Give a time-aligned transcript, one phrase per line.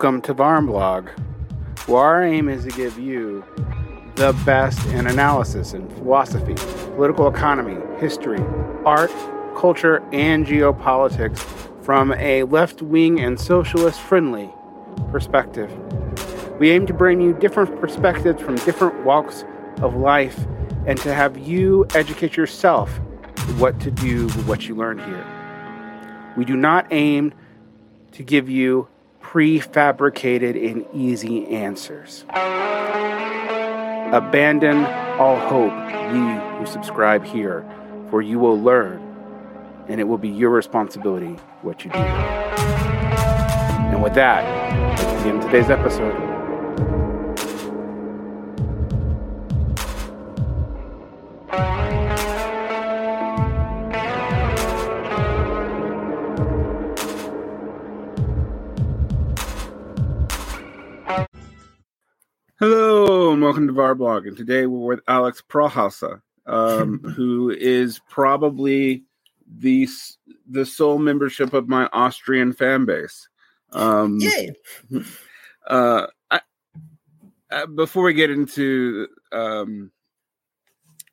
[0.00, 1.10] Welcome to Varn Vlog,
[1.86, 3.44] where our aim is to give you
[4.14, 6.54] the best in analysis in philosophy,
[6.94, 8.42] political economy, history,
[8.86, 9.12] art,
[9.58, 11.38] culture, and geopolitics
[11.84, 14.48] from a left wing and socialist friendly
[15.10, 15.70] perspective.
[16.58, 19.44] We aim to bring you different perspectives from different walks
[19.82, 20.46] of life
[20.86, 22.88] and to have you educate yourself
[23.58, 26.32] what to do with what you learn here.
[26.38, 27.34] We do not aim
[28.12, 28.88] to give you
[29.30, 32.24] prefabricated and easy answers.
[34.12, 34.84] Abandon
[35.20, 35.72] all hope,
[36.12, 37.64] ye who subscribe here,
[38.10, 39.00] for you will learn,
[39.88, 41.98] and it will be your responsibility what you do.
[41.98, 44.42] And with that,
[45.18, 46.39] begin today's episode.
[62.60, 64.28] Hello and welcome to Varn Vlog.
[64.28, 69.04] And today we're with Alex Prohauser, um, who is probably
[69.48, 69.88] the
[70.46, 73.30] the sole membership of my Austrian fan base.
[73.72, 74.52] Um, Yay!
[75.66, 76.40] Uh, I,
[77.52, 79.92] uh, before we get into um,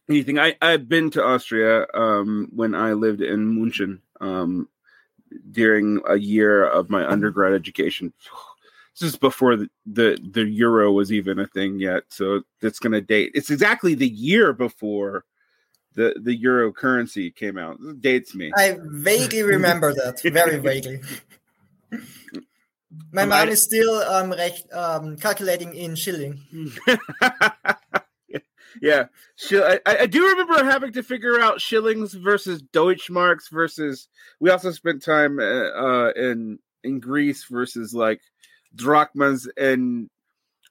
[0.09, 4.67] anything, I, I've been to Austria um, when I lived in München um,
[5.51, 8.13] during a year of my undergrad education.
[8.99, 12.93] This is before the, the, the euro was even a thing yet, so that's going
[12.93, 13.31] to date.
[13.35, 15.23] It's exactly the year before
[15.93, 17.77] the the euro currency came out.
[17.81, 18.51] This dates me.
[18.55, 21.01] I vaguely remember that, very vaguely.
[23.11, 26.39] My Um, mom I- is still um, recht, um, calculating in shilling.
[28.81, 29.05] yeah,
[29.35, 34.07] Sh- I, I do remember having to figure out shillings versus Deutschmarks versus.
[34.39, 38.21] We also spent time uh, uh, in in Greece versus like
[38.77, 40.09] drachmas and.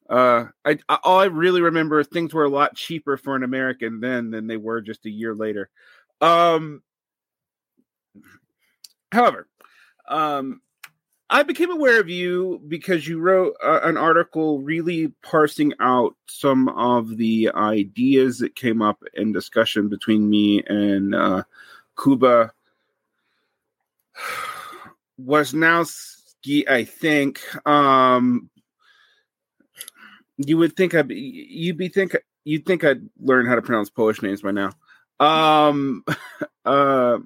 [0.08, 3.42] Uh, I, I all I really remember is things were a lot cheaper for an
[3.42, 5.68] American then than they were just a year later.
[6.20, 6.84] Um,
[9.10, 9.48] however,
[10.08, 10.60] um,
[11.28, 17.16] I became aware of you because you wrote an article really parsing out some of
[17.16, 21.42] the ideas that came up in discussion between me and uh,
[22.00, 22.52] Kuba.
[25.20, 26.15] Wasnowski,
[26.68, 27.40] I think.
[27.66, 28.50] Um,
[30.38, 33.90] you would think I'd be, you'd be think you'd think I'd learn how to pronounce
[33.90, 34.70] Polish names by now.
[35.18, 36.04] Um,
[36.64, 37.18] uh,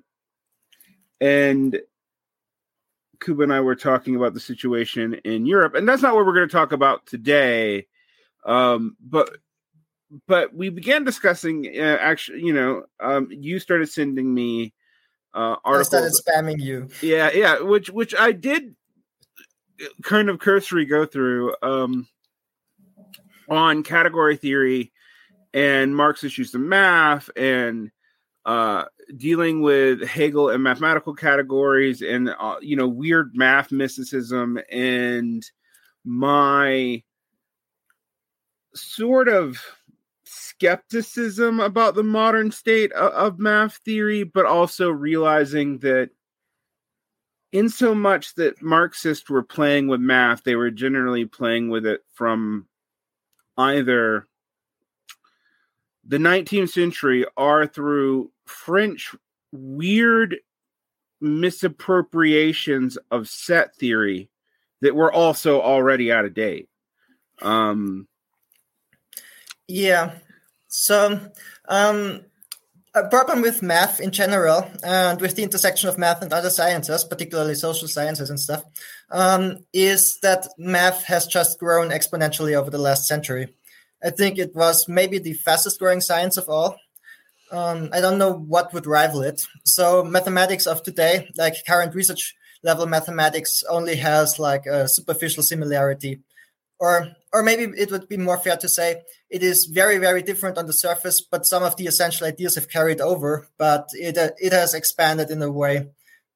[1.21, 1.81] and
[3.21, 6.35] Kuba and I were talking about the situation in Europe, and that's not what we're
[6.35, 7.87] going to talk about today.
[8.47, 9.37] Um, but
[10.27, 11.67] but we began discussing.
[11.77, 14.73] Uh, actually, you know, um, you started sending me
[15.35, 16.23] uh, I started articles.
[16.23, 16.89] spamming you.
[17.03, 18.75] Yeah, yeah, which which I did
[20.03, 22.07] kind of cursory go through um,
[23.49, 24.93] on category theory
[25.53, 27.91] and Marxist use of math and
[28.47, 28.85] uh,
[29.17, 35.45] dealing with Hegel and mathematical categories and uh, you know weird math mysticism and
[36.05, 37.03] my
[38.75, 39.61] sort of
[40.25, 46.11] skepticism about the modern state of, of math theory, but also realizing that
[47.53, 52.05] in so much that Marxists were playing with math, they were generally playing with it
[52.13, 52.67] from
[53.57, 54.27] either
[56.05, 59.15] the 19th century or through French
[59.53, 60.37] weird
[61.21, 64.31] misappropriations of set theory
[64.81, 66.69] that were also already out of date.
[67.43, 68.07] Um,
[69.69, 70.19] Yeah.
[70.69, 71.21] So,
[71.69, 72.25] um,
[72.95, 77.05] a problem with math in general and with the intersection of math and other sciences,
[77.05, 78.65] particularly social sciences and stuff,
[79.11, 83.55] um, is that math has just grown exponentially over the last century.
[84.03, 86.77] I think it was maybe the fastest growing science of all.
[87.53, 89.43] Um, I don't know what would rival it.
[89.65, 96.21] So, mathematics of today, like current research level mathematics, only has like a superficial similarity
[96.81, 100.59] or or maybe it would be more fair to say it is very very different
[100.59, 104.31] on the surface but some of the essential ideas have carried over but it uh,
[104.39, 105.87] it has expanded in a way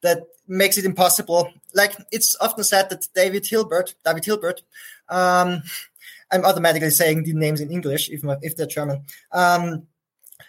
[0.03, 1.51] that makes it impossible.
[1.75, 4.63] Like it's often said that david hilbert david hilbert
[5.09, 5.63] um,
[6.31, 9.03] i'm automatically saying the names in english if, if they're german
[9.33, 9.87] um,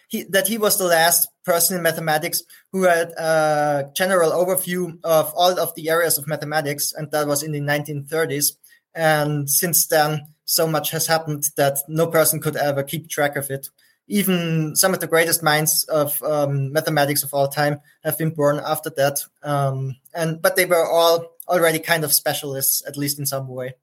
[0.08, 5.34] he, that he was the last person in mathematics who had a general overview of
[5.36, 8.52] all of the areas of mathematics and that was in the 1930s
[8.96, 13.50] and since then so much has happened that no person could ever keep track of
[13.50, 13.70] it
[14.08, 18.62] even some of the greatest minds of um, mathematics of all time have been born
[18.64, 19.24] after that.
[19.42, 23.74] Um, and but they were all already kind of specialists, at least in some way.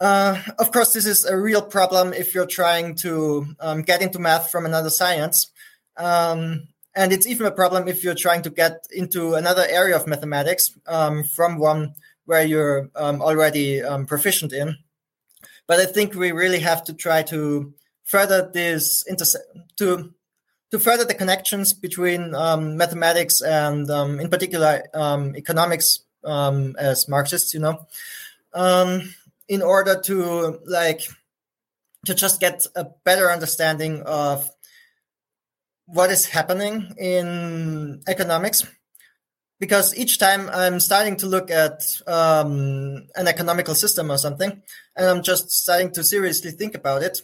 [0.00, 4.18] Uh, of course, this is a real problem if you're trying to um, get into
[4.18, 5.50] math from another science.
[5.96, 10.08] Um, and it's even a problem if you're trying to get into another area of
[10.08, 11.94] mathematics um, from one
[12.24, 14.76] where you're um, already um, proficient in.
[15.66, 17.72] But I think we really have to try to
[18.04, 19.36] further this interse-
[19.78, 20.12] to
[20.70, 27.08] to further the connections between um, mathematics and, um, in particular, um, economics um, as
[27.08, 27.52] Marxists.
[27.52, 27.86] You know,
[29.48, 31.02] in order to like
[32.06, 34.48] to just get a better understanding of
[35.86, 38.66] what is happening in economics
[39.62, 44.60] because each time I'm starting to look at um, an economical system or something,
[44.96, 47.22] and I'm just starting to seriously think about it,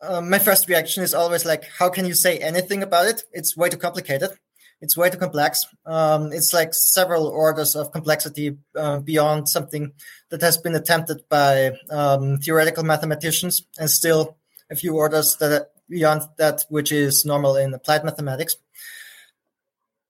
[0.00, 3.22] um, my first reaction is always like, how can you say anything about it?
[3.32, 4.30] It's way too complicated.
[4.80, 5.66] It's way too complex.
[5.84, 9.92] Um, it's like several orders of complexity uh, beyond something
[10.30, 14.38] that has been attempted by um, theoretical mathematicians, and still
[14.70, 18.56] a few orders that beyond that which is normal in applied mathematics.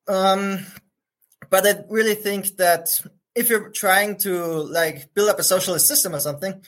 [0.07, 0.65] Um,
[1.51, 2.89] but I really think that
[3.35, 4.33] if you're trying to
[4.63, 6.61] like build up a socialist system or something,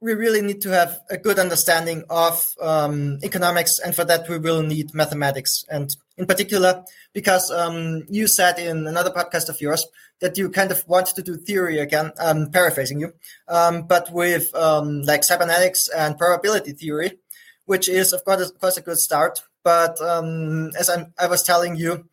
[0.00, 4.38] we really need to have a good understanding of um, economics, and for that we
[4.38, 5.64] will need mathematics.
[5.70, 6.84] And in particular,
[7.14, 9.86] because um, you said in another podcast of yours
[10.20, 13.14] that you kind of want to do theory again, um, paraphrasing you,
[13.48, 17.18] um, but with um, like cybernetics and probability theory,
[17.64, 19.40] which is of course, of a good start.
[19.62, 22.06] But um, as I'm, I was telling you,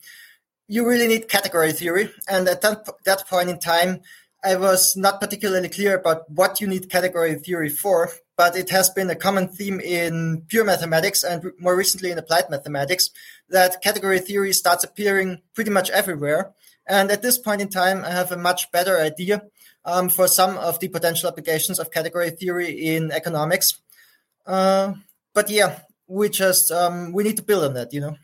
[0.71, 2.09] you really need category theory.
[2.29, 3.99] And at that, that point in time,
[4.41, 8.89] I was not particularly clear about what you need category theory for, but it has
[8.89, 13.09] been a common theme in pure mathematics and more recently in applied mathematics
[13.49, 16.53] that category theory starts appearing pretty much everywhere.
[16.87, 19.43] And at this point in time, I have a much better idea
[19.83, 23.81] um, for some of the potential applications of category theory in economics.
[24.47, 24.93] Uh,
[25.33, 28.15] but yeah, we just um, we need to build on that, you know.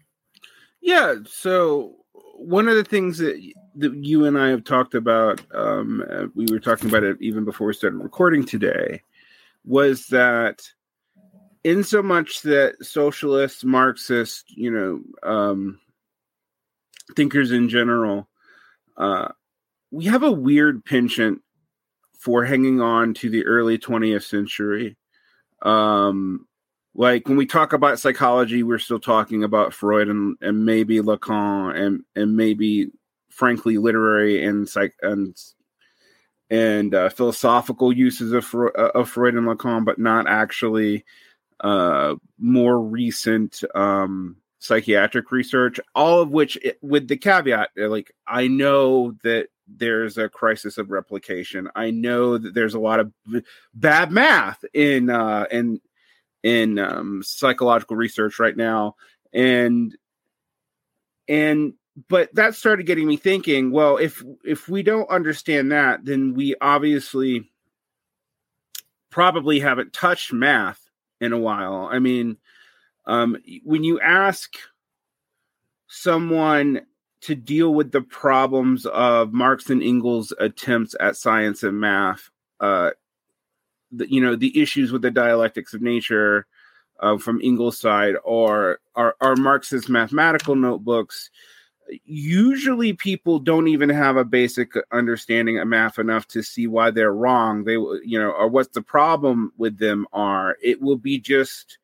[0.80, 1.16] Yeah.
[1.28, 1.97] So
[2.38, 3.42] one of the things that,
[3.76, 7.46] that you and I have talked about, um, uh, we were talking about it even
[7.46, 9.02] before we started recording today,
[9.66, 10.62] was that
[11.64, 15.80] in so much that socialists, Marxists, you know, um,
[17.16, 18.30] thinkers in general,
[18.98, 19.30] uh,
[19.92, 21.42] we have a weird penchant
[22.18, 24.98] for hanging on to the early 20th century.
[25.62, 26.47] Um,
[26.98, 31.80] like when we talk about psychology, we're still talking about Freud and, and maybe Lacan
[31.80, 32.90] and and maybe
[33.30, 35.38] frankly literary and psych and
[36.50, 41.06] and uh, philosophical uses of, uh, of Freud and Lacan, but not actually
[41.60, 45.80] uh, more recent um, psychiatric research.
[45.94, 50.90] All of which, with the caveat, uh, like I know that there's a crisis of
[50.90, 51.70] replication.
[51.76, 53.12] I know that there's a lot of
[53.76, 55.80] bad math in uh, in
[56.44, 58.96] in um, psychological research right now,
[59.34, 59.96] and
[61.28, 61.74] and
[62.08, 63.72] but that started getting me thinking.
[63.72, 67.50] Well, if if we don't understand that, then we obviously
[69.10, 70.90] probably haven't touched math
[71.20, 71.90] in a while.
[71.92, 72.38] I mean,
[73.06, 74.56] um, when you ask
[75.88, 76.82] someone
[77.22, 82.30] to deal with the problems of Marx and Engels' attempts at science and math,
[82.60, 82.92] uh,
[83.92, 86.46] the, you know the issues with the dialectics of nature
[87.00, 91.30] uh, from Engels' side or are, are Marxist mathematical notebooks.
[92.04, 97.14] Usually, people don't even have a basic understanding of math enough to see why they're
[97.14, 97.64] wrong.
[97.64, 100.58] They, you know, or what the problem with them are.
[100.62, 101.78] It will be just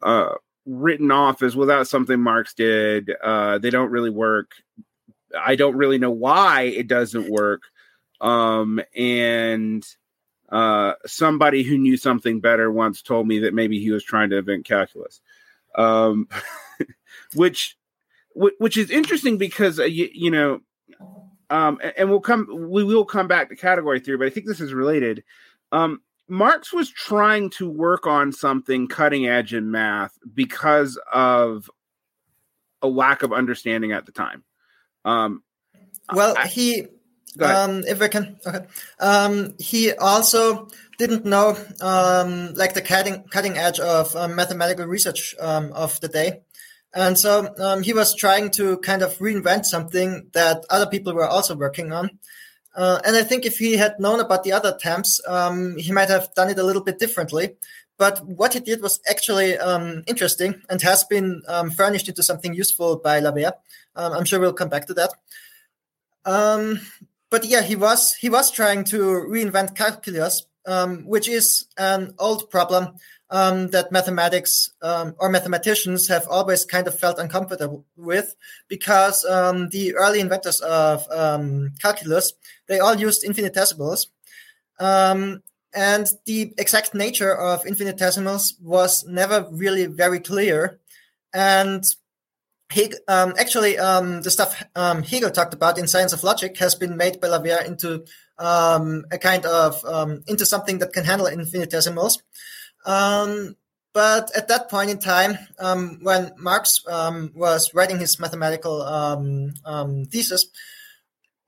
[0.00, 0.34] uh,
[0.64, 3.12] written off as without something Marx did.
[3.22, 4.52] Uh, they don't really work.
[5.38, 7.64] I don't really know why it doesn't work.
[8.22, 9.84] Um, and
[10.54, 14.38] uh, somebody who knew something better once told me that maybe he was trying to
[14.38, 15.20] invent calculus,
[15.74, 16.28] um,
[17.34, 17.76] which
[18.36, 20.60] which is interesting because uh, you, you, know,
[21.50, 24.60] um, and we'll come we will come back to category theory, but I think this
[24.60, 25.24] is related.
[25.72, 31.68] Um, Marx was trying to work on something cutting edge in math because of
[32.80, 34.44] a lack of understanding at the time.
[35.04, 35.42] Um,
[36.12, 36.86] well, I, he
[37.40, 38.66] um, if I can, okay.
[39.00, 45.34] Um, he also didn't know um, like the cutting cutting edge of um, mathematical research
[45.40, 46.42] um, of the day,
[46.92, 51.26] and so um, he was trying to kind of reinvent something that other people were
[51.26, 52.18] also working on.
[52.76, 55.20] Uh, and I think if he had known about the other attempts,
[55.78, 57.56] he might have done it a little bit differently.
[57.96, 59.56] but what he did was actually
[60.08, 61.42] interesting and has been
[61.76, 63.52] furnished into something useful by Lawvere.
[63.94, 65.10] I'm sure we'll come back to that.
[66.24, 66.80] Um,
[67.34, 68.98] but yeah, he was he was trying to
[69.28, 72.94] reinvent calculus, um, which is an old problem
[73.28, 74.70] um, that mathematics
[75.18, 78.36] or mathematicians have always kind of felt uncomfortable with,
[78.68, 81.08] because the early inventors of
[81.82, 82.32] calculus
[82.68, 84.06] they all used infinitesimals.
[84.78, 85.42] Um,
[85.74, 90.78] and the exact nature of infinitesimals was never really very clear.
[91.32, 91.82] And
[92.74, 96.74] Hegel, um, actually, um, the stuff um, Hegel talked about in Science of Logic has
[96.74, 98.04] been made by Lawvere into
[98.38, 102.22] um, a kind of um, into something that can handle infinitesimals.
[102.84, 105.38] But at that point in time,
[106.02, 108.76] when Marx was writing his mathematical
[110.10, 110.46] thesis,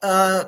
[0.03, 0.45] uh,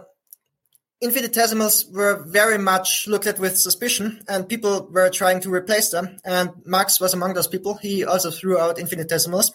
[1.00, 6.18] infinitesimals were very much looked at with suspicion, and people were trying to replace them.
[6.24, 7.74] And Marx was among those people.
[7.74, 9.52] He also threw out infinitesimals,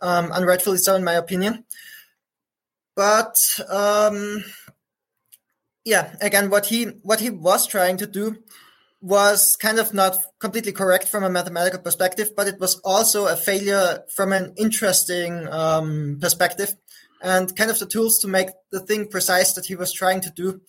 [0.00, 1.64] um, unrightfully so, in my opinion.
[2.96, 3.34] But
[3.68, 4.44] um,
[5.84, 8.36] yeah, again, what he what he was trying to do
[9.00, 13.36] was kind of not completely correct from a mathematical perspective, but it was also a
[13.36, 16.74] failure from an interesting um, perspective
[17.22, 20.30] and kind of the tools to make the thing precise that he was trying to
[20.30, 20.60] do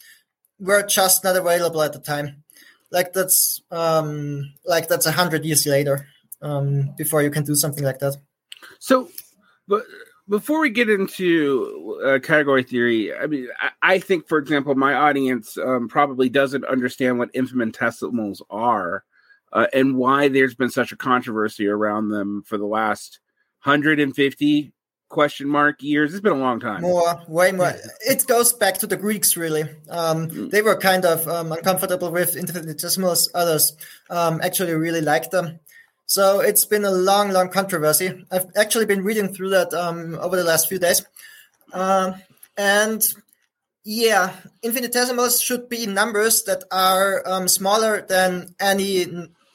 [0.59, 2.43] were just not available at the time.
[2.91, 6.07] Like that's um, like that's a hundred years later
[6.41, 8.17] um, before you can do something like that.
[8.81, 9.09] So,
[9.67, 9.83] but
[10.27, 14.95] before we get into uh, category theory, I mean, I, I, think, for example, my
[14.95, 19.03] audience um, probably doesn't understand what infinitesimals are
[19.53, 23.19] uh, and why there's been such a controversy around them for the last
[23.63, 24.73] 150
[25.09, 26.11] question mark years.
[26.11, 26.81] It's been a long time.
[26.81, 27.73] More, way more.
[27.99, 29.63] It goes back to the Greeks, really.
[29.91, 30.49] Um, mm.
[30.49, 33.29] They were kind of um, uncomfortable with infinitesimals.
[33.35, 33.77] Others
[34.09, 35.59] um, actually really liked them.
[36.11, 38.25] So it's been a long, long controversy.
[38.29, 41.05] I've actually been reading through that um, over the last few days.
[41.71, 42.11] Uh,
[42.57, 43.01] and
[43.85, 49.05] yeah, infinitesimals should be numbers that are um, smaller than any,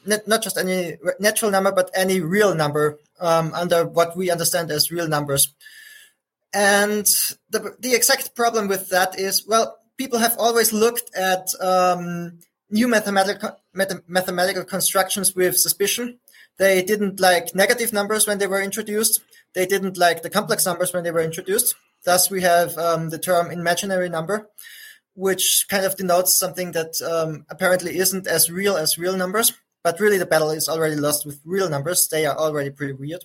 [0.07, 4.91] not just any natural number, but any real number um, under what we understand as
[4.91, 5.53] real numbers.
[6.55, 7.05] And
[7.51, 12.39] the, the exact problem with that is, well, people have always looked at um,
[12.71, 16.19] new mathematical math- mathematical constructions with suspicion.
[16.59, 19.21] They didn't like negative numbers when they were introduced.
[19.55, 21.75] They didn't like the complex numbers when they were introduced.
[22.05, 24.49] Thus, we have um, the term imaginary number,
[25.15, 29.53] which kind of denotes something that um, apparently isn't as real as real numbers.
[29.83, 32.09] But really, the battle is already lost with real numbers.
[32.09, 33.25] They are already pretty weird.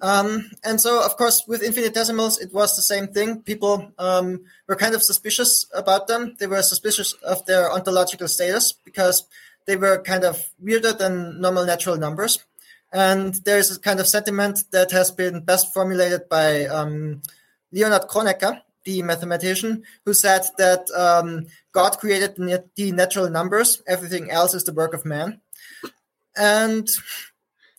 [0.00, 3.42] Um, and so, of course, with infinitesimals, it was the same thing.
[3.42, 6.36] People um, were kind of suspicious about them.
[6.38, 9.26] They were suspicious of their ontological status because
[9.66, 12.44] they were kind of weirder than normal natural numbers.
[12.92, 17.22] And there's a kind of sentiment that has been best formulated by um,
[17.70, 22.36] Leonhard Kronecker, the mathematician, who said that um, God created
[22.76, 25.40] the natural numbers, everything else is the work of man
[26.38, 26.88] and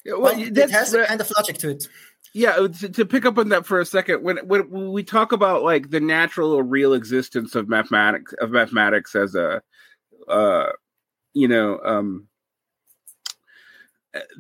[0.05, 1.87] well, well it has a kind of logic to it.
[2.33, 5.31] Yeah, uh, to, to, pick up on that for a second, when, when we talk
[5.31, 9.63] about like the natural or real existence of mathematics of mathematics as a,
[10.27, 10.67] uh,
[11.33, 12.27] you know, um,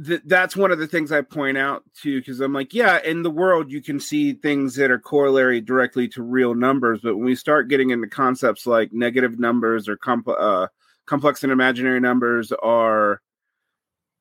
[0.05, 3.23] th- that's one of the things I point out too, because I'm like, yeah, in
[3.23, 7.25] the world you can see things that are corollary directly to real numbers, but when
[7.25, 10.67] we start getting into concepts like negative numbers or comp- uh,
[11.05, 13.21] complex and imaginary numbers, are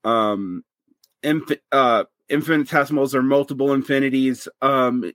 [0.04, 0.64] um,
[1.22, 4.48] inf- uh, infinitesimals or multiple infinities.
[4.62, 5.12] Um,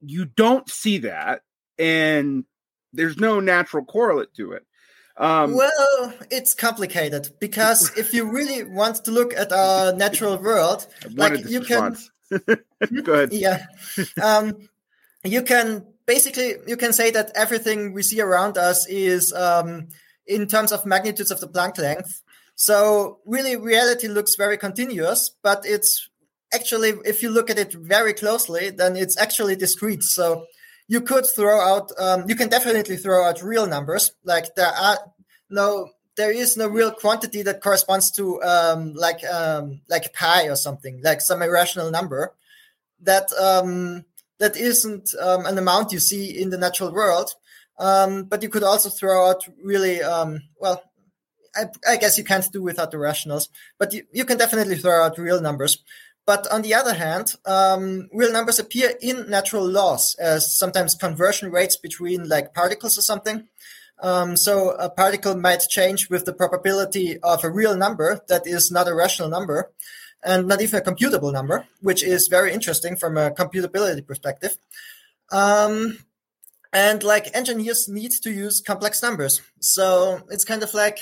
[0.00, 1.42] you don't see that,
[1.78, 2.44] and
[2.92, 4.64] there's no natural correlate to it.
[5.18, 10.86] Um, well, it's complicated because if you really want to look at our natural world,
[11.14, 12.10] like you response.
[12.30, 12.56] can,
[13.02, 13.32] go ahead.
[13.32, 13.66] Yeah,
[14.22, 14.68] um,
[15.24, 19.88] you can basically you can say that everything we see around us is um,
[20.26, 22.22] in terms of magnitudes of the Planck length.
[22.54, 26.08] So really, reality looks very continuous, but it's
[26.52, 30.02] actually, if you look at it very closely, then it's actually discrete.
[30.02, 30.46] So
[30.88, 34.12] you could throw out, um, you can definitely throw out real numbers.
[34.24, 34.98] Like there are
[35.50, 40.56] no, there is no real quantity that corresponds to um, like um, like pi or
[40.56, 42.34] something, like some irrational number
[43.02, 44.04] that um,
[44.38, 47.34] that isn't um, an amount you see in the natural world.
[47.78, 50.82] Um, but you could also throw out really um, well
[51.54, 55.04] I, I, guess you can't do without the rationals, but you, you, can definitely throw
[55.04, 55.78] out real numbers.
[56.28, 61.50] But on the other hand, um, real numbers appear in natural laws as sometimes conversion
[61.50, 63.48] rates between like particles or something.
[64.02, 68.70] Um, so a particle might change with the probability of a real number that is
[68.70, 69.70] not a rational number
[70.22, 74.58] and not even a computable number, which is very interesting from a computability perspective.
[75.32, 76.04] Um,
[76.74, 79.40] and like engineers need to use complex numbers.
[79.60, 80.98] So it's kind of like,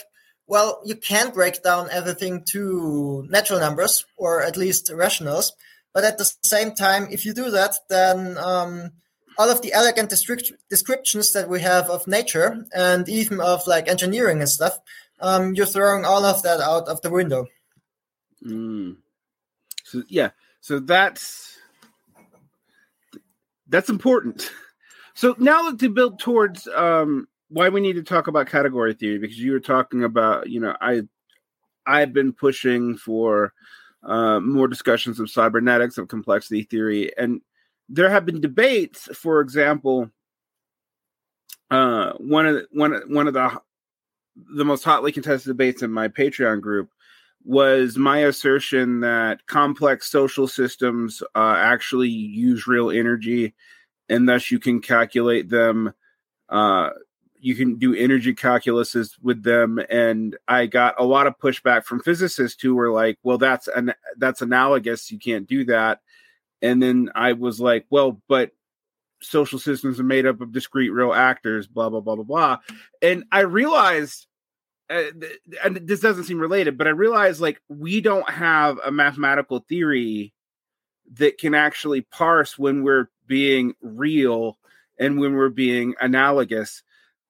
[0.47, 5.53] well, you can break down everything to natural numbers or at least rationals.
[5.93, 8.91] But at the same time, if you do that, then um,
[9.38, 14.41] all of the elegant descriptions that we have of nature and even of like engineering
[14.41, 14.79] and stuff,
[15.21, 17.47] um, you're throwing all of that out of the window.
[18.45, 18.97] Mm.
[19.85, 21.59] So yeah, so that's
[23.69, 24.50] that's important.
[25.15, 29.38] So now to build towards um, why we need to talk about category theory because
[29.38, 31.03] you were talking about you know I
[31.87, 33.53] I've been pushing for
[34.03, 37.41] uh, more discussions of cybernetics of complexity theory and
[37.88, 40.11] there have been debates for example
[41.71, 43.61] uh, one of the, one one of the
[44.55, 46.91] the most hotly contested debates in my Patreon group
[47.45, 53.55] was my assertion that complex social systems uh, actually use real energy
[54.09, 55.93] and thus you can calculate them
[56.49, 56.91] uh,
[57.40, 59.81] you can do energy calculuses with them.
[59.90, 63.95] And i got a lot of pushback from physicists who were like well that's an
[64.16, 65.11] that's analogous.
[65.11, 66.00] You can't do that.
[66.62, 68.52] And then i was like well but
[69.23, 72.59] social systems are made up of discrete real actors blah blah blah blah blah.
[73.02, 74.26] And i realized
[74.88, 75.02] uh,
[75.64, 80.33] and this doesn't seem related but i realized like we don't have a mathematical theory
[81.14, 84.59] that can actually parse when we're being real
[84.99, 86.83] and when we're being analogous.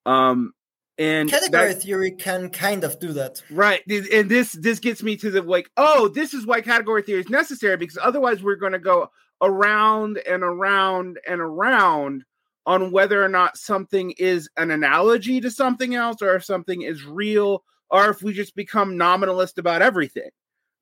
[0.07, 0.53] Um,
[0.99, 3.83] and category that, theory can kind of do that, right?
[3.87, 7.28] And this this gets me to the like, oh, this is why category theory is
[7.28, 9.11] necessary because otherwise we're going to go
[9.43, 12.25] around and around and around
[12.65, 17.04] on whether or not something is an analogy to something else or if something is
[17.04, 20.30] real or if we just become nominalist about everything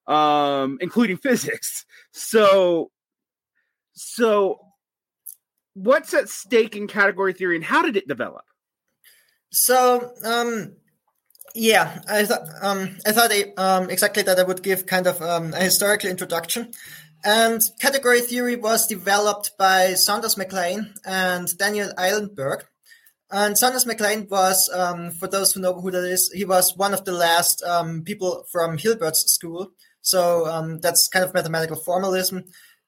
[0.06, 2.90] um including physics so
[3.94, 4.60] so
[5.74, 8.44] what's at stake in category theory and how did it develop?
[9.56, 10.72] So, um,
[11.54, 15.54] yeah, I thought um, I thought um, exactly that I would give kind of um,
[15.54, 16.72] a historical introduction.
[17.24, 22.64] And category theory was developed by Saunders Mac Lane and Daniel Eilenberg.
[23.30, 26.76] And Saunders Mac Lane was, um, for those who know who that is, he was
[26.76, 29.70] one of the last um, people from Hilbert's school.
[30.02, 32.44] So that's kind of mathematical formalism.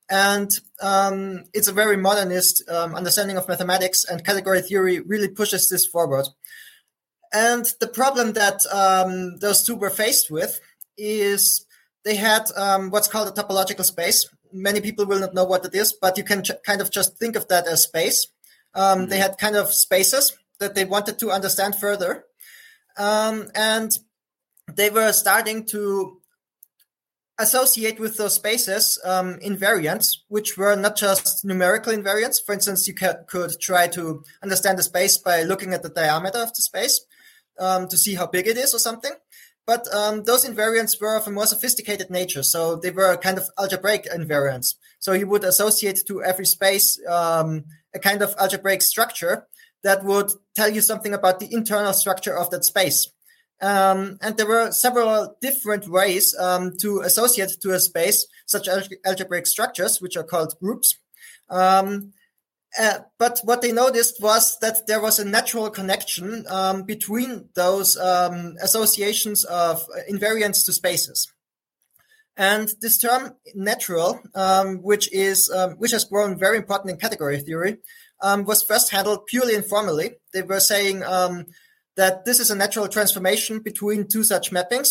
[0.09, 0.51] And
[0.81, 5.85] um, it's a very modernist um, understanding of mathematics, and category theory really pushes this
[5.85, 6.27] forward.
[7.33, 10.59] And the problem that um, those two were faced with
[10.97, 11.65] is
[12.03, 14.27] they had um, what's called a topological space.
[14.53, 17.17] Many people will not know what it is, but you can ch- kind of just
[17.17, 18.27] think of that as space.
[18.73, 19.09] Um, mm-hmm.
[19.09, 22.25] They had kind of spaces that they wanted to understand further.
[22.97, 23.91] Um, and
[24.73, 26.21] they were starting to
[27.39, 32.37] associate with those spaces um, invariants, which were not just numerical invariants.
[32.43, 36.49] For instance, you could try to understand the space by looking at the diameter of
[36.49, 37.05] the space
[37.59, 39.11] um, to see how big it is or something.
[39.65, 42.41] But um, those invariants were of a more sophisticated nature.
[42.41, 44.75] So they were kind of algebraic invariants.
[44.99, 49.45] So you would associate to every space um, a kind of algebraic structure
[49.83, 53.11] that would tell you something about the internal structure of that space.
[53.61, 58.67] Um, and there were several different ways um, to associate to a space such
[59.05, 60.95] algebraic structures, which are called groups.
[61.49, 62.13] Um,
[62.79, 67.97] uh, but what they noticed was that there was a natural connection um, between those
[67.97, 71.31] um, associations of invariants to spaces.
[72.35, 77.77] And this term natural, um, which is which has grown very important in category theory,
[78.21, 80.11] was first handled purely informally.
[80.33, 84.89] They were saying that this is a natural transformation between two such mappings.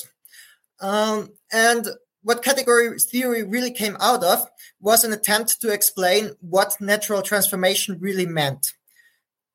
[0.81, 1.87] Um, and
[2.27, 4.49] what category theory really came out of
[4.81, 8.73] was an attempt to explain what natural transformation really meant.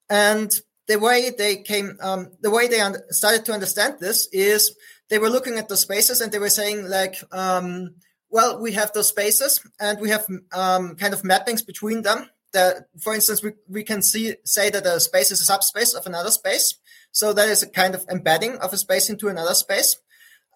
[0.09, 0.49] And
[0.87, 4.73] the way they came, um, the way they un- started to understand this is
[5.09, 7.95] they were looking at those spaces and they were saying like, um,
[8.29, 12.29] well, we have those spaces and we have um, kind of mappings between them.
[12.53, 16.05] That, for instance, we, we can see say that a space is a subspace of
[16.05, 16.79] another space,
[17.11, 19.97] so that is a kind of embedding of a space into another space.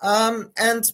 [0.01, 0.85] Um, and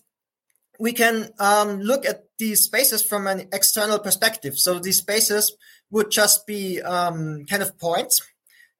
[0.81, 4.57] we can um, look at these spaces from an external perspective.
[4.57, 5.55] So these spaces
[5.91, 8.19] would just be um, kind of points.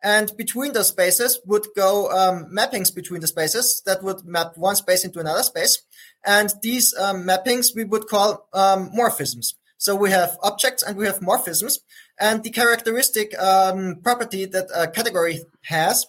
[0.02, 4.76] And between those spaces would go um, mappings between the spaces that would map one
[4.76, 5.84] space into another space.
[6.26, 9.54] And these um, mappings we would call um, morphisms.
[9.78, 11.82] So we have objects and we have morphisms.
[12.20, 16.08] And the characteristic property that a category has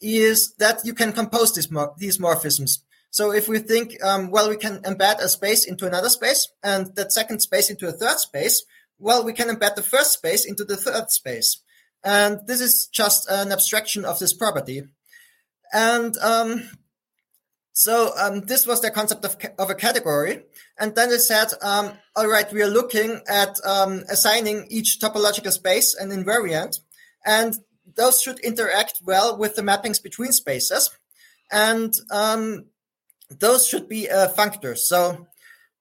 [0.00, 1.68] is that you can compose these,
[1.98, 2.78] these morphisms.
[3.16, 6.94] So if we think, um, well, we can embed a space into another space and
[6.96, 8.62] that second space into a third space,
[8.98, 11.62] well, we can embed the first space into the third space.
[12.04, 14.82] And this is just an abstraction of this property.
[15.72, 16.68] And um,
[17.72, 20.42] so um, this was the concept of, of a category.
[20.78, 25.52] And then they said, um, all right, we are looking at um, assigning each topological
[25.52, 26.80] space an invariant.
[27.24, 27.56] And
[27.96, 30.90] those should interact well with the mappings between spaces.
[31.50, 32.66] And um,
[33.30, 34.78] those should be uh, functors.
[34.78, 35.26] So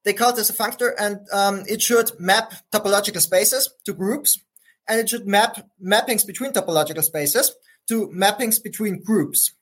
[0.03, 4.39] they call this a functor, and um, it should map topological spaces to groups,
[4.87, 7.55] and it should map mappings between topological spaces
[7.87, 9.53] to mappings between groups.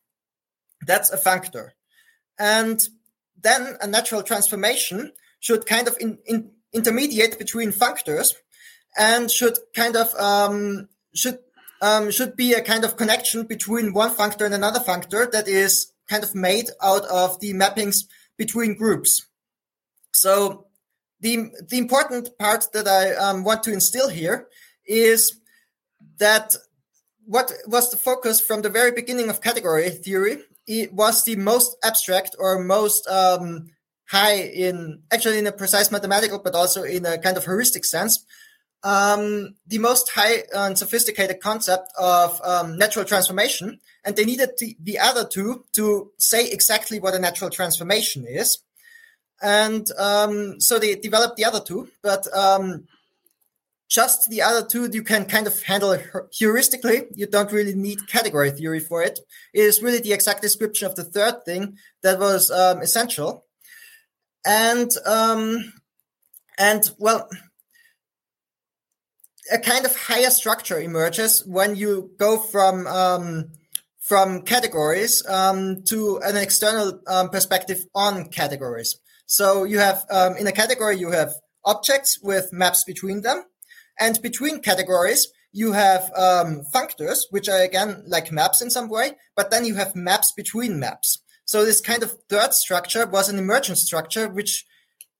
[0.86, 1.70] That's a functor.
[2.38, 2.82] And
[3.42, 8.34] then a natural transformation should kind of in, in, intermediate between functors
[8.98, 11.40] and should kind of um, should
[11.82, 15.93] um, should be a kind of connection between one functor and another functor that is
[16.10, 18.06] kind of made out of the mappings
[18.38, 19.26] between groups.
[20.14, 20.68] So
[21.20, 24.48] the the important part that I um, want to instill here
[24.86, 25.40] is
[26.20, 26.56] that
[27.26, 30.38] what was the focus from the very beginning of category theory
[30.68, 33.70] it was the most abstract or most um,
[34.10, 38.26] high in actually in a precise mathematical but also in a kind of heuristic sense
[38.84, 44.76] um, the most high and sophisticated concept of um, natural transformation, and they needed the,
[44.82, 48.60] the, other two to say exactly what a natural transformation is.
[49.42, 52.86] And um, so they developed the other two, but um,
[53.90, 55.98] just the other two you can kind of handle
[56.32, 57.06] heuristically.
[57.14, 59.20] You don't really need category theory for it.
[59.54, 63.46] It is really the exact description of the third thing that was um, essential.
[64.46, 65.74] And um,
[66.58, 67.30] and well,
[69.52, 73.52] a kind of higher structure emerges when you go from um,
[74.14, 78.96] from categories um, to an external um, perspective on categories.
[79.26, 81.32] So you have um, in a category you have
[81.66, 83.44] objects with maps between them,
[84.00, 89.14] and between categories you have um, functors, which are again like maps in some way,
[89.36, 91.18] but then you have maps between maps.
[91.46, 94.64] So this kind of third structure was an emergent structure, which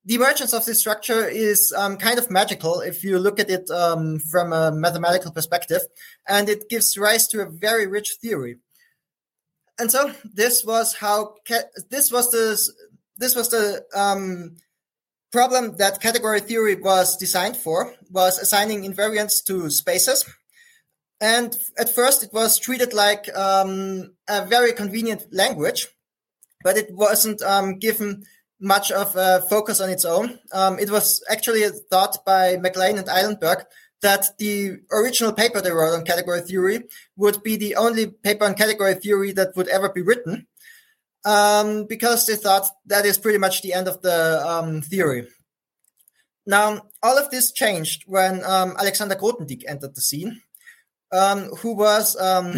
[0.04, 3.68] the emergence of this structure is um, kind of magical if you look at it
[3.70, 5.82] um, from a mathematical perspective,
[6.28, 8.58] and it gives rise to a very rich theory.
[9.78, 11.34] And so this was how
[11.90, 12.58] this was the
[13.16, 14.56] this was the um,
[15.32, 20.24] problem that category theory was designed for was assigning invariants to spaces.
[21.20, 25.88] And at first, it was treated like um, a very convenient language,
[26.62, 28.24] but it wasn't um, given
[28.60, 30.38] much of a focus on its own.
[30.52, 33.64] Um, it was actually thought by MacLane and Eilenberg
[34.04, 36.84] that the original paper they wrote on category theory
[37.16, 40.46] would be the only paper on category theory that would ever be written,
[41.24, 45.26] um, because they thought that is pretty much the end of the um, theory.
[46.46, 50.42] Now, all of this changed when um, Alexander Grothendieck entered the scene.
[51.12, 52.52] Um, who was um,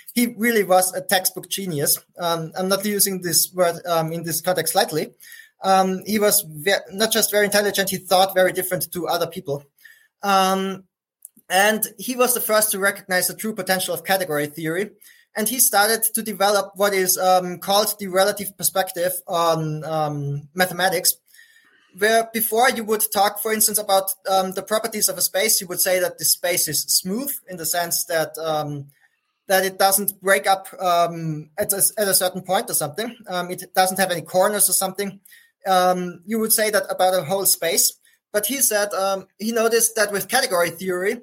[0.14, 1.98] he really was a textbook genius.
[2.18, 3.76] Um, I'm not using this word
[4.12, 5.14] in this context lightly.
[6.04, 9.64] He was ve- not just very intelligent; he thought very different to other people.
[10.22, 10.84] Um,
[11.48, 14.90] and he was the first to recognize the true potential of category theory.
[15.36, 17.16] And he started to develop what is
[17.60, 19.80] called the relative perspective on
[20.54, 21.14] mathematics,
[21.98, 25.66] where before you would talk, for instance, about um, the properties of a space, you
[25.66, 28.86] would say that the space is smooth in the sense that um,
[29.48, 33.16] that it doesn't break up um, at, a, at a certain point or something.
[33.26, 35.20] Um, it doesn't have any corners or something.
[35.66, 37.92] Um, you would say that about a whole space.
[38.32, 41.20] But he said um, he noticed that with category theory,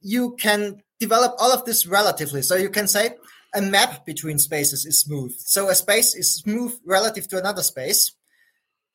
[0.00, 2.42] you can develop all of this relatively.
[2.42, 3.16] So you can say
[3.54, 5.34] a map between spaces is smooth.
[5.38, 8.12] So a space is smooth relative to another space.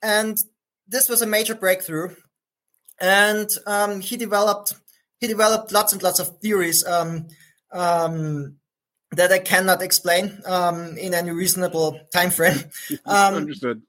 [0.01, 0.41] And
[0.87, 2.15] this was a major breakthrough,
[2.99, 4.75] and um, he developed
[5.19, 7.27] he developed lots and lots of theories um,
[7.71, 8.55] um,
[9.11, 12.59] that I cannot explain um, in any reasonable time frame.
[13.05, 13.81] Um, Understood.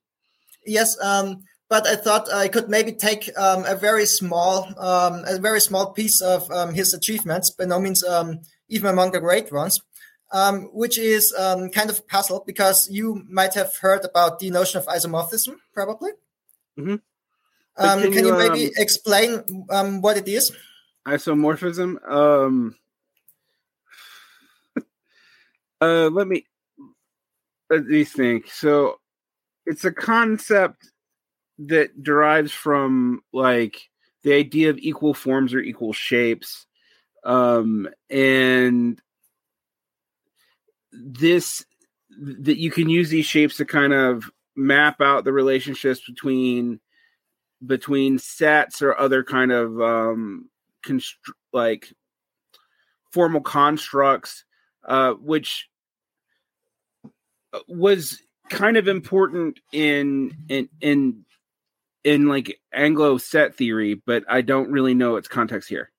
[0.64, 5.86] Yes, um, but I thought I could maybe take a very small a very small
[5.94, 6.42] piece of
[6.74, 8.04] his achievements, by no means
[8.68, 9.80] even among the great ones.
[10.34, 14.48] Um, which is um, kind of a puzzle because you might have heard about the
[14.50, 16.12] notion of isomorphism, probably.
[16.78, 16.96] Mm-hmm.
[17.76, 20.50] Um, can, can, you, maybe um, explain um, what it is?
[21.06, 21.96] Isomorphism.
[22.10, 22.76] Um,
[25.82, 26.46] uh, let me
[27.68, 28.48] let me think.
[28.50, 29.00] So,
[29.66, 30.91] it's a concept
[31.58, 33.88] that derives from like
[34.22, 36.66] the idea of equal forms or equal shapes,
[37.24, 39.00] um, and
[40.92, 41.64] this
[42.20, 46.80] that you can use these shapes to kind of map out the relationships between
[47.64, 50.50] between sets or other kind of um
[51.52, 51.92] like
[53.12, 54.44] formal constructs
[54.86, 55.68] uh which
[57.68, 61.24] was kind of important in in in
[62.04, 65.90] in like anglo set theory but i don't really know its context here.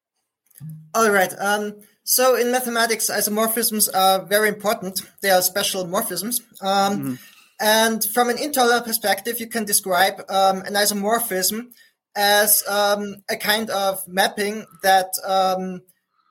[0.94, 5.02] All right um so in mathematics isomorphisms are very important.
[5.22, 6.42] They are special morphisms.
[6.62, 7.14] Um mm-hmm.
[7.60, 11.68] And from an internal perspective, you can describe um, an isomorphism
[12.16, 15.82] as um, a kind of mapping that um,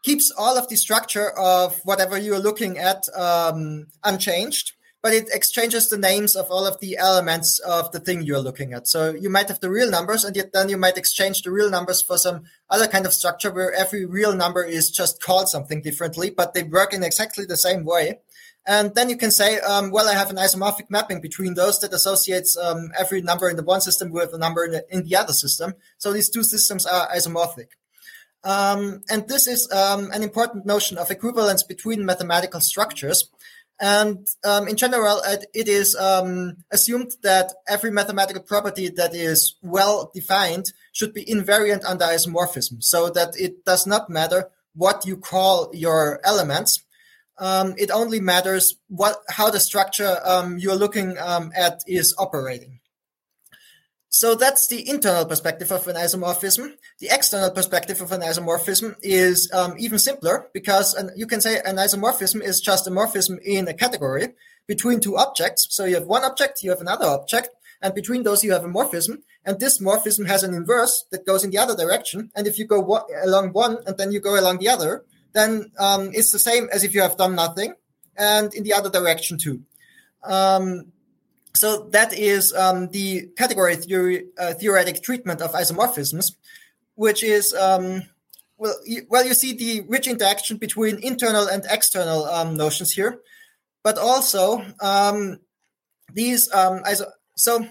[0.04, 5.88] keeps all of the structure of whatever you're looking at um, unchanged, but it exchanges
[5.88, 8.86] the names of all of the elements of the thing you're looking at.
[8.86, 11.68] So you might have the real numbers, and yet then you might exchange the real
[11.68, 15.82] numbers for some other kind of structure where every real number is just called something
[15.82, 18.20] differently, but they work in exactly the same way.
[18.64, 21.92] And then you can say, um, well, I have an isomorphic mapping between those that
[21.92, 25.16] associates um, every number in the one system with a number in the, in the
[25.16, 25.74] other system.
[25.98, 27.70] So these two systems are isomorphic.
[28.44, 33.28] Um, and this is um, an important notion of equivalence between mathematical structures.
[33.82, 40.10] And um, in general, it, is um, assumed that every mathematical property that is well
[40.14, 45.68] defined should be invariant under isomorphism, so that it does not matter what you call
[45.74, 46.78] your elements
[47.38, 52.78] um, it only matters what how the structure um, you're looking um, at is operating.
[54.14, 56.74] So that's the internal perspective of an isomorphism.
[56.98, 61.60] The external perspective of an isomorphism is um, even simpler because an, you can say
[61.64, 64.34] an isomorphism is just a morphism in a category
[64.66, 65.66] between two objects.
[65.70, 67.48] So you have one object, you have another object,
[67.80, 69.22] and between those you have a morphism.
[69.46, 72.30] And this morphism has an inverse that goes in the other direction.
[72.36, 76.10] And if you go along one and then you go along the other, then um,
[76.12, 77.76] it's the same as if you have done nothing,
[78.18, 79.62] and in the other direction too.
[80.22, 80.91] Um,
[81.54, 86.32] so that is um, the category theory uh, theoretic treatment of isomorphisms,
[86.94, 88.02] which is um,
[88.56, 93.20] well, you, well, you see the rich interaction between internal and external um, notions here,
[93.82, 95.38] but also um,
[96.12, 97.66] these iso- so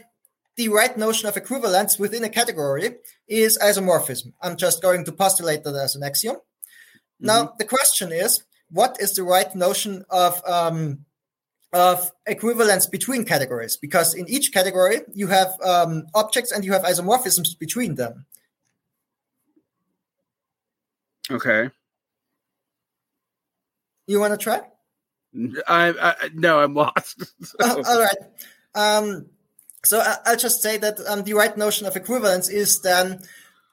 [0.58, 4.34] the right notion of equivalence within a category is isomorphism.
[4.42, 6.38] I'm just going to postulate that as an axiom.
[7.20, 7.56] Now mm-hmm.
[7.58, 11.06] the question is, what is the right notion of um,
[11.74, 13.78] of equivalence between categories?
[13.78, 18.26] Because in each category you have um, objects and you have isomorphisms between them.
[21.30, 21.70] Okay.
[24.08, 24.62] You want to try?
[25.68, 27.24] I, I no, I'm lost.
[27.44, 27.56] so.
[27.60, 28.18] uh, all right.
[28.76, 29.28] Um,
[29.84, 33.22] so I, will just say that um, the right notion of equivalence is then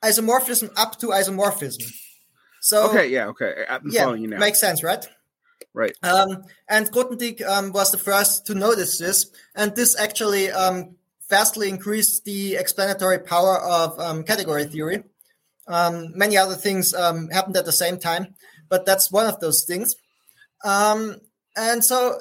[0.02, 1.92] isomorphism up to isomorphism.
[2.60, 4.38] So okay, yeah, okay, I'm yeah, following you now.
[4.38, 5.06] Makes sense, right?
[5.74, 5.92] Right.
[6.02, 10.96] Um, and Grothendieck um, was the first to notice this, and this actually um,
[11.28, 15.04] vastly increased the explanatory power of um, category theory.
[15.66, 18.34] Um, many other things um, happened at the same time,
[18.68, 19.94] but that's one of those things.
[20.64, 22.20] and so,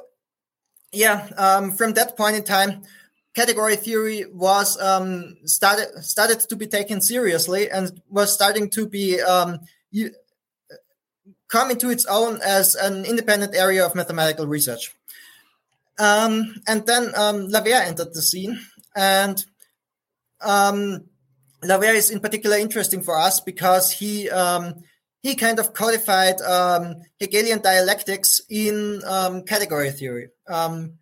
[0.92, 1.28] yeah,
[1.72, 2.84] from that point in time,
[3.36, 4.78] category theory was
[5.46, 9.20] started started to be taken seriously and was starting to be
[11.48, 14.96] come into its own as an independent area of mathematical research.
[16.00, 18.60] Um, and then um, Lawvere entered the scene,
[18.96, 19.44] and
[20.42, 21.06] um,
[21.64, 24.84] Lawvere is in particular interesting for us because he um,
[25.24, 30.30] he kind of codified um, Hegelian dialectics in um, category theory.
[30.48, 31.00] Um,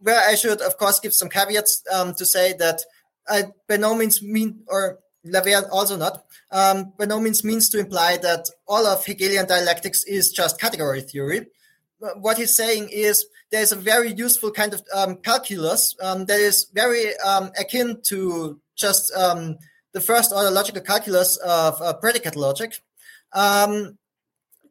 [0.00, 2.80] where I should, of course, give some caveats to say that
[3.28, 7.78] I by no means mean or Lawvere also not, um, by no means means to
[7.78, 11.46] imply that all of Hegelian dialectics is just category theory.
[11.98, 16.66] What he's saying is there's a very useful kind of um, calculus um, that is
[16.72, 19.58] very um, akin to just um,
[19.92, 22.80] the first order logical calculus of uh, predicate logic.
[23.32, 23.98] Um,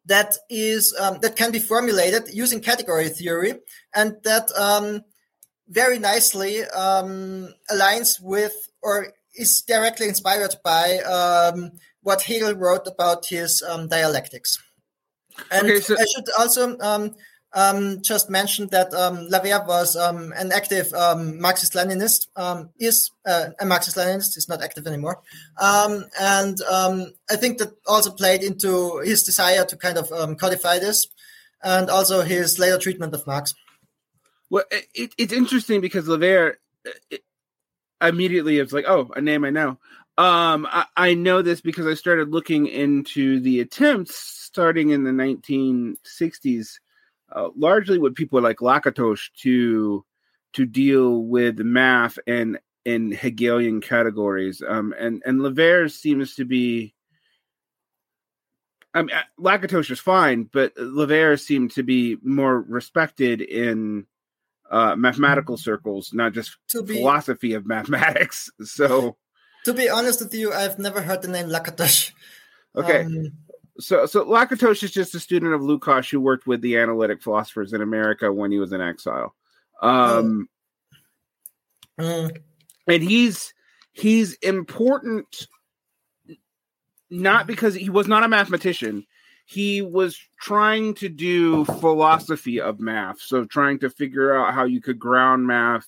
[0.06, 3.56] that is that can be formulated using category theory,
[3.94, 5.04] and that
[5.68, 11.72] very nicely aligns with or is directly inspired by um,
[12.02, 14.58] what Hegel wrote about his um, dialectics.
[15.52, 17.16] And okay, so- I should also um,
[17.54, 22.28] um just mention that um, Lawvere was um, an active Marxist-Leninist,
[22.80, 25.22] is uh, a Marxist-Leninist, he's not active anymore.
[25.60, 26.60] and
[27.30, 31.08] I think that also played into his desire to kind of codify this
[31.64, 33.54] and also his later treatment of Marx.
[34.50, 36.56] Well, it, it's interesting because Lawvere,
[38.02, 39.80] immediately it's like, oh, a name I know.
[40.18, 45.12] Um, I, I know this because I started looking into the attempts starting in the
[45.12, 46.80] 1960s
[47.32, 50.06] uh, largely with people like Lakatos to
[50.54, 54.62] to deal with math and in Hegelian categories.
[54.68, 56.94] Um, and and Lawvere seems to be.
[58.94, 64.08] I mean, uh, is fine, but Lawvere seemed to be more respected in
[64.70, 68.50] uh, mathematical circles, not just to be, philosophy of mathematics.
[68.64, 69.18] So,
[69.66, 72.12] to be honest with you, I've never heard the name Lakatos.
[72.76, 73.02] Okay.
[73.02, 73.32] Um,
[73.80, 77.74] so, so Lakatos is just a student of Lukács who worked with the analytic philosophers
[77.74, 79.36] in America when he was in exile.
[79.82, 80.50] Um,
[82.00, 82.30] oh.
[82.88, 83.54] and he's
[83.94, 85.48] he's important
[87.10, 89.06] not because he was not a mathematician
[89.50, 94.82] he was trying to do philosophy of math so trying to figure out how you
[94.82, 95.88] could ground math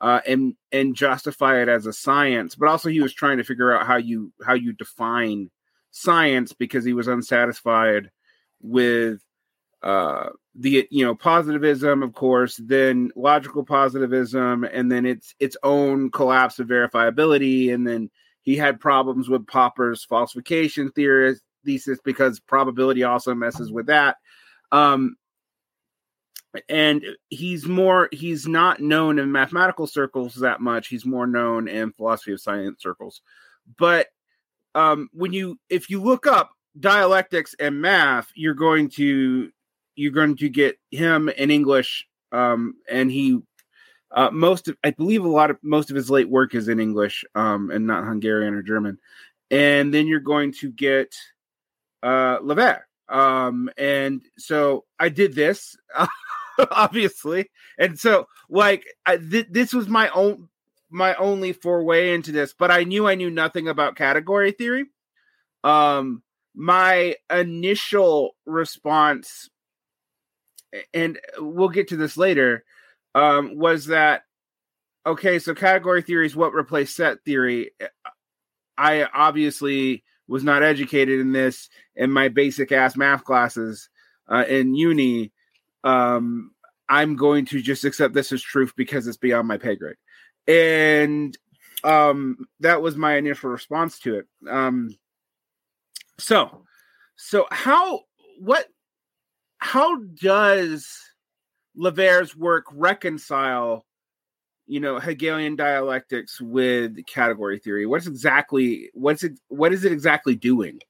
[0.00, 3.72] uh, and and justify it as a science but also he was trying to figure
[3.72, 5.50] out how you how you define
[5.90, 8.10] science because he was unsatisfied
[8.62, 9.20] with
[9.82, 16.10] uh, the you know positivism of course then logical positivism and then its its own
[16.10, 23.04] collapse of verifiability and then he had problems with popper's falsification theory thesis because probability
[23.04, 24.16] also messes with that.
[24.72, 25.16] Um
[26.70, 30.88] and he's more he's not known in mathematical circles that much.
[30.88, 33.20] He's more known in philosophy of science circles.
[33.78, 34.06] But
[34.74, 39.50] um when you if you look up dialectics and math you're going to
[39.96, 43.40] you're going to get him in English, um, and he
[44.12, 46.78] uh, most of, I believe a lot of most of his late work is in
[46.78, 48.98] English um, and not Hungarian or German,
[49.50, 51.14] and then you're going to get
[52.02, 52.80] uh, Lawvere.
[53.08, 55.76] Um, and so I did this,
[56.70, 60.48] obviously, and so like I, th- this was my own
[60.90, 64.86] my only foray into this, but I knew I knew nothing about category theory.
[65.62, 66.22] Um,
[66.54, 69.50] my initial response
[70.92, 72.64] and we'll get to this later,
[73.14, 74.22] um, was that
[75.06, 75.38] okay?
[75.38, 77.70] So category theory is what replaced set theory.
[78.76, 83.88] I obviously was not educated in this in my basic ass math classes
[84.28, 85.32] uh, in uni.
[85.84, 86.52] Um,
[86.88, 89.96] I'm going to just accept this as truth because it's beyond my pay grade,
[90.46, 91.36] and
[91.84, 94.26] um, that was my initial response to it.
[94.48, 94.96] Um,
[96.18, 96.64] so,
[97.16, 98.00] so how
[98.40, 98.66] what
[99.58, 100.86] how does
[101.76, 103.85] Lawvere's work reconcile,
[104.66, 107.86] you know, Hegelian dialectics with category theory?
[107.86, 110.80] What's exactly what's it what is it exactly doing?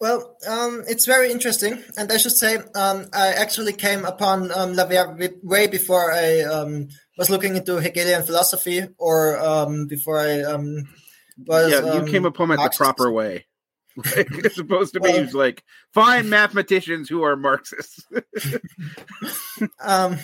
[0.00, 4.72] Well, um, it's very interesting, and I should say um, I actually came upon um,
[4.72, 10.88] Lawvere way before I um, was looking into Hegelian philosophy, or um, before I um,
[11.46, 11.70] was.
[11.70, 13.46] Yeah, you came upon it the proper way.
[13.96, 18.06] Like, it's supposed to be like find mathematicians who are Marxists.
[19.80, 20.16] um,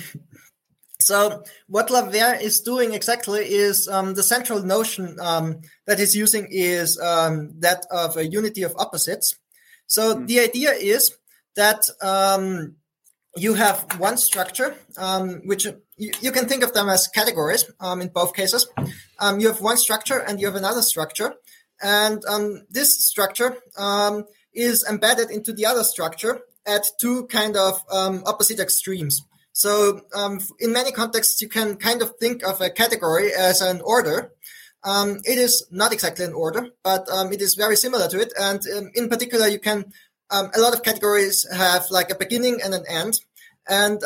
[1.06, 6.48] so what Lawvere is doing exactly is um, the central notion um, that he's using
[6.50, 9.38] is um, that of a unity of opposites.
[9.86, 10.26] So mm.
[10.26, 11.16] the idea is
[11.54, 12.74] that um,
[13.36, 15.64] you have one structure, um, which
[15.96, 18.66] you, you, can think of them as categories um, in both cases.
[19.38, 21.36] you have one structure and you have another structure.
[21.80, 27.80] And um, this structure um, is embedded into the other structure at two kind of
[27.92, 29.22] um, opposite extremes.
[29.56, 33.80] So um, in many contexts, you can kind of think of a category as an
[33.80, 34.30] order.
[34.84, 38.34] Um, it is not exactly an order, but um, it is very similar to it.
[38.38, 38.60] And
[38.94, 39.86] in particular, you can
[40.30, 43.20] a lot of categories have like a beginning and an end.
[43.66, 43.98] And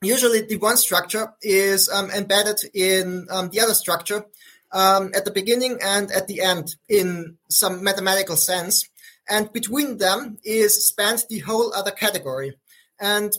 [0.00, 4.24] usually the one structure is embedded in the other structure
[4.72, 8.88] um, at the beginning and at the end in some mathematical sense.
[9.28, 12.56] And between them is spanned the whole other category.
[12.98, 13.34] And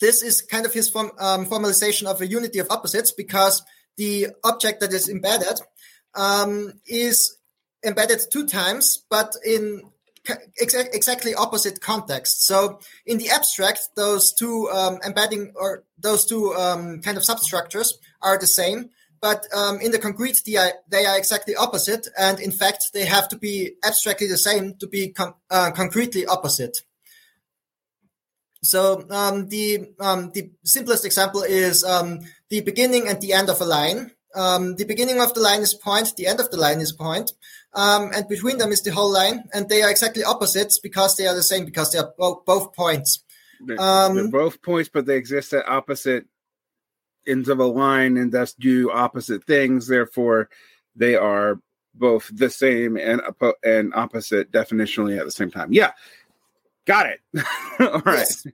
[0.00, 3.62] this is kind of his form, um, formalization of a unity of opposites because
[3.96, 5.60] the object that is embedded
[6.14, 7.38] um, is
[7.84, 9.82] embedded two times, but in
[10.26, 12.46] exa- exactly opposite contexts.
[12.46, 17.98] So in the abstract, those two um, embedding or those two um, kind of substructures
[18.22, 18.90] are the same,
[19.20, 22.08] but um, in the concrete, they are, they are, exactly opposite.
[22.18, 25.14] And in fact, they have to be abstractly the same to be
[25.50, 26.82] uh, concretely opposite.
[28.64, 33.60] So um, the um, the simplest example is um, the beginning and the end of
[33.60, 34.10] a line.
[34.34, 37.30] Um, the beginning of the line is point, the end of the line is point,
[37.72, 41.26] um, and between them is the whole line, and they are exactly opposites because they
[41.26, 43.22] are the same because they are bo- both points.
[43.60, 46.26] They're, they're both points, but they exist at opposite
[47.26, 49.86] ends of a line and thus do opposite things.
[49.86, 50.48] Therefore,
[50.96, 51.60] they are
[51.94, 53.20] both the same and
[53.64, 55.72] and opposite definitionally at the same time.
[55.72, 55.92] Yeah,
[56.86, 57.20] got it.
[57.80, 58.18] All right.
[58.18, 58.46] Yes.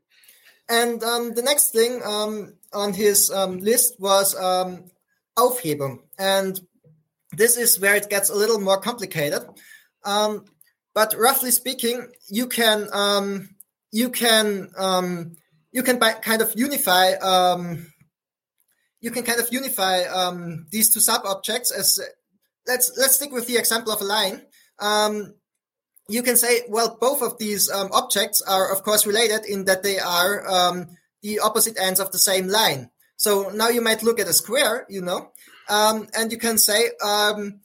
[0.69, 4.85] and um, the next thing um, on his um, list was um,
[5.39, 5.99] Aufhebung.
[6.19, 6.61] And
[7.33, 9.43] this is where it gets a little more complicated.
[10.05, 10.45] Um,
[10.95, 13.51] but roughly speaking, you can um,
[13.93, 14.71] you can
[15.73, 17.13] you can kind of unify
[19.03, 20.03] you can kind of unify
[20.71, 22.01] these two sub objects as
[22.67, 24.43] let's let's stick with the example of a line.
[26.11, 29.85] You can say, well, both of these um, objects are of course related in that
[29.85, 32.91] they are um, the opposite ends of the same line.
[33.17, 35.31] So now you might look at a square, you know,
[35.69, 37.61] um, and you can say um,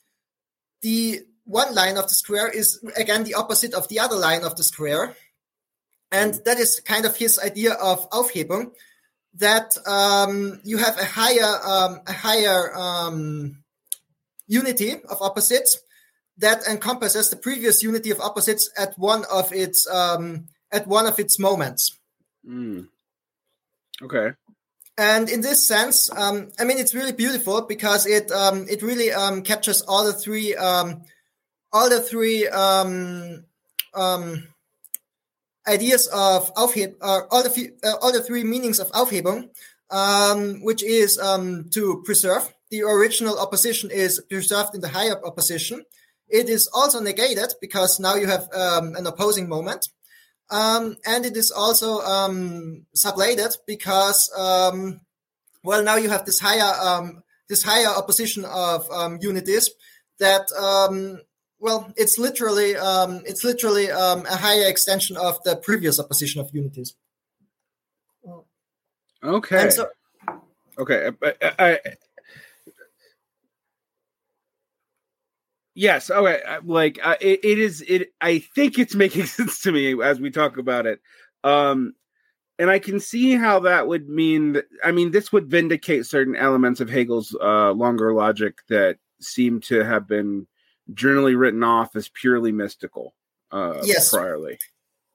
[0.82, 4.56] the one line of the square is again the opposite of the other line of
[4.56, 5.16] the square.
[6.12, 8.74] And that is kind of his idea of Aufhebung,
[9.36, 12.62] that um, you have a higher um, a higher
[14.48, 15.80] unity of opposites
[16.38, 21.20] that encompasses the previous unity of opposites at one of its um, at one of
[21.20, 21.98] its moments.
[22.48, 22.88] Mm.
[24.02, 24.32] Okay.
[24.98, 29.12] And in this sense, um, I mean, it's really beautiful because it um, it really
[29.12, 31.02] um, captures all the three um,
[31.74, 33.44] all the three um,
[33.94, 34.48] um,
[35.68, 39.50] ideas of Aufheb, uh, all the uh, all the three meanings of Aufhebung,
[39.90, 42.54] um, which is um, to preserve.
[42.72, 45.84] The original opposition is preserved in the higher opposition.
[46.28, 49.88] It is also negated because now you have um, an opposing moment.
[50.50, 55.02] Um, and it is also um, sublated because, um,
[55.64, 59.70] well, now you have this higher um, this higher opposition of um, unities
[60.20, 61.20] that um,
[61.60, 66.50] well, it's literally um, it's literally um, a higher extension of the previous opposition of
[66.54, 66.96] unities.
[69.24, 69.70] Okay.
[69.72, 69.90] So,
[70.78, 71.10] okay.
[71.24, 71.80] I, I,
[75.76, 76.10] yes.
[76.10, 76.42] Okay.
[76.64, 77.84] Like uh, it, it is.
[77.88, 78.14] It.
[78.22, 81.00] I think it's making sense to me as we talk about it.
[81.44, 81.94] Um,
[82.58, 84.54] and I can see how that would mean.
[84.54, 89.60] That, I mean, this would vindicate certain elements of Hegel's uh, longer logic that seem
[89.62, 90.48] to have been
[90.94, 93.14] generally written off as purely mystical
[93.52, 94.14] uh, yes.
[94.14, 94.58] priorly.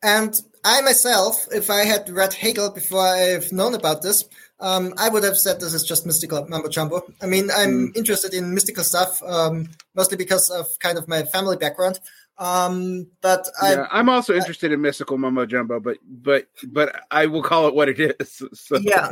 [0.03, 0.35] And
[0.65, 4.25] I myself, if I had read Hegel before I've known about this,
[4.61, 7.03] um, I would have said this is just mystical mumbo jumbo.
[7.21, 7.97] I mean, I'm mm.
[7.97, 11.99] interested in mystical stuff, um, mostly because of kind of my family background.
[12.39, 17.05] Um, but yeah, I, am also interested I, in mystical mumbo jumbo, but but but
[17.11, 18.43] I will call it what it is.
[18.55, 18.79] So.
[18.79, 19.11] Yeah.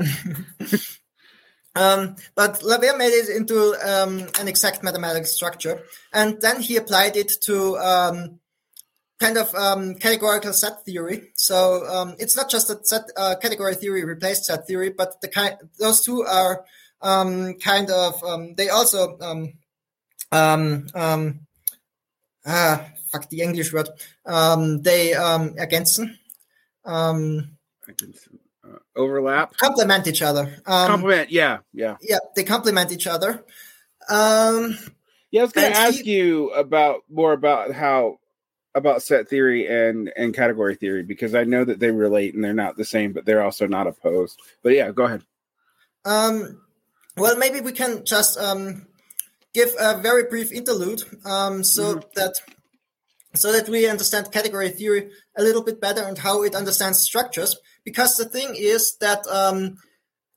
[1.74, 5.80] Um, but Lawvere made it into um, an exact mathematical structure,
[6.12, 8.40] and then he applied it to um,
[9.19, 11.33] kind of um, categorical set theory.
[11.35, 15.29] So um, it's not just that set uh, category theory replaced set theory, but the
[15.29, 16.64] kind those two are
[17.03, 18.23] um, kind of
[18.57, 19.19] they also
[22.47, 23.89] ah fuck the English word
[24.83, 26.19] they ergänzen.
[26.85, 30.61] ergänzen uh, overlap, complement each other.
[30.66, 32.19] Um, complement, yeah, yeah, yeah.
[32.35, 33.45] They complement each other.
[34.09, 34.79] Um,
[35.31, 38.19] yeah, I was going to ask he, you about more about how
[38.79, 42.55] about set theory and and category theory because I know that they relate and they're
[42.55, 44.41] not the same, but they're also not opposed.
[44.62, 45.24] But yeah, go ahead.
[46.05, 46.62] Um,
[47.16, 48.87] well, maybe we can just um,
[49.53, 52.09] give a very brief interlude um, so mm-hmm.
[52.14, 52.35] that
[53.35, 57.57] so that we understand category theory a little bit better and how it understands structures
[57.85, 59.76] because the thing is that um,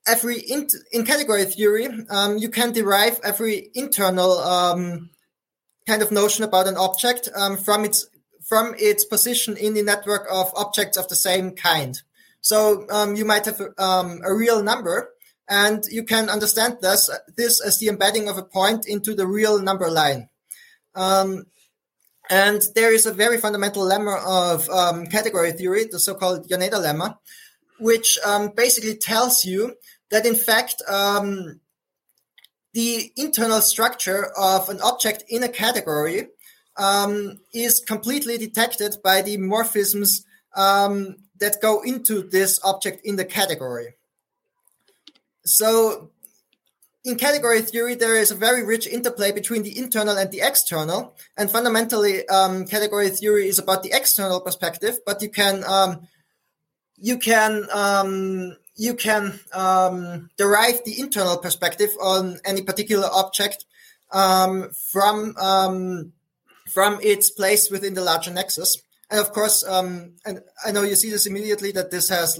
[0.08, 5.10] every in, in category theory um, you can derive every internal um,
[5.88, 8.08] kind of notion about an object um, from its
[8.52, 12.02] from its position in the network of objects of the same kind.
[12.42, 15.12] So um, you might have um, a real number,
[15.48, 19.56] and you can understand this this as the embedding of a point into the real
[19.62, 20.28] number line.
[22.32, 27.18] And there is a very fundamental lemma of um, category theory, the so-called Yoneda lemma,
[27.80, 29.76] which um, basically tells you
[30.10, 31.62] that in fact um,
[32.74, 36.28] the internal structure of an object in a category
[36.82, 40.26] um, is completely detected by the morphisms
[40.56, 43.94] um, that go into this object in the category.
[45.46, 46.10] So
[47.04, 51.16] in category theory, there is a very rich interplay between the internal and the external.
[51.38, 56.08] And fundamentally, um, category theory is about the external perspective, but you can um,
[56.98, 63.66] you can um, you can um, derive the internal perspective on any particular object
[64.12, 66.14] um, from um,
[66.74, 68.82] from its place within the larger nexus.
[69.10, 70.14] And of course, and
[70.66, 72.40] I know you see this immediately that this has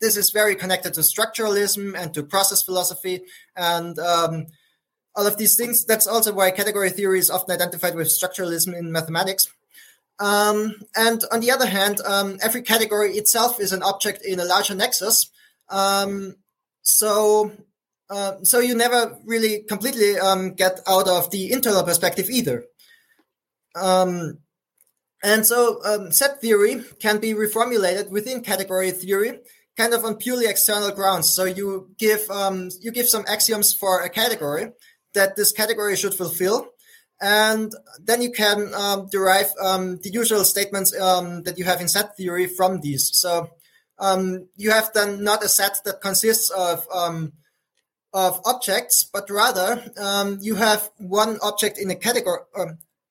[0.00, 3.22] this is very connected to structuralism and to process philosophy
[3.54, 4.46] and um,
[5.14, 5.84] all of these things.
[5.84, 9.46] That's also why category theory is often identified with structuralism in mathematics.
[10.18, 14.44] Um, and on the other hand, um, every category itself is an object in a
[14.44, 15.30] larger nexus.
[15.68, 16.36] Um,
[16.82, 17.52] so,
[18.08, 22.64] uh, so you never really completely um, get out of the internal perspective either.
[23.74, 24.38] Um,
[25.22, 29.38] and so, um, set theory can be reformulated within category theory,
[29.76, 31.34] kind of on purely external grounds.
[31.34, 34.72] So you give um, you give some axioms for a category
[35.14, 36.70] that this category should fulfill
[37.20, 41.88] and then you can um, derive um, the usual statements um, that you have in
[41.88, 43.10] set theory from these.
[43.12, 43.50] So
[43.98, 47.34] um, you have then not a set that consists of um,
[48.12, 52.40] of objects, but rather um, you have one object in a category.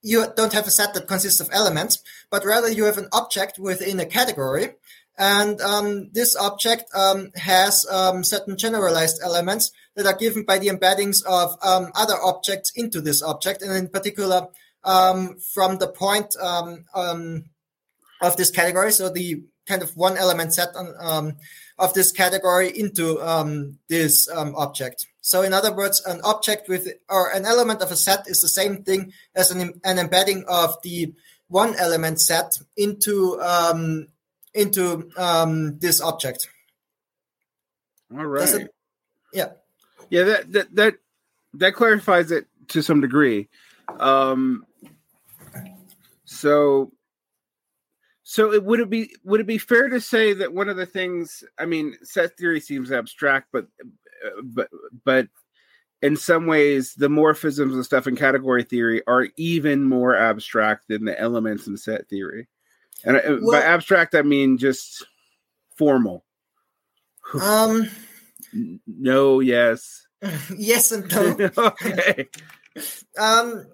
[0.02, 3.60] You don't have a set that consists of elements, but rather you have an object
[3.60, 4.70] within a category,
[5.18, 5.60] and
[6.14, 6.86] this object
[7.36, 7.86] has
[8.24, 13.22] certain generalized elements that are given by the embeddings of um, other objects into this
[13.22, 14.48] object, and in particular
[14.86, 17.44] um, from the point um, um
[18.22, 18.92] of this category.
[18.92, 21.38] So the kind of one element set on, um,
[21.78, 25.08] of this category into um, this object.
[25.22, 28.50] So in other words, an object with or an element of a set is the
[28.50, 31.14] same thing as an, an embedding of the
[31.48, 33.40] one element set into
[34.54, 35.10] into
[35.80, 36.50] this object.
[38.12, 38.50] All right.
[38.50, 38.74] It,
[39.32, 39.50] yeah
[40.10, 40.96] yeah, that that that
[41.56, 43.48] that clarifies it to some degree.
[44.00, 44.66] Um,
[46.26, 46.92] so
[48.32, 50.86] so it would it be would it be fair to say that one of the
[50.86, 53.66] things I mean set theory seems abstract but
[54.44, 54.70] but
[55.04, 55.30] but
[56.04, 61.06] in some ways the morphisms and stuff in category theory are even more abstract than
[61.06, 62.48] the elements in set theory.
[63.04, 65.08] And uh, well, by abstract I mean just
[65.76, 66.24] formal.
[67.34, 67.90] Um
[68.86, 70.06] no, yes.
[70.56, 71.48] yes and no.
[71.58, 72.28] okay.
[73.18, 73.66] Um,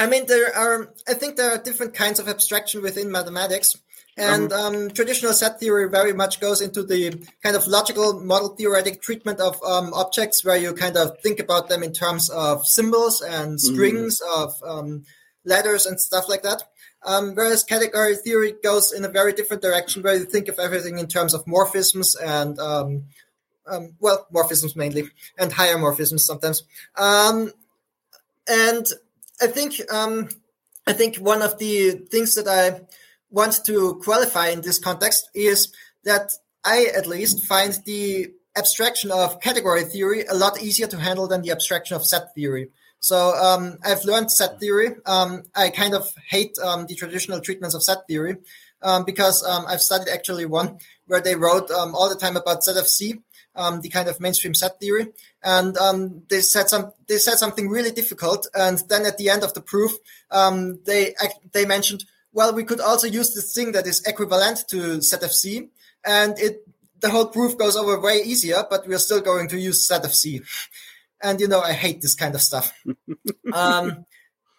[0.00, 0.94] I mean, there are.
[1.06, 3.76] I think there are different kinds of abstraction within mathematics,
[4.16, 8.50] and um, um, traditional set theory very much goes into the kind of logical model
[8.50, 12.66] theoretic treatment of um, objects, where you kind of think about them in terms of
[12.66, 13.74] symbols and mm-hmm.
[13.74, 14.42] strings mm.
[14.42, 15.04] of um,
[15.44, 16.62] letters and stuff like that.
[17.02, 20.98] Um, whereas category theory goes in a very different direction, where you think of everything
[20.98, 23.04] in terms of morphisms and um,
[23.66, 25.08] um, well, morphisms mainly,
[25.38, 26.62] and higher morphisms sometimes.
[26.96, 27.52] Um,
[28.48, 28.86] and
[29.40, 30.28] I think um,
[30.86, 32.82] I think one of the things that I
[33.30, 35.72] want to qualify in this context is
[36.04, 36.30] that
[36.64, 41.42] I at least find the abstraction of category theory a lot easier to handle than
[41.42, 42.68] the abstraction of set theory.
[43.00, 44.90] So um, I've learned set theory.
[45.06, 48.36] Um, I kind of hate um, the traditional treatments of set theory
[48.82, 52.60] um, because um, I've studied actually one where they wrote um, all the time about
[52.62, 53.22] ZFC
[53.82, 55.08] the kind of mainstream set theory,
[55.44, 55.76] and
[56.30, 59.60] they said some they said something really difficult, and then at the end of the
[59.60, 59.92] proof,
[60.86, 61.14] they
[61.52, 65.68] they mentioned, well, we could also use this thing that is equivalent to ZFC,
[66.04, 66.66] and it
[67.00, 70.42] the whole proof goes over way easier, but we're still going to use ZFC,
[71.22, 72.72] and you know I hate this kind of stuff.
[73.52, 74.04] um,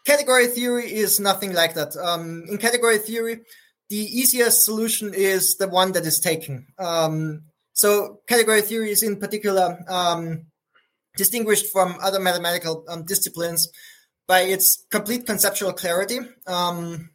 [0.05, 1.95] category theory is nothing like that.
[1.95, 3.41] Um, in category theory,
[3.89, 6.67] the easiest solution is the one that is taken.
[6.79, 7.43] Um,
[7.73, 10.45] so category theory is in particular um,
[11.15, 13.69] distinguished from other mathematical um, disciplines
[14.27, 16.19] by its complete conceptual clarity.
[16.47, 17.09] Um,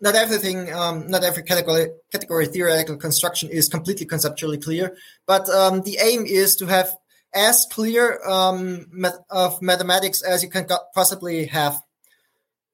[0.00, 4.96] not everything, um, not every category, category theoretical construction is completely conceptually clear,
[5.26, 6.96] but um, the aim is to have
[7.34, 8.86] as clear um,
[9.30, 11.80] of mathematics as you can possibly have.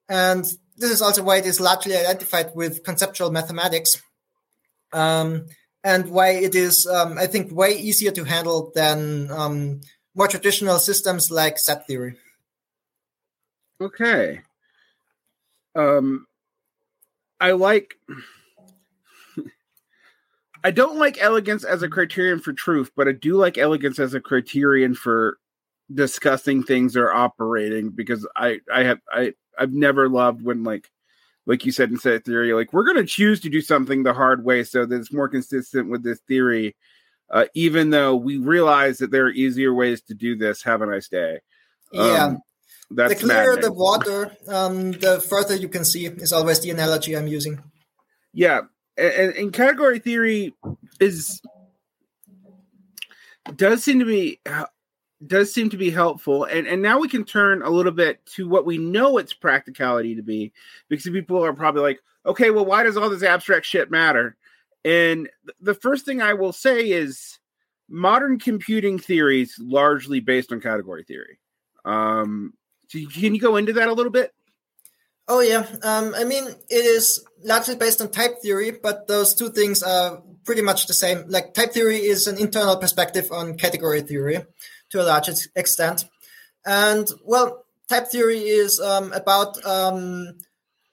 [0.08, 0.44] And
[0.76, 4.00] this is also why it is largely identified with conceptual mathematics.
[4.92, 5.46] Um,
[5.84, 9.82] and why it is, um, I think, way easier to handle than um,
[10.14, 12.16] more traditional systems like set theory.
[13.80, 14.40] Okay.
[15.74, 16.26] Um,
[17.40, 17.94] I like.
[20.64, 24.14] I don't like elegance as a criterion for truth, but I do like elegance as
[24.14, 25.38] a criterion for
[25.92, 30.90] discussing things or operating because I I have I I've never loved when like
[31.46, 34.14] like you said in set theory, like we're going to choose to do something the
[34.14, 36.74] hard way so that it's more consistent with this theory,
[37.30, 40.62] uh, even though we realize that there are easier ways to do this.
[40.62, 41.40] Have a nice day.
[41.92, 42.36] Yeah.
[42.94, 43.62] That's the clearer maddening.
[43.62, 47.62] the water, um, the further you can see is always the analogy I'm using.
[48.32, 48.62] Yeah,
[48.96, 50.54] and, and category theory
[51.00, 51.40] is
[53.56, 54.40] does seem to be
[55.26, 56.44] does seem to be helpful.
[56.44, 60.14] And and now we can turn a little bit to what we know its practicality
[60.14, 60.52] to be,
[60.88, 64.36] because people are probably like, okay, well, why does all this abstract shit matter?
[64.84, 65.28] And
[65.60, 67.38] the first thing I will say is
[67.88, 71.38] modern computing theories largely based on category theory.
[71.84, 72.54] Um,
[72.88, 74.32] so can you go into that a little bit?
[75.26, 79.50] Oh yeah, um, I mean it is largely based on type theory, but those two
[79.50, 81.24] things are pretty much the same.
[81.28, 84.44] Like type theory is an internal perspective on category theory
[84.90, 86.04] to a large extent,
[86.66, 90.36] and well, type theory is um, about um,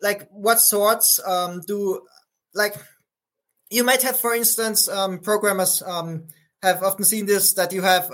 [0.01, 2.01] like what sorts um, do
[2.53, 2.75] like
[3.71, 6.27] you might have, for instance, um, programmers um,
[6.61, 8.11] have often seen this that you have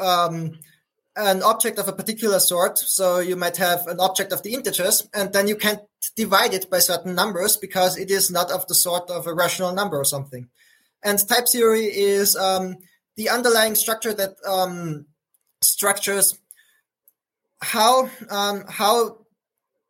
[1.18, 2.78] an object of a particular sort.
[2.78, 5.82] So you might have an object of the integers, and then you can't
[6.16, 9.74] divide it by certain numbers because it is not of the sort of a rational
[9.74, 10.48] number or something.
[11.04, 12.78] And type theory is um,
[13.16, 15.06] the underlying structure that um,
[15.62, 16.38] structures
[17.60, 19.26] how um, how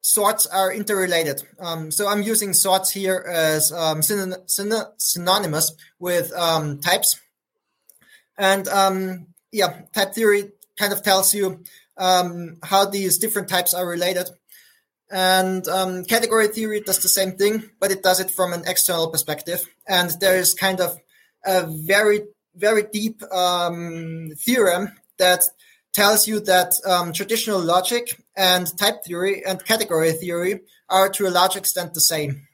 [0.02, 1.44] sorts are interrelated.
[1.60, 7.20] Um, so I'm using sorts here as um, syn- syn- synonymous with um, types.
[8.38, 8.70] And
[9.52, 11.64] yeah, type theory kind of tells you
[11.98, 14.30] um, how these different types are related.
[15.10, 19.10] And um, category theory does the same thing, but it does it from an external
[19.10, 19.64] perspective.
[19.88, 20.98] And there is kind of
[21.46, 22.24] a very,
[22.56, 25.44] very deep theorem that
[25.94, 31.32] tells you that um, traditional logic and type theory and category theory are to a
[31.32, 32.48] large extent the same.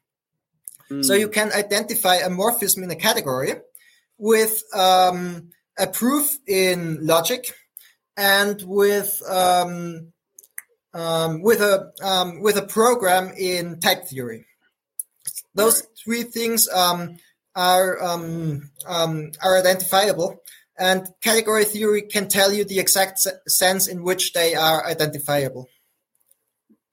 [0.90, 1.04] Mm.
[1.04, 3.54] So you can identify a morphism in a category
[4.18, 7.54] with um, a proof in logic
[8.18, 10.14] and with um,
[10.94, 14.46] um with a um, with a program in type theory.
[15.56, 15.90] Those right.
[16.04, 17.18] three things um,
[17.56, 20.42] are are identifiable
[20.78, 25.68] and category theory can tell you the exact sense in which they are identifiable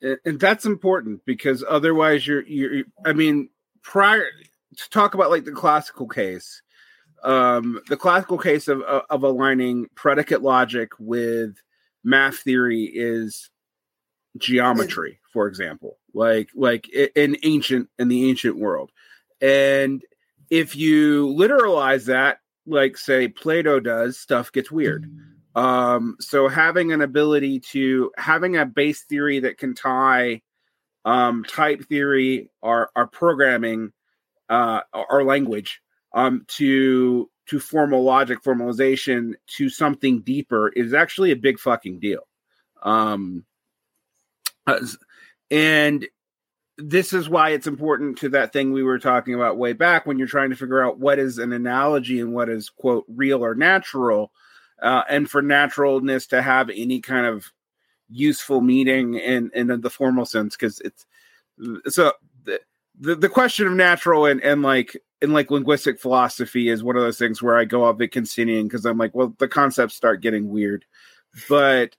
[0.02, 3.48] and that's important because otherwise you're you're i mean
[3.82, 4.24] prior
[4.76, 6.62] to talk about like the classical case
[7.22, 11.56] um the classical case of of aligning predicate logic with
[12.04, 13.50] math theory is
[14.38, 18.90] geometry for example like like in ancient in the ancient world
[19.40, 20.02] and
[20.50, 25.10] if you literalize that like say Plato does, stuff gets weird.
[25.54, 30.42] Um, so having an ability to having a base theory that can tie
[31.04, 33.92] um, type theory or, our programming
[34.48, 35.80] uh, or language
[36.12, 42.26] um, to to formal logic formalization to something deeper is actually a big fucking deal.
[42.82, 43.44] Um,
[45.50, 46.06] and
[46.78, 50.18] this is why it's important to that thing we were talking about way back when
[50.18, 53.54] you're trying to figure out what is an analogy and what is quote real or
[53.54, 54.32] natural
[54.80, 57.52] uh, and for naturalness to have any kind of
[58.08, 61.06] useful meaning in in the formal sense because it's
[61.88, 62.12] so
[62.98, 67.02] the, the, question of natural and and like in like linguistic philosophy is one of
[67.02, 70.48] those things where I go up Wittgensteinian because I'm like, well, the concepts start getting
[70.48, 70.84] weird,
[71.48, 71.96] but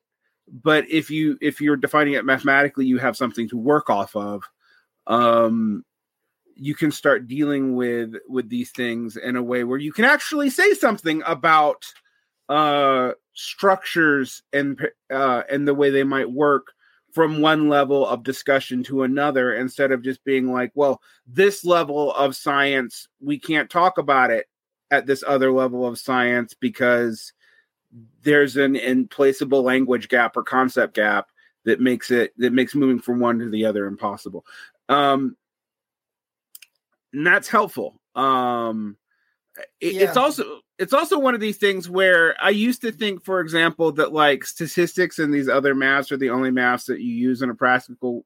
[0.47, 4.43] but if you if you're defining it mathematically, you have something to work off of.
[5.07, 5.83] Um,
[6.55, 10.49] you can start dealing with with these things in a way where you can actually
[10.49, 11.85] say something about
[12.49, 14.79] uh, structures and
[15.11, 16.73] uh, and the way they might work
[17.13, 22.13] from one level of discussion to another instead of just being like well this level
[22.13, 24.47] of science we can't talk about it
[24.89, 27.33] at this other level of science because
[28.23, 31.29] there's an implaceable language gap or concept gap
[31.65, 34.45] that makes it that makes moving from one to the other impossible
[34.89, 35.37] um,
[37.13, 37.99] and that's helpful.
[38.15, 38.97] Um,
[39.79, 40.01] it, yeah.
[40.01, 43.91] it's also it's also one of these things where I used to think, for example,
[43.93, 47.51] that like statistics and these other maths are the only maths that you use in
[47.51, 48.25] a practical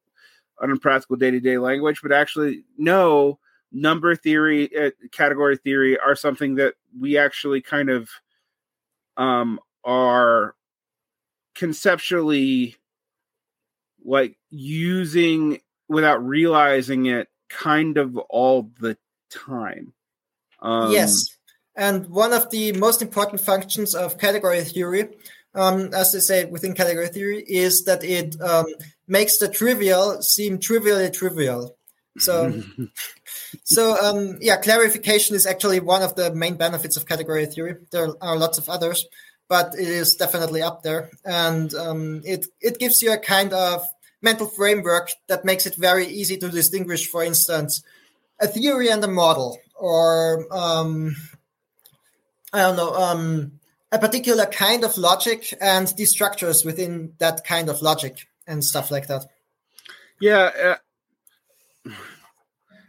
[0.58, 3.38] on a practical day to day language, but actually, no.
[3.72, 8.08] Number theory, uh, category theory are something that we actually kind of
[9.18, 10.54] um, are
[11.54, 12.76] conceptually
[14.02, 18.96] like using without realizing it kind of all the
[19.30, 19.92] time.
[20.62, 21.35] Um, yes.
[21.76, 25.08] And one of the most important functions of category theory,
[25.54, 28.66] um, as they say within category theory, is that it um,
[29.06, 31.76] makes the trivial seem trivially trivial.
[32.18, 32.62] So,
[33.64, 37.76] so um, yeah, clarification is actually one of the main benefits of category theory.
[37.90, 39.06] There are lots of others,
[39.48, 43.86] but it is definitely up there, and um, it it gives you a kind of
[44.22, 47.82] mental framework that makes it very easy to distinguish, for instance,
[48.40, 51.14] a theory and a model, or um,
[52.52, 53.60] I don't know, um,
[53.92, 58.90] a particular kind of logic and the structures within that kind of logic and stuff
[58.90, 59.26] like that.
[60.20, 60.76] Yeah.
[61.86, 61.90] Uh,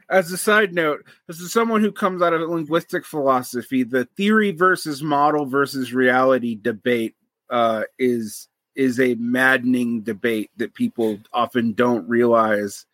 [0.10, 3.84] as a side note, is someone who comes out of linguistic philosophy.
[3.84, 7.16] The theory versus model versus reality debate
[7.50, 12.86] uh, is is a maddening debate that people often don't realize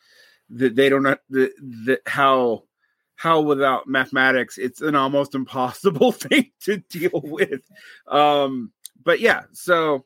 [0.50, 2.64] that they don't know how
[3.16, 7.62] how without mathematics it's an almost impossible thing to deal with.
[8.08, 8.72] Um
[9.04, 10.06] but yeah so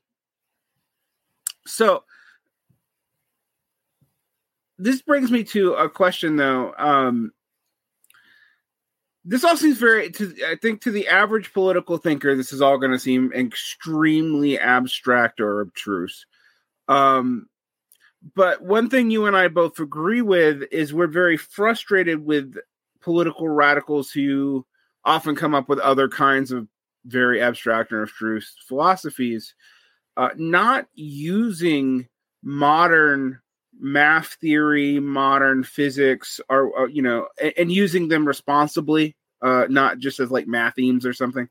[1.66, 2.04] so
[4.78, 6.74] this brings me to a question though.
[6.78, 7.32] Um
[9.30, 12.78] this all seems very to i think to the average political thinker this is all
[12.78, 16.26] going to seem extremely abstract or abstruse.
[16.88, 17.48] Um
[18.36, 22.56] but one thing you and i both agree with is we're very frustrated with
[23.08, 24.66] political radicals who
[25.06, 26.68] often come up with other kinds of
[27.06, 29.56] very abstract and abstruse philosophies
[30.18, 32.06] uh, not using
[32.44, 33.40] modern
[33.80, 40.00] math theory, modern physics, or, or you know, and, and, using them responsibly, uh, not
[40.00, 41.48] just as like mathemes or something.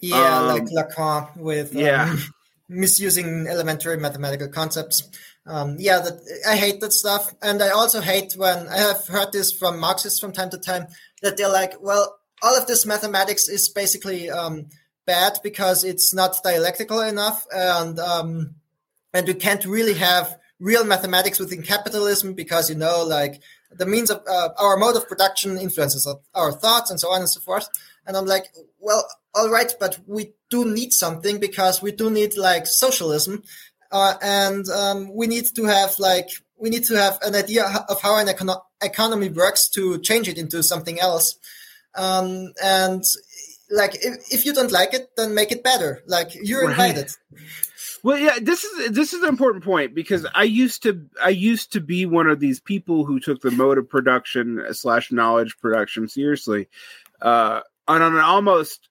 [0.00, 2.16] Yeah, um, like Lacan with um, yeah.
[2.74, 5.08] misusing elementary mathematical concepts.
[5.46, 9.32] Um, yeah, that I hate that stuff, and I also hate when I have heard
[9.32, 10.86] this from Marxists from time to time
[11.22, 14.66] that they're like, well, all of this mathematics is basically um,
[15.06, 18.54] bad because it's not dialectical enough, and um,
[19.12, 24.10] and we can't really have real mathematics within capitalism because you know like the means
[24.10, 27.68] of uh, our mode of production influences our thoughts and so on and so forth.
[28.06, 28.44] And i'm like
[28.80, 33.42] well all right but we do need something because we do need like socialism
[33.90, 38.00] uh, and um, we need to have like we need to have an idea of
[38.00, 41.36] how an econ- economy works to change it into something else.
[41.96, 43.02] Um, and
[43.70, 46.02] like if, if you don't like it then make it better.
[46.06, 46.70] Like you're right.
[46.70, 47.10] invited.
[48.04, 51.72] Well, yeah, this is this is an important point because I used to I used
[51.72, 56.08] to be one of these people who took the mode of production slash knowledge production
[56.08, 56.68] seriously,
[57.22, 58.88] uh, on an almost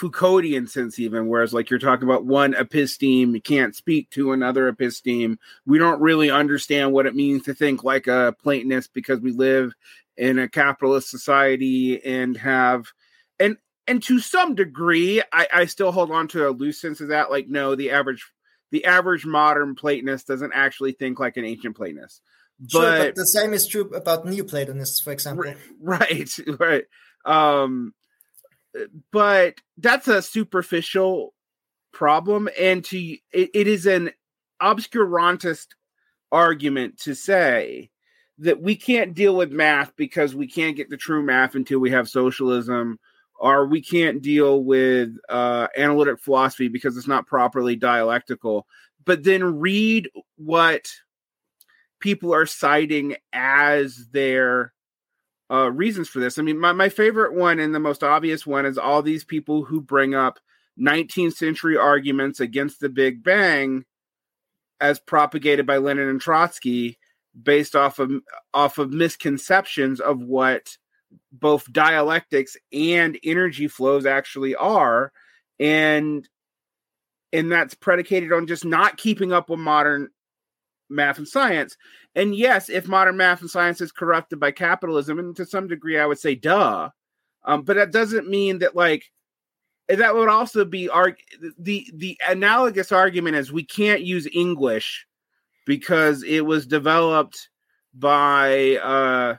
[0.00, 4.72] Foucauldian sense, even whereas like you're talking about one episteme, you can't speak to another
[4.72, 5.36] episteme.
[5.66, 9.74] We don't really understand what it means to think like a Platonist because we live
[10.16, 12.86] in a capitalist society and have
[13.38, 17.08] and and to some degree, I, I still hold on to a loose sense of
[17.08, 17.30] that.
[17.30, 18.24] Like, no, the average
[18.70, 22.22] the average modern Platonist doesn't actually think like an ancient Platonist.
[22.58, 25.44] But, sure, but the same is true about Neoplatonists, for example.
[25.80, 26.84] Right, right.
[27.24, 27.94] Um,
[29.12, 31.34] but that's a superficial
[31.92, 34.10] problem, and to it, it is an
[34.62, 35.68] obscurantist
[36.32, 37.90] argument to say
[38.38, 41.90] that we can't deal with math because we can't get the true math until we
[41.90, 42.98] have socialism
[43.38, 48.66] or we can't deal with uh, analytic philosophy because it's not properly dialectical.
[49.04, 50.90] But then read what
[52.00, 54.72] people are citing as their
[55.50, 56.38] uh, reasons for this.
[56.38, 59.64] I mean, my, my favorite one and the most obvious one is all these people
[59.64, 60.38] who bring up
[60.78, 63.84] 19th century arguments against the Big Bang
[64.80, 66.98] as propagated by Lenin and Trotsky
[67.40, 68.10] based off of
[68.52, 70.76] off of misconceptions of what
[71.32, 75.12] both dialectics and energy flows actually are
[75.58, 76.28] and
[77.32, 80.08] and that's predicated on just not keeping up with modern
[80.90, 81.76] math and science
[82.14, 85.98] and yes if modern math and science is corrupted by capitalism and to some degree
[85.98, 86.88] i would say duh
[87.44, 89.04] um, but that doesn't mean that like
[89.88, 91.22] that would also be arg-
[91.58, 95.06] the the analogous argument is we can't use english
[95.66, 97.48] because it was developed
[97.94, 99.36] by uh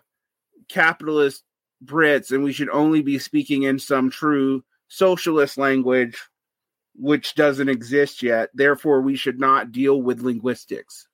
[0.69, 1.43] capitalist
[1.83, 6.17] Brits and we should only be speaking in some true socialist language
[6.95, 8.49] which doesn't exist yet.
[8.53, 11.07] Therefore, we should not deal with linguistics.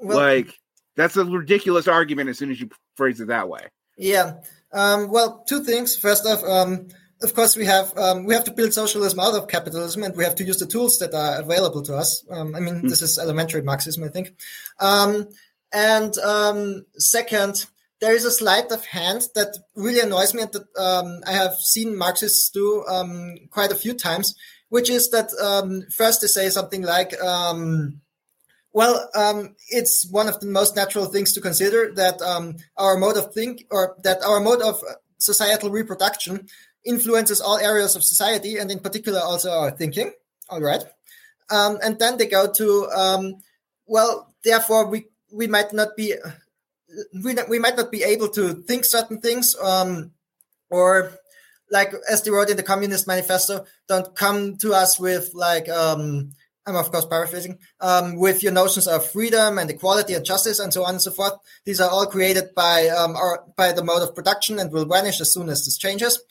[0.00, 0.58] Well, like
[0.96, 3.66] that's a ridiculous argument as soon as you phrase it that way.
[3.96, 4.40] Yeah.
[4.72, 5.96] Um, well, two things.
[5.96, 6.88] First off, um,
[7.22, 10.24] of course, we have um, we have to build socialism out of capitalism, and we
[10.24, 12.24] have to use the tools that are available to us.
[12.30, 12.88] Um, I mean, mm.
[12.88, 14.32] this is elementary Marxism, I think.
[14.78, 15.28] Um,
[15.72, 17.66] and um, second,
[18.00, 21.54] there is a sleight of hand that really annoys me and that um, I have
[21.54, 24.34] seen Marxists do um, quite a few times,
[24.70, 28.00] which is that um, first they say something like, um,
[28.72, 33.16] well, um, it's one of the most natural things to consider that um, our mode
[33.16, 34.80] of think or that our mode of
[35.18, 36.46] societal reproduction
[36.84, 40.12] influences all areas of society and in particular also our thinking.
[40.48, 40.82] All right.
[41.50, 43.34] and then they go to,
[43.86, 46.14] well, therefore we, we might not be
[47.22, 50.12] we, we might not be able to think certain things um,
[50.70, 51.12] or
[51.70, 56.32] like as they wrote in the communist manifesto don't come to us with like um,
[56.70, 60.72] i'm of course paraphrasing um, with your notions of freedom and equality and justice and
[60.72, 61.34] so on and so forth.
[61.64, 65.20] These are all created by um, our by the mode of production and will vanish
[65.20, 66.22] as soon as this changes.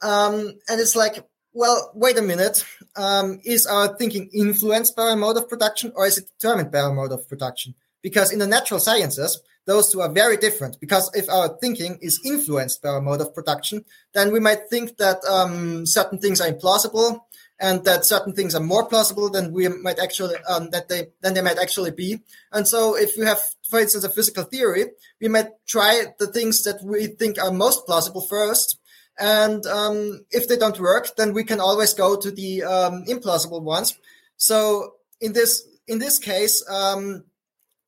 [0.00, 2.64] Um, and it's like well wait a minute.
[2.96, 6.80] Um, is our thinking influenced by our mode of production or is it determined by
[6.80, 7.74] our mode of production?
[8.02, 10.78] Because in the natural sciences those two are very different.
[10.80, 14.96] Because if our thinking is influenced by our mode of production, then we might think
[14.96, 17.20] that um, certain things are implausible
[17.62, 21.32] and that certain things are more plausible than we might actually um, that they than
[21.32, 22.20] they might actually be.
[22.50, 23.38] And so, if we have,
[23.70, 24.86] for instance, a physical theory,
[25.20, 28.78] we might try the things that we think are most plausible first.
[29.18, 33.62] And um, if they don't work, then we can always go to the um, implausible
[33.62, 33.96] ones.
[34.36, 37.24] So in this in this case, um,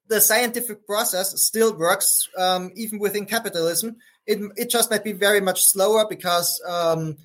[0.07, 3.97] the scientific process still works um, even within capitalism.
[4.27, 7.17] It, it just might be very much slower because um,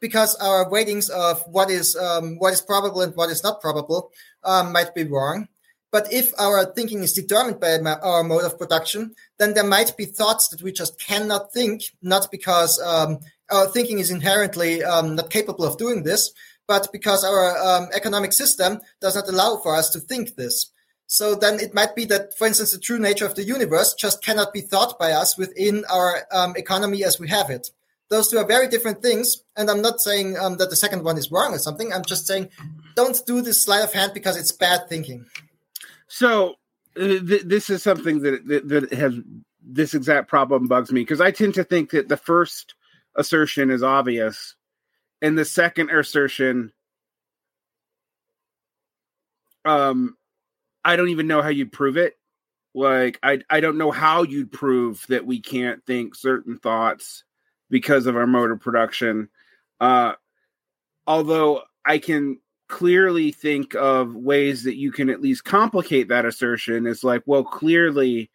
[0.00, 4.10] because our weightings of what is um, what is probable and what is not probable
[4.44, 5.48] um, might be wrong.
[5.92, 10.04] But if our thinking is determined by our mode of production, then there might be
[10.04, 13.20] thoughts that we just cannot think, not because um,
[13.50, 16.32] our thinking is inherently um, not capable of doing this,
[16.66, 20.70] but because our um, economic system does not allow for us to think this.
[21.06, 24.24] So then it might be that, for instance, the true nature of the universe just
[24.24, 27.70] cannot be thought by us within our um, economy as we have it.
[28.08, 29.42] Those two are very different things.
[29.56, 31.92] And I'm not saying um, that the second one is wrong or something.
[31.92, 32.50] I'm just saying
[32.94, 35.26] don't do this sleight of hand because it's bad thinking.
[36.08, 36.54] So
[36.96, 39.14] uh, th- this is something that, that, that has
[39.60, 42.74] this exact problem bugs me because I tend to think that the first
[43.16, 44.54] assertion is obvious
[45.20, 46.72] and the second assertion
[49.64, 50.16] um
[50.84, 52.14] I don't even know how you'd prove it.
[52.74, 57.24] Like I I don't know how you'd prove that we can't think certain thoughts
[57.70, 59.28] because of our mode of production.
[59.80, 60.12] Uh
[61.06, 62.38] although I can
[62.68, 67.44] clearly think of ways that you can at least complicate that assertion is like well
[67.44, 68.30] clearly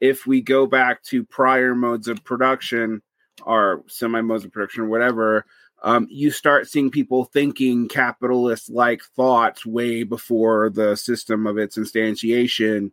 [0.00, 3.02] if we go back to prior modes of production
[3.44, 5.44] or semi modes of production or whatever
[5.82, 11.78] um, you start seeing people thinking capitalist like thoughts way before the system of its
[11.78, 12.90] instantiation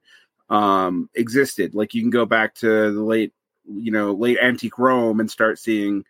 [0.49, 1.73] um, existed.
[1.73, 3.33] Like you can go back to the late,
[3.67, 6.03] you know, late antique Rome and start seeing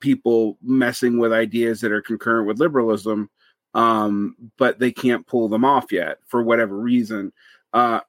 [0.00, 3.30] people messing with ideas that are concurrent with liberalism,
[3.74, 7.32] um, but they can't pull them off yet for whatever reason.
[7.72, 8.00] Uh,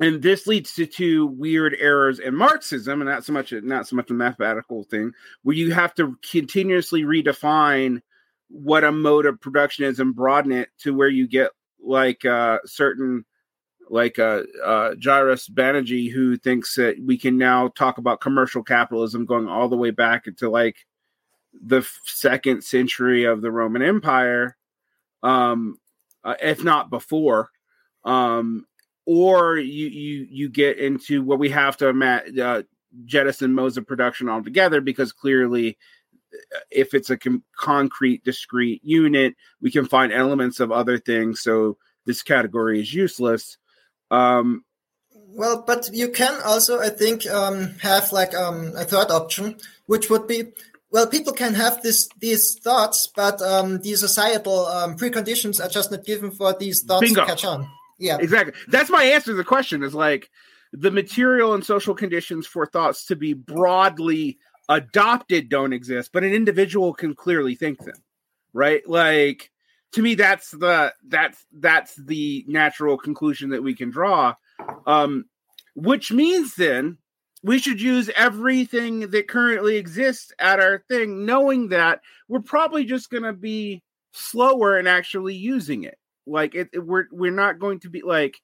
[0.00, 3.86] and this leads to two weird errors in Marxism, and not so much a not
[3.86, 8.00] so much a mathematical thing, where you have to continuously redefine
[8.48, 12.58] what a mode of production is and broaden it to where you get like uh,
[12.64, 13.24] certain
[13.90, 19.24] like uh, uh, Jairus Banaji, who thinks that we can now talk about commercial capitalism
[19.24, 20.76] going all the way back into like
[21.62, 24.56] the second century of the Roman Empire,
[25.22, 25.78] um,
[26.24, 27.50] uh, if not before.
[28.04, 28.66] Um,
[29.06, 31.90] or you you you get into what we have to
[32.42, 32.62] uh,
[33.04, 35.76] jettison modes of production altogether because clearly
[36.32, 41.42] uh, if it's a com- concrete discrete unit we can find elements of other things
[41.42, 41.76] so
[42.06, 43.58] this category is useless
[44.10, 44.64] um,
[45.14, 50.10] well but you can also i think um, have like um, a third option which
[50.10, 50.44] would be
[50.90, 55.90] well people can have this these thoughts but um, the societal um, preconditions are just
[55.90, 57.22] not given for these thoughts Bingo.
[57.22, 58.18] to catch on yeah.
[58.20, 58.54] Exactly.
[58.68, 60.30] That's my answer to the question is like
[60.72, 64.38] the material and social conditions for thoughts to be broadly
[64.68, 67.96] adopted don't exist, but an individual can clearly think them.
[68.52, 68.86] Right?
[68.88, 69.50] Like
[69.94, 74.34] to me that's the that's that's the natural conclusion that we can draw.
[74.86, 75.24] Um
[75.74, 76.98] which means then
[77.42, 83.10] we should use everything that currently exists at our thing, knowing that we're probably just
[83.10, 83.82] going to be
[84.12, 85.98] slower in actually using it.
[86.26, 88.40] Like it, it, we're we're not going to be like,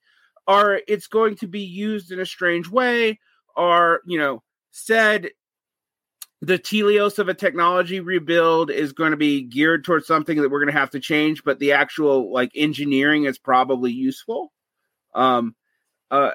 [0.46, 3.18] or it's going to be used in a strange way,
[3.56, 5.30] or you know, said
[6.42, 10.60] the teleos of a technology rebuild is going to be geared towards something that we're
[10.60, 14.52] going to have to change, but the actual like engineering is probably useful.
[15.14, 15.54] Um,
[16.10, 16.32] uh,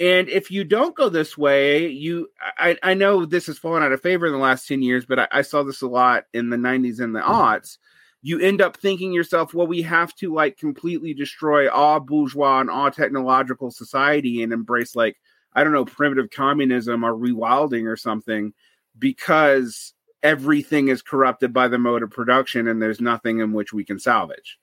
[0.00, 2.28] and if you don't go this way, you
[2.58, 5.20] I, I know this has fallen out of favor in the last 10 years, but
[5.20, 7.78] I, I saw this a lot in the 90s and the aughts.
[8.22, 12.70] You end up thinking yourself, well, we have to like completely destroy all bourgeois and
[12.70, 15.18] all technological society and embrace like,
[15.54, 18.52] I don't know, primitive communism or rewilding or something
[19.00, 23.84] because everything is corrupted by the mode of production and there's nothing in which we
[23.84, 24.58] can salvage.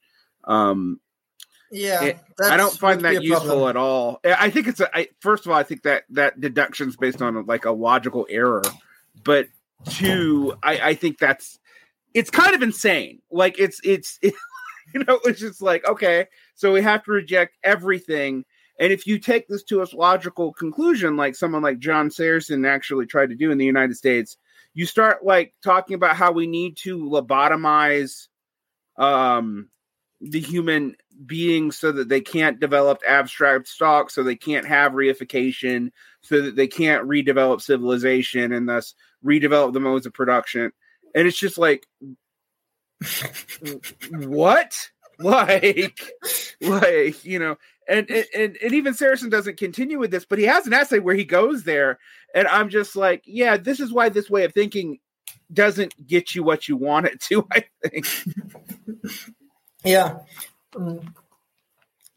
[0.45, 1.01] Um,
[1.71, 3.69] yeah, it, I don't find that useful problem.
[3.69, 4.21] at all.
[4.23, 7.21] I think it's a I, first of all, I think that that deduction is based
[7.21, 8.63] on like a logical error,
[9.23, 9.47] but
[9.89, 11.59] two, I, I think that's
[12.13, 13.21] it's kind of insane.
[13.31, 14.33] Like it's it's it,
[14.93, 18.45] you know it's just like okay, so we have to reject everything.
[18.79, 23.07] And if you take this to a logical conclusion, like someone like John Zerzan actually
[23.07, 24.37] tried to do in the United States,
[24.73, 28.27] you start like talking about how we need to lobotomize
[28.97, 29.69] um
[30.21, 35.91] the human being so that they can't develop abstract stock, so they can't have reification,
[36.21, 40.71] so that they can't redevelop civilization and thus redevelop the modes of production.
[41.15, 41.85] And it's just like,
[44.11, 44.89] what?
[45.19, 45.99] Like,
[46.61, 47.57] like you know,
[47.87, 51.15] and, and and even Zerzan doesn't continue with this, but he has an essay where
[51.15, 51.99] he goes there,
[52.35, 54.99] and I'm just like, yeah, this is why this way of thinking
[55.53, 57.47] doesn't get you what you want it to.
[57.51, 58.05] I think.
[59.83, 60.19] yeah.
[60.73, 61.13] Mm.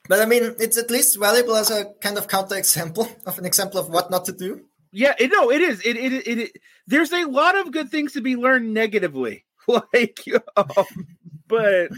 [0.09, 3.79] But I mean, it's at least valuable as a kind of counterexample of an example
[3.79, 4.63] of what not to do.
[4.93, 5.81] Yeah, it, no, it is.
[5.85, 6.57] It, it, it, it,
[6.89, 10.19] There's a lot of good things to be learned negatively, like,
[10.57, 11.07] um,
[11.47, 11.91] but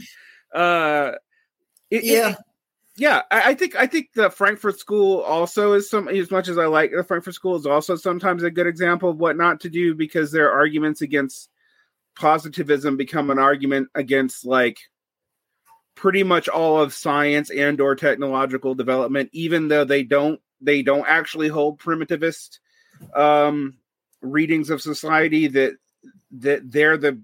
[0.54, 1.12] uh,
[1.90, 2.36] it, yeah, it,
[2.96, 3.22] yeah.
[3.30, 6.08] I, I, think I think the Frankfurt School also is some.
[6.08, 9.18] As much as I like the Frankfurt School, is also sometimes a good example of
[9.18, 11.48] what not to do because their arguments against
[12.14, 14.78] positivism become an argument against like
[15.94, 21.06] pretty much all of science and or technological development even though they don't they don't
[21.06, 22.58] actually hold primitivist
[23.14, 23.74] um
[24.20, 25.74] readings of society that
[26.30, 27.20] that they're the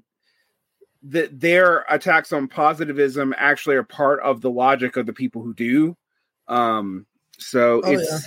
[1.10, 5.54] that their attacks on positivism actually are part of the logic of the people who
[5.54, 5.96] do
[6.48, 7.06] um
[7.38, 8.18] so oh, it's yeah.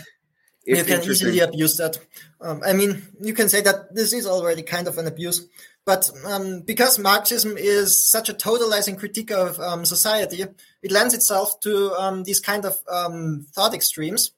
[0.64, 1.98] It's you can easily abuse that.
[2.40, 5.48] Um, I mean, you can say that this is already kind of an abuse,
[5.86, 10.46] but um, because Marxism is such a totalizing critique of um, society,
[10.84, 14.32] it lends itself to um, these kind of um, thought extremes.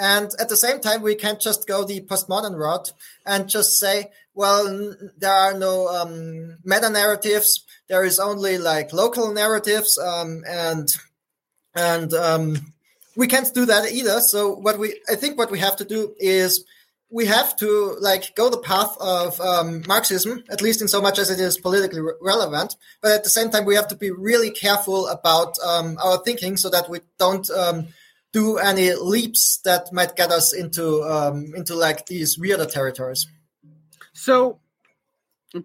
[0.00, 2.92] And at the same time, we can't just go the postmodern route
[3.26, 7.66] and just say, well, there are no um, meta narratives.
[7.86, 10.88] There is only like local narratives, um, and
[11.74, 12.72] and um,
[13.14, 14.20] we can't do that either.
[14.20, 16.64] So what we, I think, what we have to do is
[17.10, 21.18] we have to like go the path of um, Marxism, at least in so much
[21.18, 22.76] as it is politically re- relevant.
[23.02, 26.56] But at the same time, we have to be really careful about um, our thinking
[26.56, 27.88] so that we don't um,
[28.32, 33.26] do any leaps that might get us into um, into like these weirder territories.
[34.12, 34.60] So,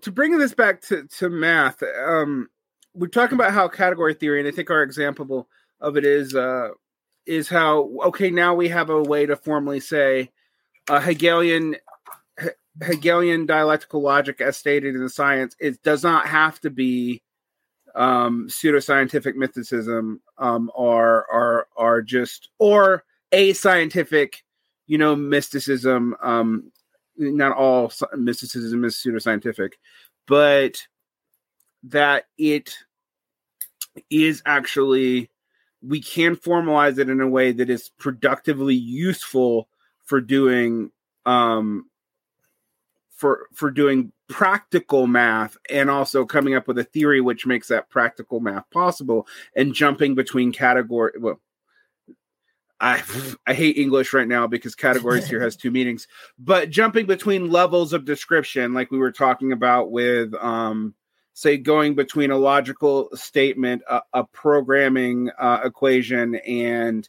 [0.01, 2.49] to bring this back to to math, um,
[2.93, 5.47] we're talking about how category theory, and I think our example
[5.79, 6.69] of it is uh,
[7.25, 10.31] is how okay now we have a way to formally say
[10.89, 11.75] uh, Hegelian
[12.81, 17.21] Hegelian dialectical logic, as stated in the science, it does not have to be
[17.95, 24.43] um, pseudoscientific mysticism, um, or are are just or a scientific,
[24.87, 26.15] you know, mysticism.
[26.21, 26.71] Um,
[27.17, 29.71] not all mysticism is pseudoscientific,
[30.27, 30.81] but
[31.83, 32.75] that it
[34.09, 35.29] is actually
[35.81, 39.69] we can formalize it in a way that is productively useful
[40.03, 40.91] for doing
[41.25, 41.85] um
[43.15, 47.89] for for doing practical math and also coming up with a theory which makes that
[47.89, 51.39] practical math possible and jumping between category well
[52.79, 53.01] I
[53.47, 56.07] I hate English right now because categories here has two meanings,
[56.37, 60.93] but jumping between levels of description, like we were talking about with, um,
[61.33, 67.07] say, going between a logical statement, a, a programming uh, equation, and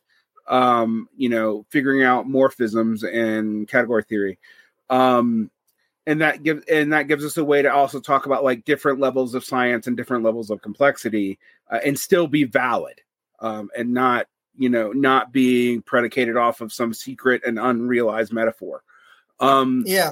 [0.49, 4.39] um, you know, figuring out morphisms and category theory.
[4.89, 5.51] Um,
[6.07, 9.01] and that gives and that gives us a way to also talk about like different
[9.01, 11.39] levels of science and different levels of complexity
[11.71, 13.01] uh, and still be valid
[13.41, 14.27] um, and not
[14.57, 18.83] you know not being predicated off of some secret and unrealized metaphor.
[19.41, 20.11] Um, yeah.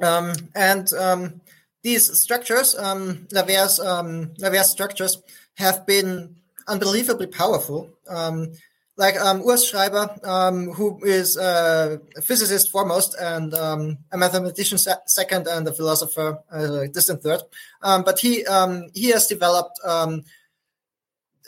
[0.00, 1.40] Um, and um,
[1.82, 5.22] these structures um, Lawvere's um, Lawvere's structures
[5.54, 6.36] have been
[6.66, 7.90] unbelievably powerful.
[8.08, 8.52] Um,
[8.98, 15.06] like um, Urs Schreiber, um, who is a physicist foremost and um, a mathematician se-
[15.06, 17.40] second and a philosopher uh, distant third.
[17.80, 20.24] Um, but he um, he has developed um,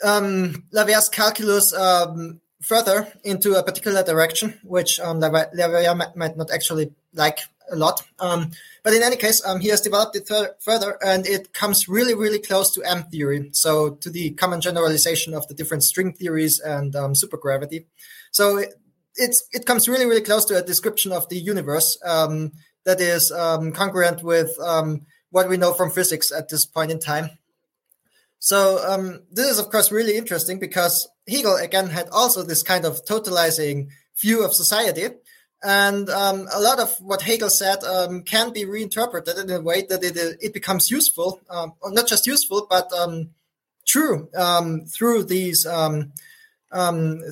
[0.03, 0.63] um,
[1.11, 1.73] calculus
[2.61, 7.39] further into a particular direction, which um, Lawvere might not actually like
[7.69, 8.01] a lot.
[8.83, 10.27] But in any case, um, he has developed it
[10.59, 13.49] further, and it comes really, really close to M theory.
[13.53, 17.85] So to the common generalization of the different string theories and um, supergravity.
[18.31, 18.73] So it,
[19.15, 22.53] it's it comes really, really close to a description of the universe um,
[22.85, 26.99] that is um, congruent with um, what we know from physics at this point in
[26.99, 27.29] time.
[28.39, 32.85] So um, this is of course really interesting because Hegel again had also this kind
[32.85, 35.09] of totalizing view of society
[35.63, 39.83] and um, a lot of what Hegel said um, can be reinterpreted in a way
[39.83, 43.29] that it, it becomes useful, um, not just useful, but um,
[43.85, 46.11] true um, through these um,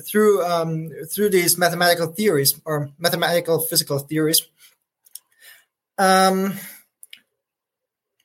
[0.06, 4.42] through through these mathematical theories or mathematical physical theories.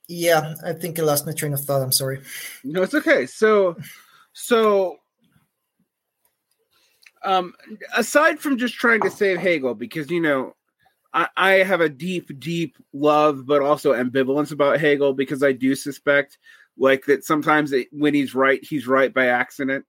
[0.08, 1.82] yeah, I think I lost my train of thought.
[1.82, 2.22] I'm sorry.
[2.64, 3.26] No, it's okay.
[3.26, 3.76] So,
[4.38, 4.98] So,
[7.26, 7.54] um,
[7.96, 10.56] aside from just trying to save Hegel, because you know,
[11.14, 15.76] I, I have a deep, deep love, but also ambivalence about Hegel because I do
[15.76, 16.38] suspect,
[16.78, 19.86] like that sometimes it, when he's right, he's right by accident.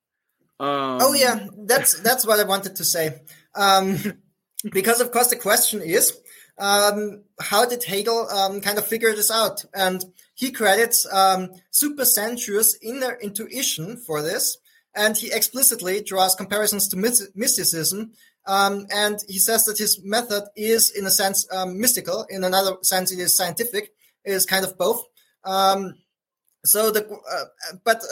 [0.58, 3.20] Um, oh yeah, that's that's what I wanted to say.
[3.54, 3.98] Um,
[4.72, 6.16] because of course the question is,
[6.58, 9.64] um, how did Hegel um, kind of figure this out?
[9.74, 10.02] And
[10.34, 14.58] he credits um, supersensuous inner intuition for this,
[14.96, 18.12] and he explicitly draws comparisons to mysticism.
[18.46, 22.26] Um, and he says that his method is, in a sense, um, mystical.
[22.30, 23.90] In another sense, it is scientific.
[24.24, 25.02] It is kind of both.
[25.44, 25.94] Um,
[26.64, 28.02] so the, uh, but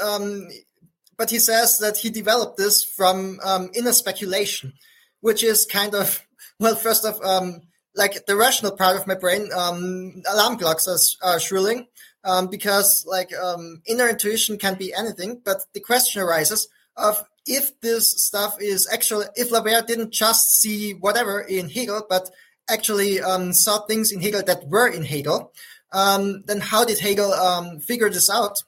[1.16, 3.40] but he says that he developed this from
[3.74, 4.72] inner speculation,
[5.20, 6.24] which is kind of
[6.60, 7.62] well, first of um,
[7.94, 11.86] like the rational part of my brain, um, alarm clocks are, are shrilling
[12.24, 15.40] um, because like um, inner intuition can be anything.
[15.44, 20.92] But the question arises of if this stuff is actually if Lawvere didn't just see
[20.92, 22.30] whatever in Hegel, but
[22.68, 25.52] actually um, saw things in Hegel that were in Hegel,
[25.92, 28.62] um, then how did Hegel um, figure this out?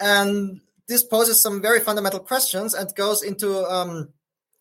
[0.00, 4.08] And this poses some very fundamental questions and goes into um,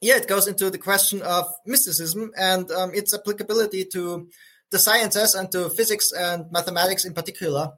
[0.04, 4.28] yeah, it goes into the question of mysticism and um, its applicability to
[4.70, 7.72] the sciences and to physics and mathematics in particular.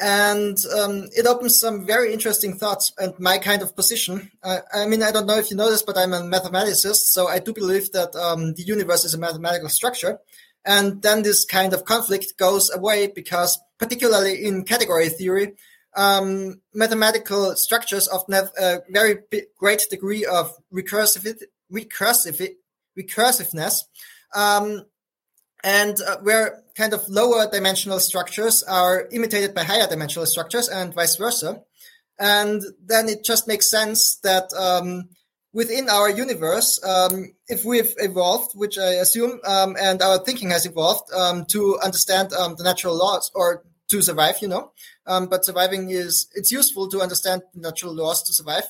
[0.00, 4.30] And um, it opens some very interesting thoughts and my kind of position.
[4.42, 7.28] Uh, I mean, I don't know if you know this, but I'm a mathematicist, so
[7.28, 10.18] I do believe that um, the universe is a mathematical structure.
[10.64, 15.52] And then this kind of conflict goes away because, particularly in category theory,
[15.96, 21.42] um, mathematical structures often have a very big, great degree of recursive,
[21.72, 23.84] recursiveness,
[24.34, 24.84] um,
[25.62, 30.94] and uh, where kind of lower dimensional structures are imitated by higher dimensional structures and
[30.94, 31.60] vice versa.
[32.18, 35.10] And then it just makes sense that um,
[35.52, 40.64] within our universe, um, if we've evolved, which I assume, um, and our thinking has
[40.64, 44.72] evolved um, to understand um, the natural laws or to survive, you know.
[45.06, 48.64] Um, but surviving is it's useful to understand natural laws to survive.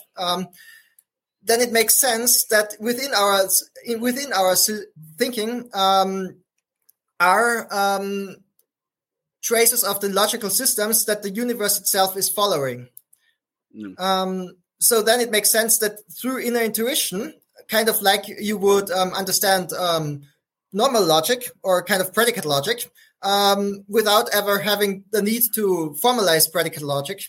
[1.43, 3.49] Then it makes sense that within our
[3.99, 4.55] within our
[5.17, 5.71] thinking
[7.21, 8.37] are um,
[9.43, 12.89] traces of the logical systems that the universe itself is following.
[13.77, 14.55] Mm.
[14.81, 17.35] so then it makes sense that through inner intuition,
[17.69, 20.23] kind of like you would um, understand um,
[20.73, 22.91] normal logic or kind of predicate logic,
[23.23, 27.23] um, without ever having the need to formalize predicate logic.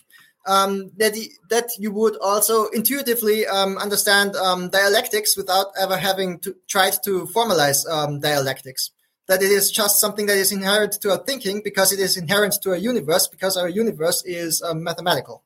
[0.44, 1.14] Um, that
[1.50, 7.26] that you would also intuitively um, understand um, dialectics without ever having to tried to
[7.26, 8.90] formalize um, dialectics.
[9.32, 12.54] That it is just something that is inherent to our thinking because it is inherent
[12.62, 15.42] to our universe because our universe is um, mathematical,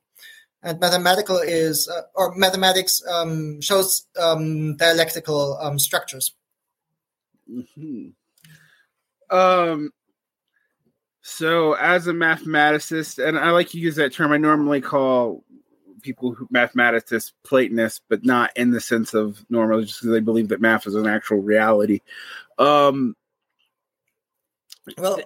[0.61, 6.33] and mathematical is uh, or mathematics um, shows dialectical structures.
[7.49, 8.09] Mm-hmm.
[9.29, 9.91] Um,
[11.21, 15.45] so, as a mathematicist, and I like to use that term, I normally call
[16.01, 20.49] people who mathematicists Platonists, but not in the sense of normal, just because they believe
[20.49, 22.01] that math is an actual reality.
[22.57, 23.15] Um,
[24.97, 25.19] well,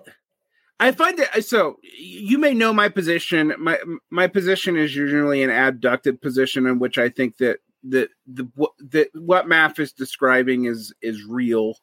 [0.79, 1.77] I find it so.
[1.97, 3.53] You may know my position.
[3.59, 3.79] My
[4.09, 8.47] my position is usually an abducted position, in which I think that that the
[8.79, 11.75] that what math is describing is is real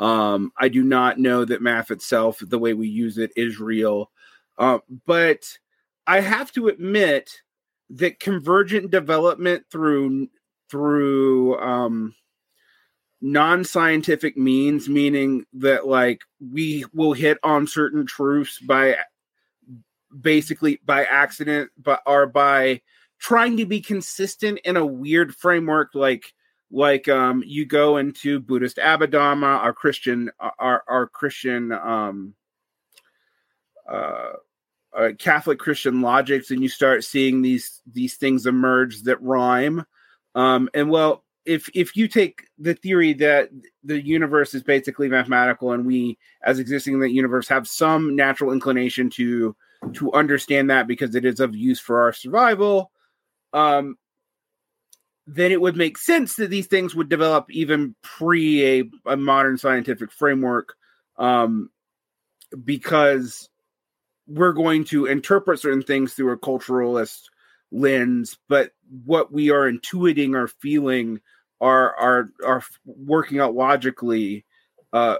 [0.00, 4.10] um, I do not know that math itself, the way we use it, is real.
[4.58, 5.58] Uh, but
[6.06, 7.42] I have to admit
[7.90, 10.28] that convergent development through
[10.70, 12.14] through um,
[13.20, 18.96] non-scientific means, meaning that like we will hit on certain truths by
[20.18, 22.80] basically by accident, but are by
[23.18, 26.32] trying to be consistent in a weird framework, like
[26.70, 32.34] like um, you go into Buddhist Abhidharma, our Christian, our our Christian, um,
[33.88, 34.32] uh,
[34.96, 39.84] uh, Catholic Christian logics, and you start seeing these these things emerge that rhyme.
[40.34, 43.50] Um, and well, if if you take the theory that
[43.82, 48.52] the universe is basically mathematical, and we, as existing in the universe, have some natural
[48.52, 49.56] inclination to
[49.94, 52.90] to understand that because it is of use for our survival,
[53.52, 53.96] um,
[55.26, 59.56] then it would make sense that these things would develop even pre a, a modern
[59.56, 60.74] scientific framework
[61.16, 61.70] um,
[62.64, 63.48] because
[64.26, 67.22] we're going to interpret certain things through a culturalist
[67.72, 68.72] lens but
[69.04, 71.20] what we are intuiting or feeling
[71.60, 74.44] are are are working out logically
[74.92, 75.16] uh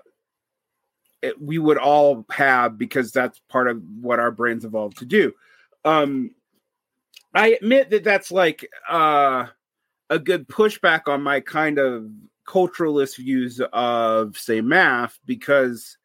[1.23, 5.33] it, we would all have because that's part of what our brains evolved to do.
[5.85, 6.35] Um
[7.35, 9.47] I admit that that's like uh,
[10.09, 12.11] a good pushback on my kind of
[12.47, 15.97] culturalist views of, say, math, because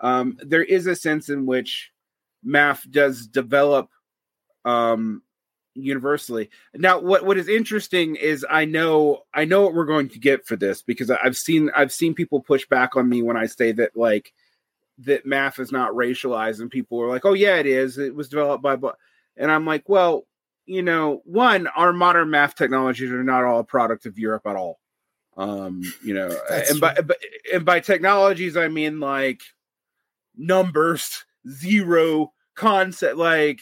[0.00, 1.90] um, there is a sense in which
[2.44, 3.90] math does develop
[4.64, 5.22] um,
[5.78, 6.50] universally.
[6.74, 10.46] Now, what what is interesting is I know I know what we're going to get
[10.46, 13.72] for this because I've seen I've seen people push back on me when I say
[13.72, 14.32] that like
[14.98, 17.98] that math is not racialized, and people are like, "Oh yeah, it is.
[17.98, 18.76] It was developed by,"
[19.36, 20.26] and I'm like, "Well,
[20.66, 24.56] you know, one, our modern math technologies are not all a product of Europe at
[24.56, 24.78] all.
[25.36, 26.96] Um, you know, and by,
[27.52, 29.40] and by technologies I mean like
[30.36, 33.60] numbers, zero concept, like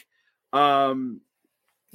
[0.53, 1.21] um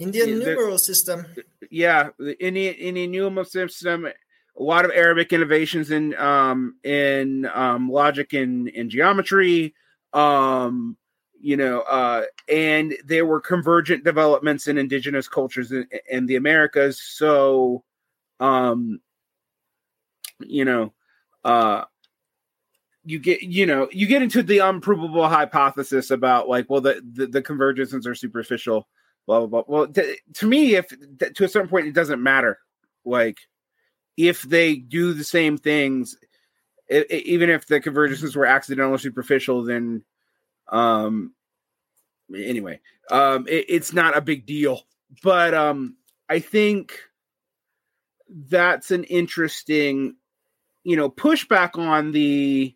[0.02, 1.26] Indian numeral system.
[1.70, 4.08] Yeah, the Indian Indian numeral system.
[4.08, 9.74] A lot of Arabic innovations in um in um logic and in geometry.
[10.14, 10.98] Um,
[11.40, 17.02] you know, uh, and there were convergent developments in indigenous cultures in, in the Americas.
[17.02, 17.84] So,
[18.40, 19.00] um,
[20.40, 20.94] you know,
[21.44, 21.86] uh,
[23.04, 27.26] you get you know you get into the unprovable hypothesis about like well the the,
[27.28, 28.88] the convergences are superficial
[29.26, 29.64] blah blah blah.
[29.68, 32.60] Well to, to me if to a certain point it doesn't matter.
[33.06, 33.40] Like
[34.18, 36.18] if they do the same things
[36.88, 40.04] it, it, even if the convergences were accidental or superficial then
[40.70, 41.34] um
[42.36, 42.80] anyway
[43.10, 44.82] um it, it's not a big deal.
[45.24, 45.98] But um
[46.30, 46.98] i think
[48.30, 50.16] that's an interesting
[50.84, 52.76] you know pushback on the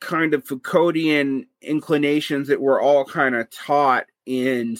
[0.00, 4.76] kind of Foucauldian inclinations that we're all kind of taught in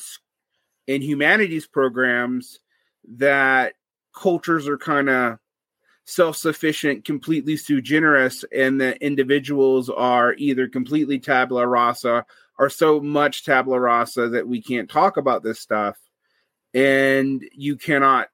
[0.90, 2.58] in humanities programs
[3.06, 3.74] that
[4.12, 5.38] cultures are kind of
[6.04, 12.26] self-sufficient, completely sui generis, and that individuals are either completely tabula rasa
[12.58, 15.96] or so much tabula rasa that we can't talk about this stuff,
[16.74, 18.28] and you cannot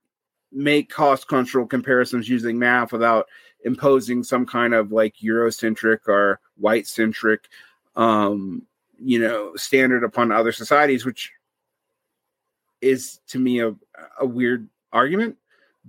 [0.50, 3.26] make cost control comparisons using math without
[3.66, 7.48] imposing some kind of like Eurocentric or white centric,
[7.96, 8.62] um,
[8.98, 11.32] you know, standard upon other societies, which
[12.81, 13.74] is to me a,
[14.20, 15.36] a weird argument,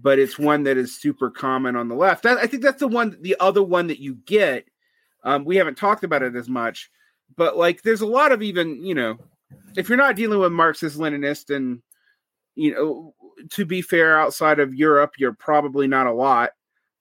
[0.01, 2.23] but it's one that is super common on the left.
[2.23, 4.65] That, I think that's the one, the other one that you get.
[5.23, 6.89] Um, we haven't talked about it as much,
[7.35, 9.17] but like there's a lot of even, you know,
[9.75, 11.81] if you're not dealing with Marxist Leninist and,
[12.55, 13.13] you know,
[13.51, 16.51] to be fair, outside of Europe, you're probably not a lot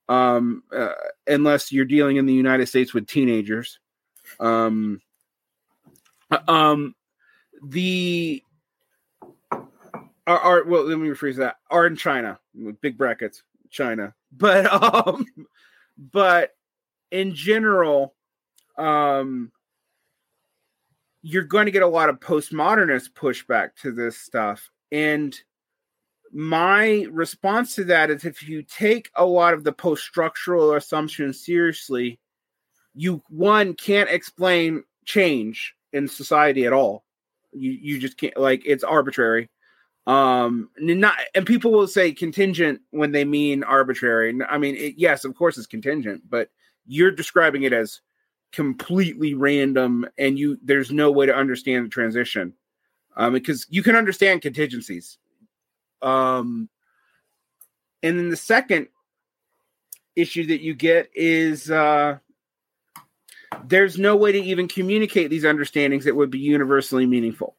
[0.09, 0.93] um, uh,
[1.27, 3.79] unless you're dealing in the United States with teenagers.
[4.41, 5.01] Um,
[6.31, 6.95] uh, um,
[7.63, 8.43] the
[10.27, 11.57] are, are well, let me rephrase that.
[11.71, 12.39] Are in China
[12.81, 15.27] big brackets, China, but um,
[15.99, 16.53] but
[17.11, 18.15] in general,
[18.77, 19.53] um,
[21.23, 25.39] you're going to get a lot of postmodernist pushback to this stuff, and
[26.33, 31.45] my response to that is if you take a lot of the post structural assumptions
[31.45, 32.19] seriously,
[32.95, 37.05] you one can't explain change in society at all.
[37.53, 39.49] You you just can't like it's arbitrary.
[40.07, 44.39] Um, not and people will say contingent when they mean arbitrary.
[44.49, 46.51] I mean, it, yes, of course it's contingent, but
[46.87, 48.01] you're describing it as
[48.53, 52.55] completely random, and you there's no way to understand the transition.
[53.17, 55.17] Um, because you can understand contingencies
[56.03, 56.69] um,
[58.03, 58.89] and then the second
[60.15, 62.19] issue that you get is uh,
[63.65, 67.57] there's no way to even communicate these understandings that would be universally meaningful.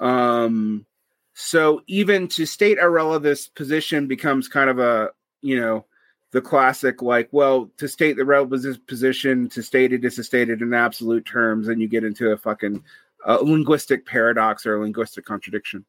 [0.00, 0.86] Um,
[1.34, 5.10] so even to state a relativist position becomes kind of a
[5.42, 5.84] you know
[6.30, 10.48] the classic like well to state the relativist position to state it is to state
[10.48, 12.82] it in absolute terms and you get into a fucking
[13.26, 15.84] uh, linguistic paradox or a linguistic contradiction.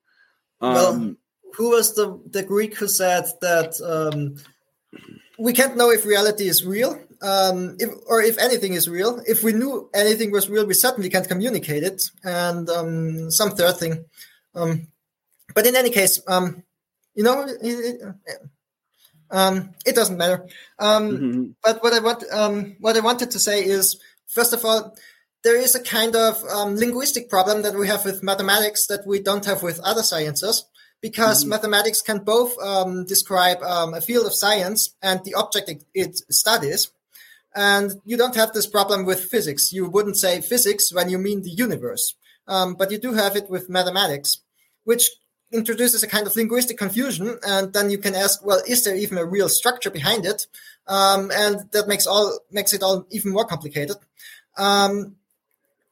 [0.61, 1.15] Um, well,
[1.55, 4.35] who was the the Greek who said that um,
[5.37, 9.21] we can't know if reality is real, um, if, or if anything is real.
[9.27, 12.03] If we knew anything was real, we certainly can't communicate it.
[12.23, 14.05] And um, some third thing.
[15.49, 16.63] Um, but in any case, um,
[17.13, 18.01] you know, it, it,
[19.31, 20.47] um, it doesn't matter.
[20.79, 21.51] Mm-hmm.
[21.63, 22.23] But what I want,
[22.79, 24.95] what I wanted to say is, first of all,
[25.43, 26.41] there is a kind of
[26.73, 30.65] linguistic problem that we have with mathematics that we don't have with other sciences
[31.01, 31.51] because mm-hmm.
[31.51, 36.15] mathematics can both um, describe um, a field of science and the object it, it,
[36.33, 36.91] studies.
[37.55, 39.71] And you don't have this problem with physics.
[39.71, 42.15] You wouldn't say physics when you mean the universe,
[42.47, 44.39] um, but you do have it with mathematics,
[44.83, 45.11] which
[45.51, 47.37] introduces a kind of linguistic confusion.
[47.47, 50.47] And then you can ask, well, is there even a real structure behind it?
[50.87, 53.97] Um, and that makes all makes it all even more complicated.
[54.57, 55.15] Um,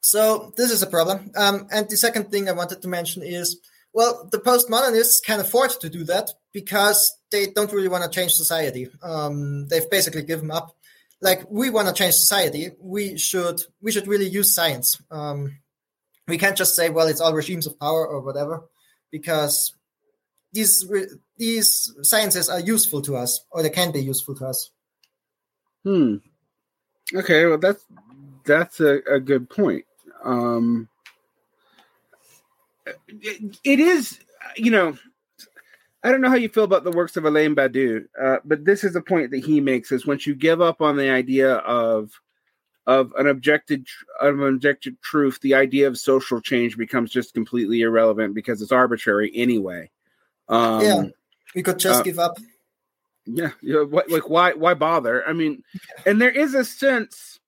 [0.02, 1.32] so this is a problem.
[1.36, 3.60] Um, and the second thing I wanted to mention is
[3.94, 7.00] Well, the postmodernists can afford to do that because
[7.32, 8.90] they don't really want to change society.
[9.04, 10.76] Um, they've basically given up.
[11.22, 15.02] Like we want to change society, we should we should really use science.
[15.10, 15.60] Um,
[16.28, 18.64] we can't just say, well, it's all regimes of power or whatever,
[19.14, 19.76] because
[20.54, 20.86] these
[21.38, 24.72] these sciences are useful to us, or they can be useful to us.
[25.84, 26.16] Hmm.
[27.14, 27.86] Okay, well that's
[28.44, 29.86] that's a, a good point.
[30.24, 30.90] Um,
[33.08, 34.20] it, it is,
[34.58, 34.98] you know,
[36.04, 38.84] I don't know how you feel about the works of Alain Badiou, uh, but this
[38.84, 42.20] is a point that he makes: is once you give up on the idea of
[42.86, 43.84] of an objective
[44.20, 48.72] of an objective truth, the idea of social change becomes just completely irrelevant because it's
[48.72, 49.90] arbitrary anyway.
[50.50, 51.04] Um, yeah,
[51.56, 52.38] we could just uh, give up.
[53.26, 55.28] Yeah, you know, what, like why why bother?
[55.28, 55.64] I mean,
[56.06, 57.40] and there is a sense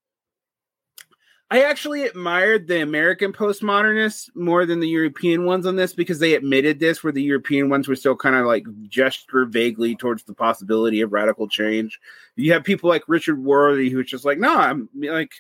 [1.56, 6.34] I actually admired the American postmodernists more than the European ones on this because they
[6.34, 10.34] admitted this, where the European ones were still kind of like gesture vaguely towards the
[10.34, 11.98] possibility of radical change.
[12.36, 15.32] You have people like Richard Rorty who's just like, no, I'm like,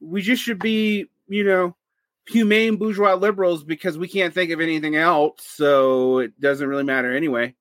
[0.00, 1.76] we just should be, you know,
[2.26, 7.14] humane bourgeois liberals because we can't think of anything else, so it doesn't really matter
[7.14, 7.54] anyway.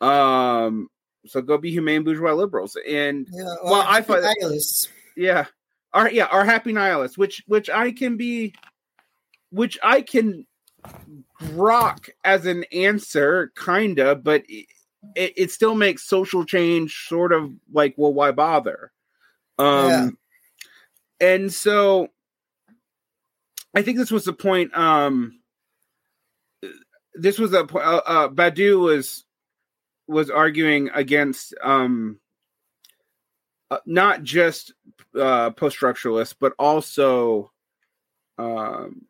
[0.00, 0.88] Um,
[1.24, 2.76] so go be humane bourgeois liberals.
[2.84, 4.26] And yeah, well, I find
[5.16, 5.46] yeah
[5.92, 8.54] our yeah our happy nihilists which which i can be
[9.50, 10.46] which i can
[11.52, 14.66] rock as an answer kinda but it,
[15.14, 18.92] it still makes social change sort of like well why bother
[19.58, 20.08] um yeah.
[21.20, 22.08] and so
[23.74, 25.38] i think this was the point um
[27.14, 29.24] this was a uh, uh Badiou was
[30.06, 32.18] was arguing against um
[33.70, 34.72] uh, not just
[35.18, 37.50] uh, post structuralists, but also
[38.38, 39.04] um,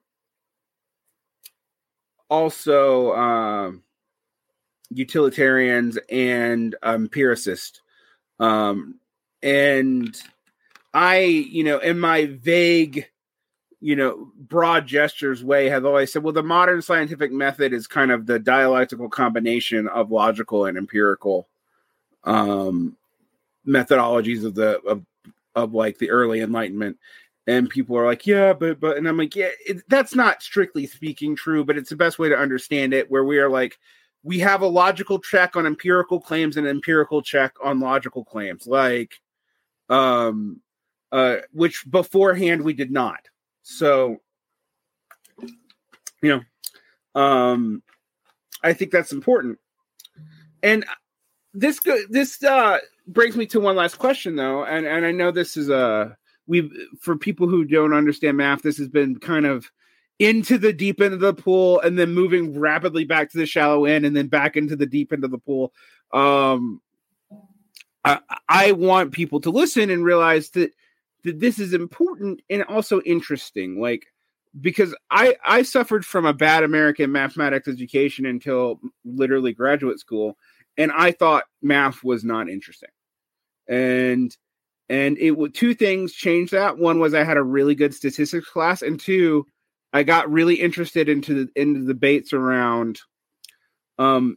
[2.30, 3.82] also um,
[4.90, 7.80] utilitarians and empiricists.
[8.40, 8.98] Um,
[9.42, 10.20] and
[10.92, 13.06] I, you know, in my vague,
[13.80, 18.10] you know, broad gestures way, have always said, well, the modern scientific method is kind
[18.10, 21.48] of the dialectical combination of logical and empirical
[22.24, 22.96] um,
[23.68, 25.04] methodologies of the of
[25.54, 26.96] of like the early enlightenment.
[27.46, 30.86] And people are like yeah but but and i'm like yeah it, that's not strictly
[30.86, 33.78] speaking true but it's the best way to understand it where we are like
[34.22, 38.66] we have a logical check on empirical claims and an empirical check on logical claims.
[38.66, 39.14] Like
[39.88, 40.60] um
[41.12, 43.20] uh which beforehand we did not.
[43.62, 44.18] So
[46.22, 46.42] you
[47.14, 47.82] know um
[48.62, 49.58] i think that's important.
[50.62, 50.84] And
[51.54, 52.78] this go this uh
[53.08, 56.16] brings me to one last question though, and and I know this is a
[56.46, 56.70] we
[57.00, 59.70] for people who don't understand math, this has been kind of
[60.18, 63.84] into the deep end of the pool and then moving rapidly back to the shallow
[63.84, 65.72] end and then back into the deep end of the pool.
[66.12, 66.80] Um,
[68.04, 68.18] I,
[68.48, 70.72] I want people to listen and realize that
[71.24, 73.80] that this is important and also interesting.
[73.80, 74.06] Like
[74.60, 80.36] because I I suffered from a bad American mathematics education until literally graduate school,
[80.76, 82.90] and I thought math was not interesting
[83.68, 84.36] and
[84.88, 86.78] and it would two things changed that.
[86.78, 89.46] One was I had a really good statistics class, and two,
[89.92, 93.00] I got really interested into the into the debates around
[93.98, 94.36] um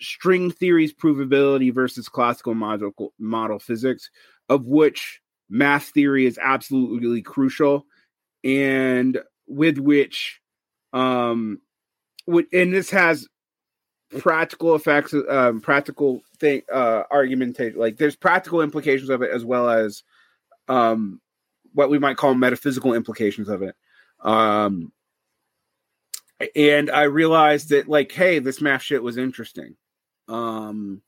[0.00, 4.10] string theory's provability versus classical model model physics,
[4.48, 7.86] of which math theory is absolutely crucial,
[8.44, 10.40] and with which
[10.92, 11.60] um
[12.52, 13.26] and this has
[14.18, 17.78] practical effects, um, practical thing, uh, argumentation.
[17.78, 20.02] Like there's practical implications of it as well as
[20.68, 21.20] um,
[21.72, 23.74] what we might call metaphysical implications of it.
[24.20, 24.92] Um,
[26.54, 29.76] and I realized that, like, hey, this math shit was interesting.
[30.28, 31.02] Um,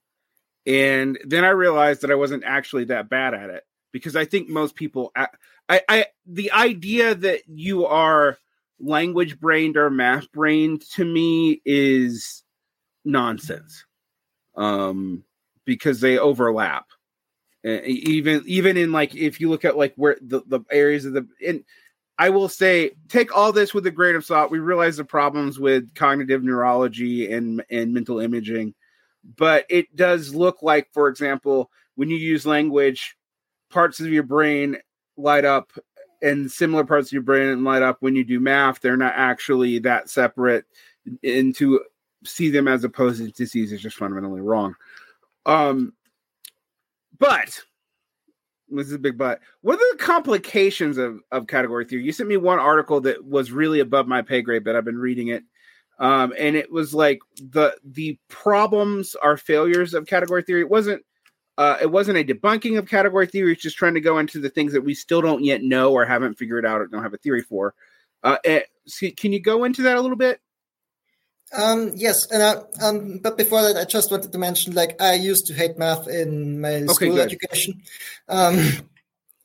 [0.66, 4.48] and then I realized that I wasn't actually that bad at it because I think
[4.48, 5.28] most people, I,
[5.68, 8.38] I, I the idea that you are
[8.80, 12.42] language brained or math brained to me is
[13.08, 13.84] nonsense
[14.56, 15.24] um
[15.64, 16.86] because they overlap.
[17.64, 21.26] Even even in like if you look at like where the, the areas of the
[21.46, 21.64] and
[22.18, 24.50] i will say take all this with a grain of salt.
[24.50, 28.74] We realize the problems with cognitive neurology and and mental imaging
[29.36, 33.16] but it does look like for example when you use language
[33.70, 34.76] parts of your brain
[35.16, 35.72] light up
[36.22, 38.80] and similar parts of your brain light up when you do math.
[38.80, 40.64] They're not actually that separate
[41.22, 41.80] into
[42.24, 44.74] see them as opposing disease is just fundamentally wrong.
[45.46, 45.92] Um,
[47.18, 47.60] but
[48.68, 49.40] this is a big but.
[49.62, 52.04] What are the complications of, of category theory?
[52.04, 54.98] You sent me one article that was really above my pay grade, but I've been
[54.98, 55.44] reading it.
[55.98, 60.60] Um, and it was like the the problems are failures of category theory.
[60.60, 61.02] It wasn't
[61.56, 63.52] uh, it wasn't a debunking of category theory.
[63.52, 66.04] It's just trying to go into the things that we still don't yet know or
[66.04, 67.74] haven't figured out or don't have a theory for.
[68.22, 68.60] Uh, eh,
[69.16, 70.40] can you go into that a little bit?
[71.56, 75.14] Um, yes, and I, um, but before that, I just wanted to mention, like, I
[75.14, 77.26] used to hate math in my okay, school good.
[77.26, 77.82] education,
[78.28, 78.58] um,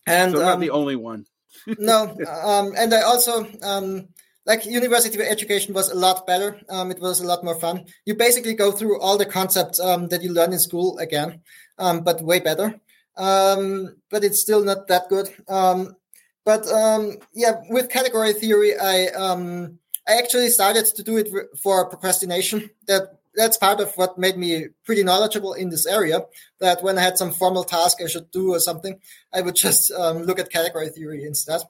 [0.05, 1.25] and so not um, the only one.
[1.77, 4.09] no, um, and I also um,
[4.45, 6.59] like university education was a lot better.
[6.69, 7.85] Um, it was a lot more fun.
[8.05, 11.41] You basically go through all the concepts um, that you learn in school again,
[11.77, 12.79] um, but way better.
[13.15, 15.29] Um, but it's still not that good.
[15.47, 15.95] Um,
[16.43, 21.29] but um, yeah, with category theory, I um, I actually started to do it
[21.61, 22.69] for procrastination.
[22.87, 26.25] That that's part of what made me pretty knowledgeable in this area.
[26.59, 28.99] That when I had some formal task I should do or something,
[29.33, 31.61] I would just um, look at category theory instead.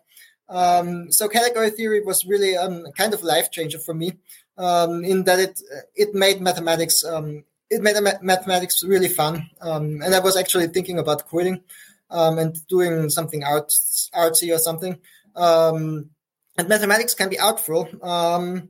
[0.49, 4.17] Um, so category theory was really um, kind of life changer for me
[4.57, 5.61] um, in that it
[5.95, 10.99] it made mathematics um, it made mathematics really fun, um, and I was actually thinking
[10.99, 11.61] about quitting
[12.09, 14.99] and doing something arts, artsy or something.
[15.35, 16.11] Um,
[16.57, 18.69] and mathematics can be artful, um,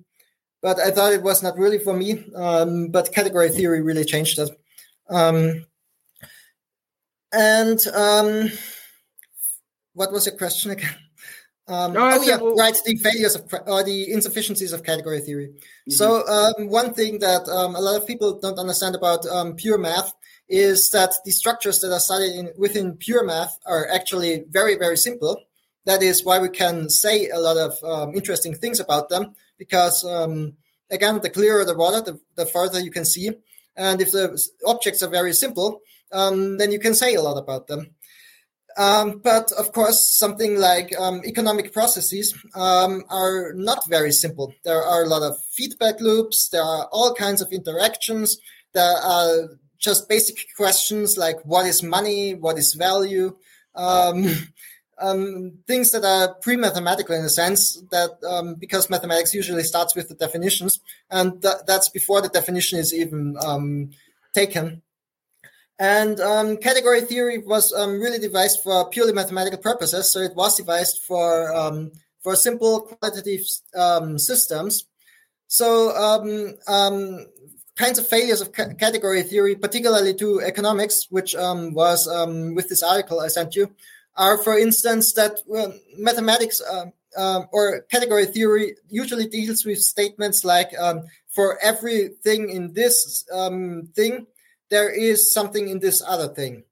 [0.62, 2.24] but I thought it was not really for me.
[2.36, 4.52] Um, but category theory really changed that.
[5.10, 5.66] Um,
[7.32, 7.80] and
[9.94, 10.96] what was your question again?
[11.66, 12.76] Um, no, oh yeah, well, right.
[12.86, 15.48] The failures of or the insufficiencies of category theory.
[15.48, 15.92] Mm-hmm.
[15.92, 19.78] So um, one thing that um, a lot of people don't understand about um, pure
[19.78, 20.12] math
[20.50, 24.98] is that the structures that are studied in, within pure math are actually very very
[24.98, 25.42] simple.
[25.86, 30.06] That is why we can say a lot of um, interesting things about them because
[30.06, 30.54] um,
[30.90, 33.32] again, the clearer the water, the, the further you can see,
[33.76, 35.82] and if the objects are very simple,
[36.12, 37.96] then you can say a lot about them.
[38.76, 44.54] Um, but of course, something like um, economic processes um, are not very simple.
[44.64, 46.50] There are a lot of feedback loops.
[46.50, 48.38] There are all kinds of interactions.
[48.74, 53.36] There are just basic questions like what is money, what is value,
[53.76, 54.26] um,
[55.04, 60.08] um, things that are pre-mathematical in a sense that um, because mathematics usually starts with
[60.08, 60.80] the definitions,
[61.12, 63.36] and th- that's before the definition is even
[64.34, 64.82] taken.
[65.78, 70.14] And um, category theory was um, really devised for purely mathematical purposes.
[70.14, 74.86] So it was devised for um, for simple quantitative um, systems.
[75.48, 77.28] So um, um,
[77.76, 82.08] kinds of failures of ca- category theory, particularly to economics, which was
[82.56, 83.70] with this article I sent you,
[84.15, 86.61] are for instance that well, mathematics.
[86.61, 86.85] Uh,
[87.52, 90.72] or category theory usually deals with statements like
[91.30, 93.23] for everything in this
[93.94, 94.26] thing
[94.73, 96.64] there is something in this other thing.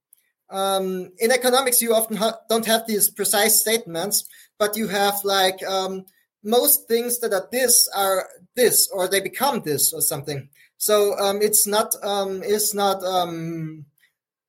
[0.50, 4.26] Um, in economics, you often ha- don't have these precise statements,
[4.58, 6.06] but you have like um,
[6.44, 10.50] most things that are this are this, or they become this, or something.
[10.78, 13.04] So um, it's not um, it's not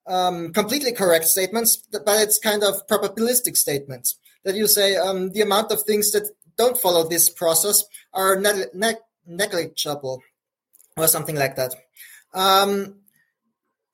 [0.07, 5.43] um, um, completely correct statements, but it's kind of probabilistic statements that you say the
[5.43, 8.95] amount of things that don't follow this process are ne- ne-
[9.27, 10.23] negligible,
[10.97, 11.75] or something like that.
[12.35, 12.97] Um,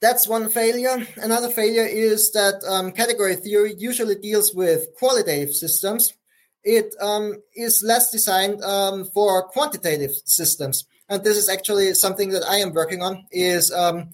[0.01, 1.07] that's one failure.
[1.17, 6.15] Another failure is that um, category theory usually deals with qualitative systems.
[6.65, 12.45] It um, is less designed um, for quantitative systems, and this is actually something that
[12.45, 13.27] I am working on.
[13.31, 14.11] Is um,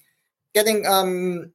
[0.55, 1.54] getting um,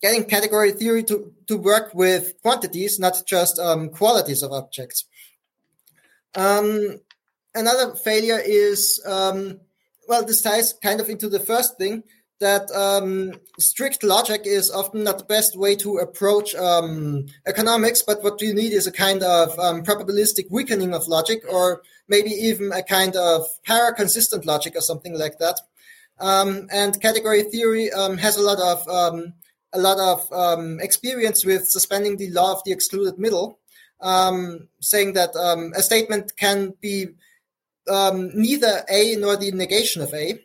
[0.00, 5.04] getting category theory to, to work with quantities, not just um, qualities of objects.
[6.34, 9.00] another failure is
[10.08, 12.02] well, this ties kind of into the first thing
[12.40, 18.22] that um, strict logic is often not the best way to approach um, economics, but
[18.22, 22.72] what you need is a kind of um, probabilistic weakening of logic, or maybe even
[22.72, 25.60] a kind of para-consistent logic or something like that.
[26.18, 29.34] Um, and category theory um, has a lot of um,
[29.74, 33.58] a lot of experience with suspending the law of the excluded middle,
[34.80, 35.34] saying that
[35.76, 37.08] a statement can be
[37.88, 40.44] neither A nor the negation of A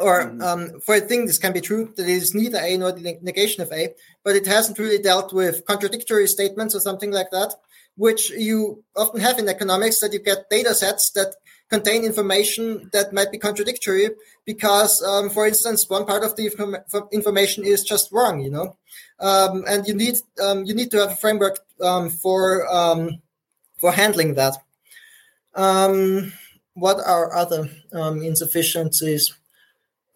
[0.00, 0.42] or mm-hmm.
[0.42, 3.18] um, for a thing this can be true that it is neither a nor the
[3.22, 3.94] negation of a
[4.24, 7.54] but it hasn't really dealt with contradictory statements or something like that
[7.96, 11.34] which you often have in economics that you get data sets that
[11.70, 14.10] contain information that might be contradictory
[14.44, 18.76] because um, for instance one part of the inform- information is just wrong you know
[19.20, 23.20] um, and you need um, you need to have a framework um, for um,
[23.78, 24.56] for handling that
[26.74, 27.68] what are other
[28.22, 29.34] insufficiencies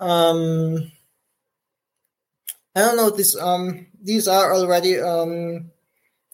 [0.01, 0.91] um,
[2.77, 3.11] I don't know.
[3.11, 5.71] This um, these are already um,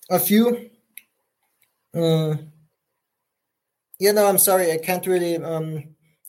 [0.09, 0.71] a few.
[1.95, 2.37] Uh,
[4.01, 5.85] you know, I'm sorry, I can't really um,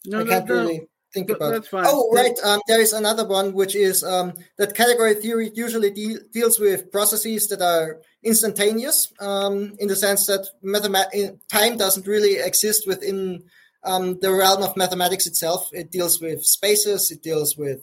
[0.05, 1.67] No, I can't no, really think no, about.
[1.73, 2.37] Oh, right.
[2.43, 6.91] Um, there is another one, which is um, that category theory usually de- deals with
[6.91, 13.43] processes that are instantaneous, um, in the sense that mathemat- time doesn't really exist within
[13.83, 15.69] um, the realm of mathematics itself.
[15.71, 17.09] It deals with spaces.
[17.09, 17.79] It deals with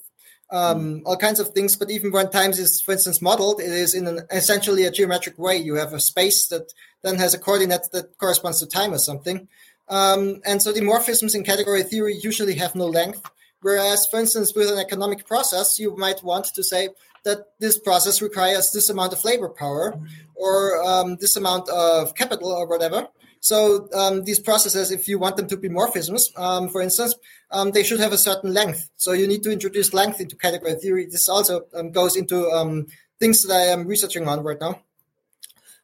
[0.51, 1.77] um, all kinds of things.
[1.77, 5.39] But even when time is, for instance, modeled, it is in an essentially a geometric
[5.39, 5.57] way.
[5.57, 9.49] You have a space that then has a coordinate that corresponds to time or something.
[9.89, 13.23] Um, and so the morphisms in category theory usually have no length.
[13.61, 16.91] Whereas, for instance, with an economic process, you might want to say
[17.25, 19.99] that this process requires this amount of labor power
[20.35, 23.09] or um, this amount of capital or whatever.
[23.41, 27.15] So um, these processes, if you want them to be morphisms, um, for instance,
[27.51, 28.91] um, they should have a certain length.
[28.97, 31.07] So you need to introduce length into category theory.
[31.07, 32.87] This also um, goes into um,
[33.19, 34.81] things that I am researching on right now.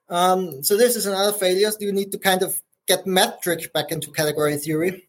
[0.08, 1.70] Um, so this is another failure.
[1.80, 5.08] You need to kind of get metric back into category theory.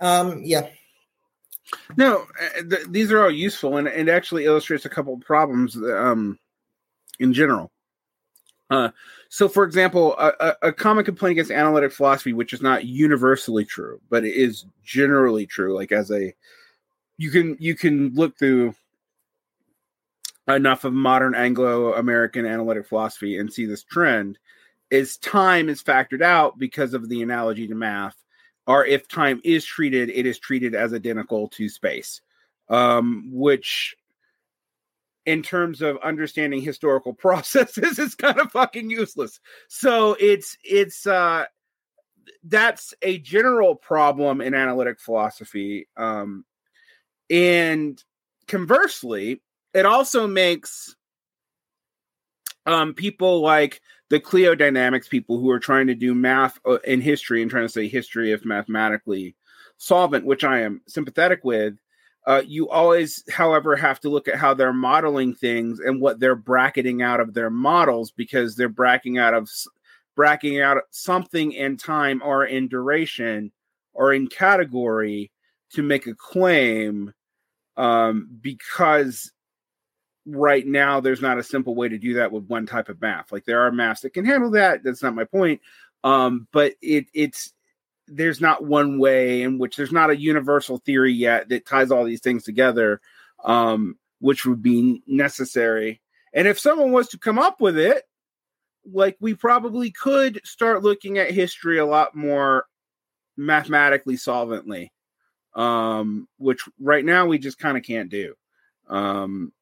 [0.00, 0.68] Um, yeah.
[1.96, 7.32] No, uh, th- these are all useful, and it actually illustrates a couple problems in
[7.32, 7.70] general.
[8.70, 8.90] Uh,
[9.28, 14.00] so, for example, a, a, common complaint against analytic philosophy, which is not universally true,
[14.08, 16.34] but it is generally true, like as a
[17.18, 18.74] you can you can look through
[20.48, 24.38] enough of modern Anglo-American analytic philosophy and see this trend
[24.94, 28.16] is time is factored out because of the analogy to math,
[28.66, 32.20] or if time is treated, it is treated as identical to space,
[32.68, 33.96] um, which
[35.26, 39.40] in terms of understanding historical processes is kind of fucking useless.
[39.68, 41.44] So it's it's uh
[42.44, 45.88] that's a general problem in analytic philosophy.
[45.96, 46.44] Um
[47.30, 48.02] and
[48.46, 49.42] conversely,
[49.72, 50.94] it also makes
[52.66, 53.80] um people like
[54.14, 57.72] the cliodynamics people who are trying to do math uh, in history and trying to
[57.72, 59.34] say history if mathematically
[59.76, 61.74] solvent, which I am sympathetic with,
[62.24, 66.36] uh, you always, however, have to look at how they're modeling things and what they're
[66.36, 69.50] bracketing out of their models because they're bracketing out of
[70.14, 73.50] bracketing out something in time or in duration
[73.94, 75.32] or in category
[75.72, 77.12] to make a claim
[77.76, 79.32] um, because
[80.26, 83.30] right now there's not a simple way to do that with one type of math
[83.30, 85.60] like there are maths that can handle that that's not my point
[86.04, 87.52] um, but it it's
[88.06, 92.04] there's not one way in which there's not a universal theory yet that ties all
[92.04, 93.00] these things together,
[93.44, 96.02] um, which would be necessary.
[96.32, 98.02] And if someone was to come up with it,
[98.92, 102.66] like we probably could start looking at history a lot more
[103.36, 104.90] mathematically solvently,
[105.54, 108.34] um, which right now we just kind of can't do.
[108.88, 109.52] Um,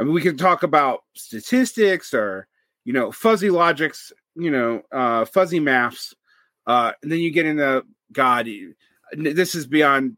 [0.00, 2.48] I mean, we can talk about statistics or
[2.84, 6.14] you know fuzzy logics, you know, uh, fuzzy maths
[6.66, 8.48] uh, and then you get into God.
[9.12, 10.16] This is beyond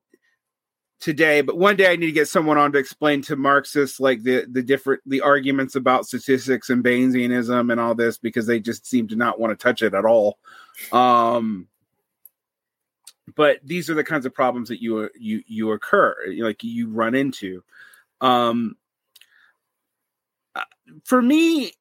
[1.00, 4.22] today, but one day I need to get someone on to explain to Marxists like
[4.22, 8.86] the the different the arguments about statistics and Bayesianism and all this because they just
[8.86, 10.38] seem to not want to touch it at all.
[10.92, 11.68] Um,
[13.34, 17.14] but these are the kinds of problems that you you you occur like you run
[17.14, 17.62] into.
[18.20, 18.76] Um,
[21.05, 21.73] for me,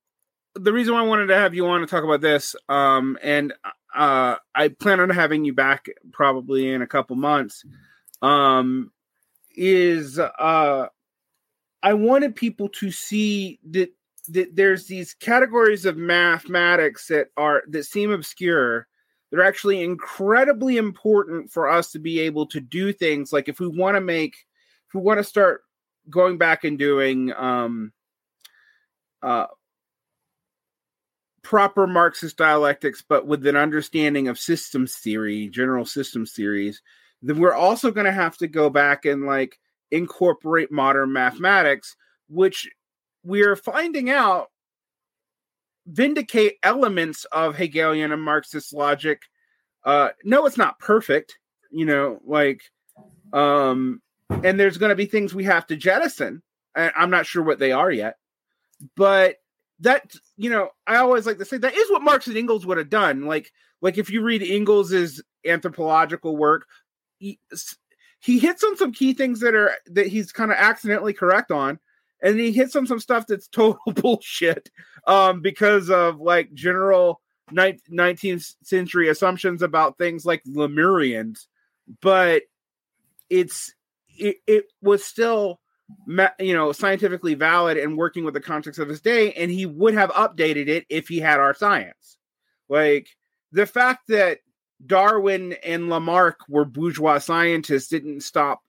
[0.55, 3.53] the reason why I wanted to have you on to talk about this, um, and
[3.95, 7.63] uh, I plan on having you back probably in a couple months.
[8.21, 8.91] Um,
[9.55, 10.88] is uh,
[11.83, 13.91] I wanted people to see that
[14.29, 18.88] that there's these categories of mathematics that are that seem obscure
[19.31, 23.59] that are actually incredibly important for us to be able to do things like if
[23.59, 24.35] we want to make
[24.88, 25.61] if we want to start
[26.09, 27.91] going back and doing um
[29.22, 29.48] uh
[31.43, 36.81] proper Marxist dialectics, but with an understanding of systems theory, general systems theories,
[37.22, 39.60] then we're also going to have to go back and like
[39.91, 41.95] incorporate modern mathematics,
[42.30, 42.69] which
[43.23, 44.48] we are finding out
[45.88, 49.23] vindicate elements of Hegelian and Marxist logic.
[49.84, 51.38] Uh, no, it's not perfect,
[51.72, 52.61] you know, like,
[53.34, 56.41] um, and there's going to be things we have to jettison.
[56.76, 58.15] I'm not sure what they are yet,
[58.95, 59.37] but
[59.79, 62.77] that you know i always like to say that is what marx and engels would
[62.77, 63.25] have done.
[63.25, 63.51] Like
[63.81, 66.67] like if you read engels's anthropological work
[67.17, 67.39] he,
[68.19, 71.79] he hits on some key things that are that he's kind of accidentally correct on
[72.21, 74.69] and he hits on some stuff that's total bullshit
[75.07, 77.21] um because of like general
[77.51, 81.47] 19th century assumptions about things like lemurians
[82.01, 82.43] but
[83.29, 83.73] it's
[84.17, 85.60] it, it was still
[86.39, 89.93] you know scientifically valid and working with the context of his day and he would
[89.93, 92.18] have updated it if he had our science
[92.69, 93.07] like
[93.51, 94.39] the fact that
[94.85, 98.61] Darwin and Lamarck were bourgeois scientists didn't stop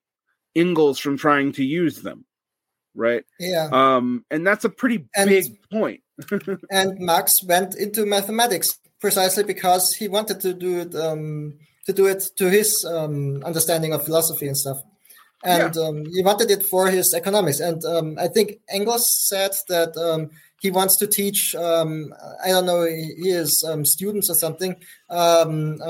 [0.54, 2.26] Engels from trying to use them,
[2.94, 3.24] right?
[3.40, 3.68] Yeah.
[3.72, 6.02] Um, and that's a pretty and, big point.
[6.70, 11.54] and Marx went into mathematics precisely because he wanted to do it um,
[11.86, 14.78] to do it to his um, understanding of philosophy and stuff.
[15.44, 15.82] And yeah.
[15.82, 17.60] um, he wanted it for his economics.
[17.60, 22.14] And um, I think Engels said that um, he wants to teach, um,
[22.44, 24.76] I don't know, his um, students or something,
[25.10, 25.80] um,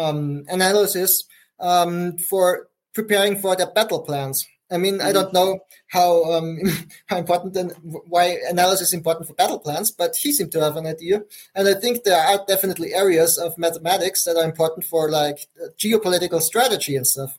[0.48, 1.24] analysis
[1.58, 4.46] for preparing for their battle plans.
[4.72, 5.06] I mean, mm-hmm.
[5.06, 6.58] I don't know how um,
[7.06, 10.76] how important and why analysis is important for battle plans, but he seemed to have
[10.76, 11.22] an idea.
[11.54, 15.46] And I think there are definitely areas of mathematics that are important for like
[15.76, 17.38] geopolitical strategy and stuff.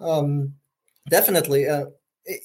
[0.00, 0.54] Um,
[1.08, 1.86] definitely, uh,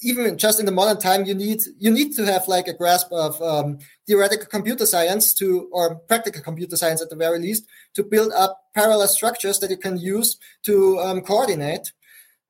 [0.02, 3.12] even just in the modern time, you need you need to have like a grasp
[3.12, 3.78] of um,
[4.08, 8.60] theoretical computer science to or practical computer science at the very least to build up
[8.74, 11.92] parallel structures that you can use to um, coordinate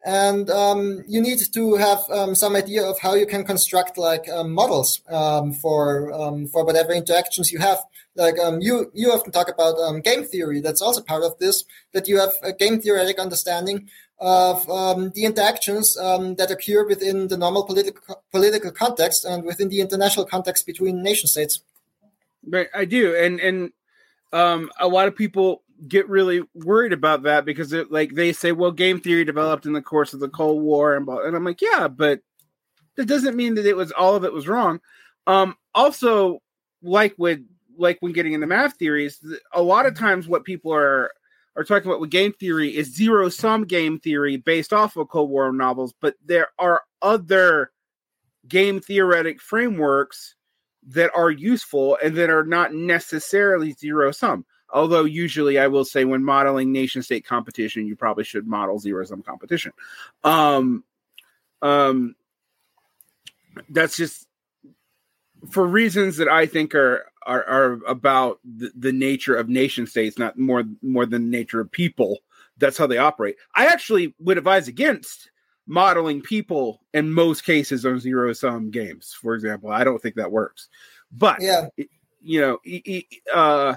[0.07, 4.29] and um, you need to have um, some idea of how you can construct like
[4.29, 7.79] um, models um, for um, for whatever interactions you have.
[8.17, 10.59] Like um, you you often talk about game theory.
[10.59, 11.63] That's also part of this.
[11.93, 13.89] That you have a game theoretic understanding
[14.19, 14.65] of
[15.13, 20.65] the interactions that occur within the normal political political context and within the international context
[20.65, 21.61] between nation states.
[22.45, 23.71] Right, I do, and and
[24.33, 28.71] a lot of people get really worried about that because it like they say, well,
[28.71, 31.87] game theory developed in the course of the Cold War, and and I'm like, yeah,
[31.87, 32.21] but
[32.95, 34.79] that doesn't mean that it was all of it was wrong.
[35.27, 36.41] Um, also,
[36.81, 37.41] like with
[37.77, 39.23] like when getting into math theories,
[39.53, 41.11] a lot of times what people are
[41.55, 45.29] are talking about with game theory is zero sum game theory based off of Cold
[45.29, 47.71] War novels, but there are other
[48.47, 50.35] game theoretic frameworks
[50.89, 54.45] that are useful and that are not necessarily zero sum.
[54.69, 59.03] Although usually I will say when modeling nation state competition, you probably should model zero
[59.05, 59.71] sum competition.
[60.23, 60.83] Um,
[61.61, 62.15] um,
[63.69, 64.26] that's just
[65.49, 70.17] for reasons that I think are are, are about the, the nature of nation states,
[70.17, 72.19] not more more than the nature of people.
[72.57, 73.35] That's how they operate.
[73.55, 75.29] I actually would advise against
[75.67, 79.15] modeling people in most cases on zero sum games.
[79.19, 80.69] For example, I don't think that works.
[81.11, 81.67] But yeah,
[82.21, 82.59] you know,
[83.33, 83.75] uh,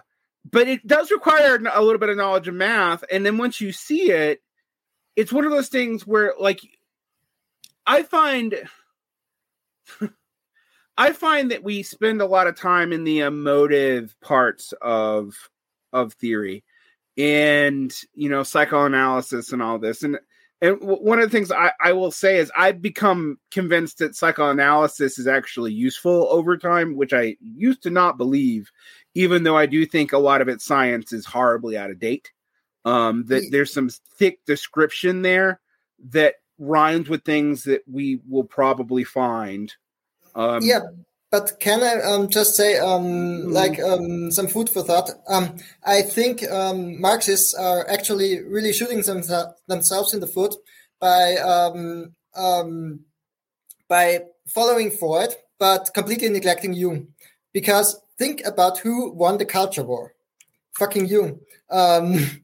[0.49, 3.73] but it does require a little bit of knowledge of math and then once you
[3.73, 4.41] see it
[5.17, 6.61] it's one of those things where like
[7.87, 8.55] i find
[11.01, 15.35] i find that we spend a lot of time in the emotive parts of
[15.93, 16.63] of theory
[17.19, 20.19] and you know psychoanalysis and all this and
[20.63, 25.19] and one of the things I, I will say is I've become convinced that psychoanalysis
[25.19, 28.71] is actually useful over time, which I used to not believe
[29.15, 32.31] even though I do think a lot of its science is horribly out of date.
[32.85, 35.61] Um, that there's some thick description there
[36.11, 39.75] that rhymes with things that we will probably find.
[40.35, 40.81] Um, yeah,
[41.31, 43.53] but can I um, just say, um, mm-hmm.
[43.53, 45.11] like, um, some food for thought?
[45.29, 49.23] Um, I think um, Marxists are actually really shooting them,
[49.69, 50.55] themselves in the foot
[51.01, 53.01] by um, um,
[53.89, 57.09] by following Freud, but completely neglecting Jung,
[57.53, 60.15] because think about who won the culture war.
[60.79, 61.41] Fucking Jung.
[61.71, 62.43] Um,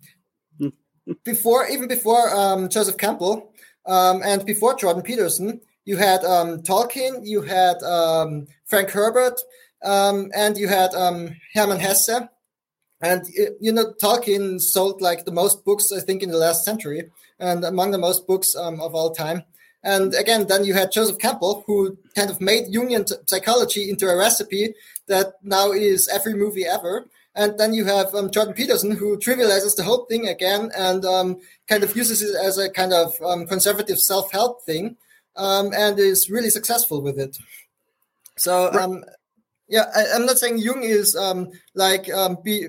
[1.24, 3.52] before, even before um, Joseph Campbell
[3.86, 9.40] um, and before Jordan Peterson, you had um, Tolkien, you had um, Frank Herbert,
[9.82, 12.28] um, and you had Hermann Hesse.
[13.00, 13.24] And
[13.60, 17.64] you know, Tolkien sold like the most books, I think, in the last century, and
[17.64, 19.44] among the most books of all time.
[19.86, 24.16] And again, then you had Joseph Campbell, who kind of made Jungian psychology into a
[24.16, 24.74] recipe
[25.06, 27.06] that now is every movie ever.
[27.36, 31.36] And then you have um, Jordan Peterson, who trivializes the whole thing again and um,
[31.68, 34.96] kind of uses it as a kind of um, conservative self help thing
[35.36, 37.36] um, and is really successful with it.
[38.36, 39.04] So, um,
[39.68, 42.08] yeah, I, am not saying Jung is um, like
[42.44, 42.68] be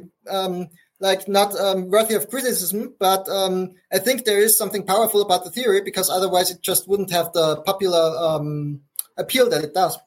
[1.00, 1.54] like not
[1.90, 6.50] worthy of criticism, but I think there is something powerful about the theory because otherwise
[6.50, 8.40] it just wouldn't have the popular
[9.18, 9.98] appeal that it does.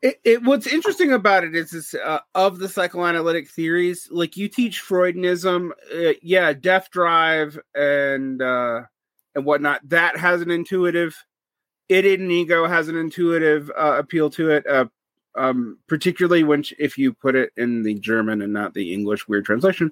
[0.00, 4.48] It, it, what's interesting about it is this uh, of the psychoanalytic theories like you
[4.48, 8.82] teach freudianism uh, yeah death drive and uh
[9.34, 9.88] and whatnot.
[9.88, 11.16] That has an intuitive
[11.88, 14.84] it in ego has an intuitive uh, appeal to it uh
[15.34, 19.44] um particularly when if you put it in the german and not the english weird
[19.44, 19.90] translation.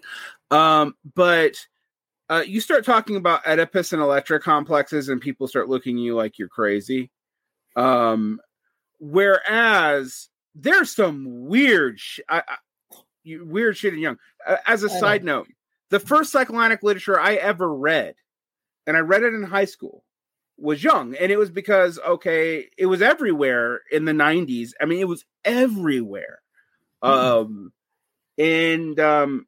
[0.50, 1.56] Um but
[2.28, 6.14] uh you start talking about oedipus and electra complexes and people start looking at you
[6.14, 7.10] like you're crazy.
[7.74, 8.40] Um
[8.98, 12.56] Whereas there's some weird, sh- I, I,
[13.42, 14.18] weird shit in Jung.
[14.46, 15.48] Uh, as a side note,
[15.90, 18.14] the first psychoanalytic literature I ever read,
[18.88, 20.02] and I read it in high school,
[20.56, 21.14] was Jung.
[21.14, 24.70] And it was because, okay, it was everywhere in the 90s.
[24.80, 26.40] I mean, it was everywhere.
[27.04, 27.52] Mm-hmm.
[27.52, 27.72] Um,
[28.38, 29.46] and um,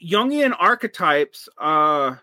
[0.00, 2.14] Jungian archetypes uh,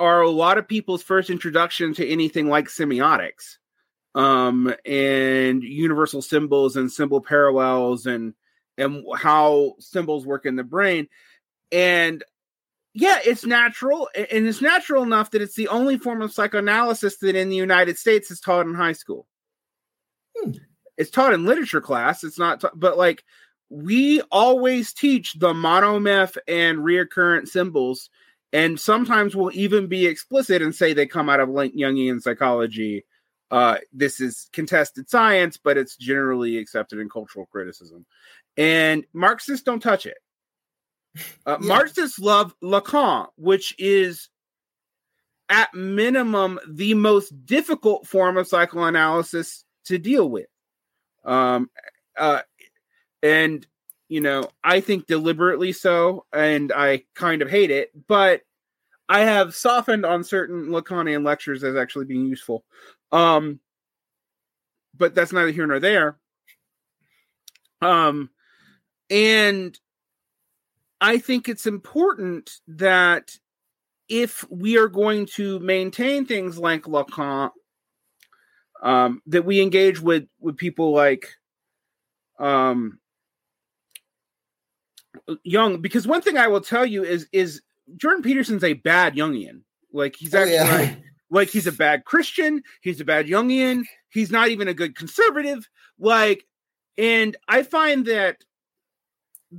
[0.00, 3.58] are a lot of people's first introduction to anything like semiotics
[4.16, 8.34] um, and universal symbols and symbol parallels and
[8.76, 11.06] and how symbols work in the brain.
[11.70, 12.24] And
[12.94, 17.34] yeah, it's natural, and it's natural enough that it's the only form of psychoanalysis that
[17.34, 19.26] in the United States is taught in high school.
[20.36, 20.52] Hmm.
[20.96, 22.22] It's taught in literature class.
[22.22, 23.24] It's not, ta- but like
[23.68, 28.10] we always teach the monomyth and reoccurrent symbols,
[28.52, 33.04] and sometimes we'll even be explicit and say they come out of Jungian psychology.
[33.50, 38.06] Uh, this is contested science, but it's generally accepted in cultural criticism.
[38.56, 40.18] And Marxists don't touch it.
[41.46, 41.66] Uh, yeah.
[41.66, 44.28] Marxists love Lacan, which is
[45.48, 50.46] at minimum the most difficult form of psychoanalysis to deal with.
[51.24, 51.70] Um,
[52.16, 52.42] uh,
[53.22, 53.66] and
[54.08, 58.42] you know, I think deliberately so, and I kind of hate it, but
[59.08, 62.64] I have softened on certain Lacanian lectures as actually being useful.
[63.12, 63.60] Um,
[64.96, 66.16] but that's neither here nor there.
[67.82, 68.30] Um,
[69.10, 69.78] and
[71.04, 73.36] I think it's important that
[74.08, 77.50] if we are going to maintain things like Lacan,
[78.82, 81.28] um, that we engage with with people like
[82.40, 83.00] um,
[85.42, 87.60] Jung, because one thing I will tell you is is
[87.98, 89.60] Jordan Peterson's a bad Jungian.
[89.92, 90.78] Like he's actually oh, yeah.
[90.78, 92.62] like, like he's a bad Christian.
[92.80, 93.84] He's a bad Jungian.
[94.08, 95.68] He's not even a good conservative.
[95.98, 96.46] Like,
[96.96, 98.38] and I find that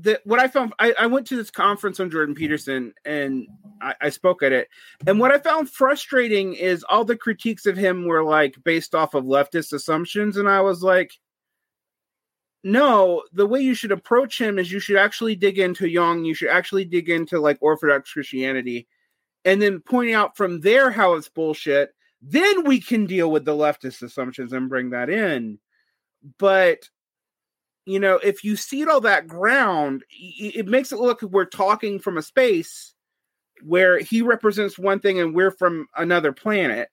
[0.01, 3.47] that what I found, I, I, went to this conference on Jordan Peterson and
[3.81, 4.67] I, I, spoke at it.
[5.07, 9.13] And what I found frustrating is all the critiques of him were like based off
[9.13, 10.37] of leftist assumptions.
[10.37, 11.13] And I was like,
[12.63, 16.25] no, the way you should approach him is you should actually dig into Jung.
[16.25, 18.87] You should actually dig into like Orthodox Christianity
[19.45, 21.93] and then point out from there how it's bullshit.
[22.21, 25.59] Then we can deal with the leftist assumptions and bring that in.
[26.39, 26.89] But
[27.85, 31.99] you know, if you cede all that ground, it makes it look like we're talking
[31.99, 32.93] from a space
[33.63, 36.89] where he represents one thing and we're from another planet.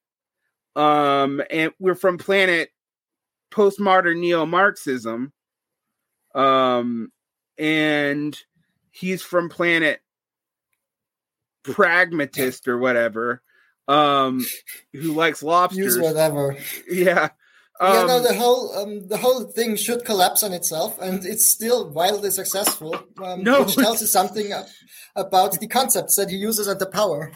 [0.76, 2.70] Um, and we're from planet
[3.50, 5.32] postmodern neo Marxism.
[6.34, 7.10] Um,
[7.58, 8.38] and
[8.90, 10.00] he's from planet
[11.62, 13.42] pragmatist or whatever.
[13.88, 14.44] Um,
[14.92, 15.96] who likes lobsters.
[15.96, 16.56] Use whatever.
[16.88, 17.30] Yeah.
[17.82, 21.24] Um, yeah, no, um, the whole um, the whole thing should collapse on itself, and
[21.26, 22.94] it's still wildly successful.
[23.20, 24.52] Um, no, which tells you something
[25.16, 27.32] about the concepts that he uses and the power.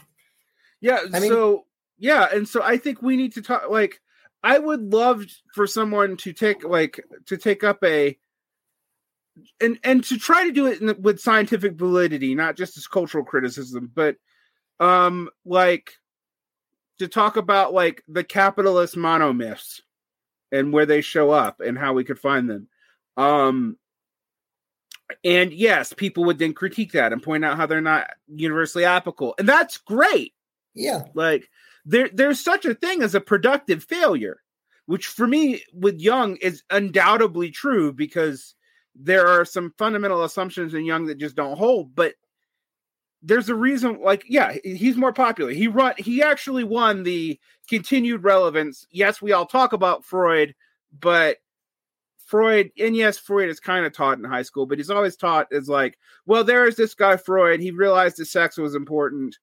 [0.81, 1.01] Yeah.
[1.13, 1.65] I mean, so
[1.99, 3.69] yeah, and so I think we need to talk.
[3.69, 4.01] Like,
[4.45, 8.17] I would love for someone to take like to take up a
[9.61, 13.25] and and to try to do it in, with scientific validity, not just as cultural
[13.25, 14.15] criticism, but
[14.79, 15.95] um like
[17.01, 19.81] to talk about like the capitalist monomyths
[20.53, 22.69] and where they show up and how we could find them.
[23.17, 23.77] Um,
[25.25, 29.35] and yes, people would then critique that and point out how they're not universally applicable,
[29.39, 30.35] and that's great.
[30.75, 31.49] Yeah, like
[31.85, 34.43] there, there's such a thing as a productive failure,
[34.87, 38.55] which for me with Jung is undoubtedly true because
[38.95, 41.95] there are some fundamental assumptions in Jung that just don't hold.
[41.95, 42.15] But
[43.23, 45.51] there's a reason like yeah he's more popular.
[45.51, 47.39] He run he actually won the
[47.69, 48.87] continued relevance.
[48.91, 50.55] Yes we all talk about freud
[50.99, 51.39] but
[52.19, 55.47] freud and yes freud is kind of taught in high school but he's always taught
[55.53, 57.61] as like well there's this guy freud.
[57.61, 59.37] He realized that sex was important.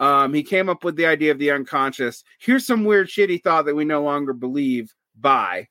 [0.00, 2.24] Um he came up with the idea of the unconscious.
[2.38, 5.68] Here's some weird shit he thought that we no longer believe by.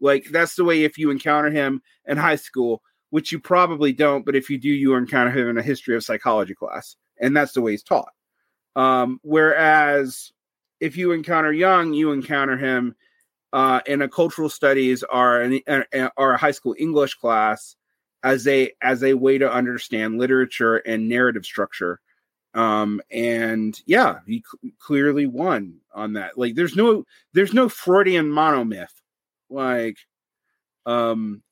[0.00, 4.24] Like that's the way if you encounter him in high school which you probably don't,
[4.24, 7.52] but if you do, you encounter him in a history of psychology class, and that's
[7.52, 8.12] the way he's taught.
[8.76, 10.32] Um, whereas
[10.80, 12.94] if you encounter Jung, you encounter him
[13.52, 15.60] uh, in a cultural studies or an,
[16.16, 17.76] or a high school English class
[18.22, 22.00] as a as a way to understand literature and narrative structure.
[22.54, 26.36] Um, and yeah, he cl- clearly won on that.
[26.36, 28.92] Like, there's no there's no Freudian monomyth.
[29.48, 29.98] Like,
[30.86, 31.42] um,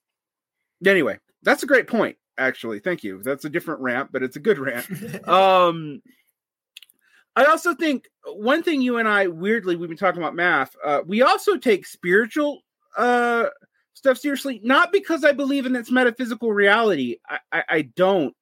[0.85, 1.19] anyway,
[1.49, 2.81] that's a great point, actually.
[2.81, 3.23] Thank you.
[3.23, 4.87] That's a different rant, but it's a good rant.
[5.29, 6.03] um,
[7.35, 10.77] I also think one thing you and I weirdly we've been talking about math.
[10.85, 12.63] Uh, we also take spiritual
[12.97, 13.47] uh,
[13.95, 17.17] stuff seriously, not because I believe in its metaphysical reality.
[17.29, 18.35] I, I, I don't.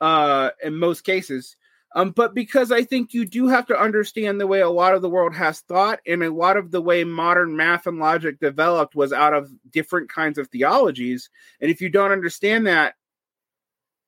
[0.00, 1.56] uh, in most cases.
[1.94, 5.00] Um, but because I think you do have to understand the way a lot of
[5.02, 8.94] the world has thought, and a lot of the way modern math and logic developed
[8.94, 11.30] was out of different kinds of theologies.
[11.60, 12.94] And if you don't understand that,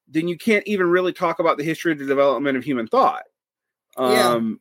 [0.09, 3.23] then you can't even really talk about the history of the development of human thought.
[3.97, 4.57] Um, yeah.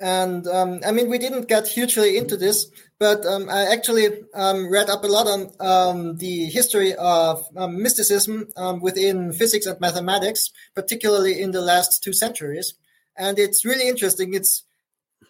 [0.00, 4.70] And um, I mean, we didn't get hugely into this, but um, I actually um,
[4.70, 9.78] read up a lot on um, the history of um, mysticism um, within physics and
[9.78, 12.74] mathematics, particularly in the last two centuries.
[13.16, 14.32] And it's really interesting.
[14.32, 14.64] It's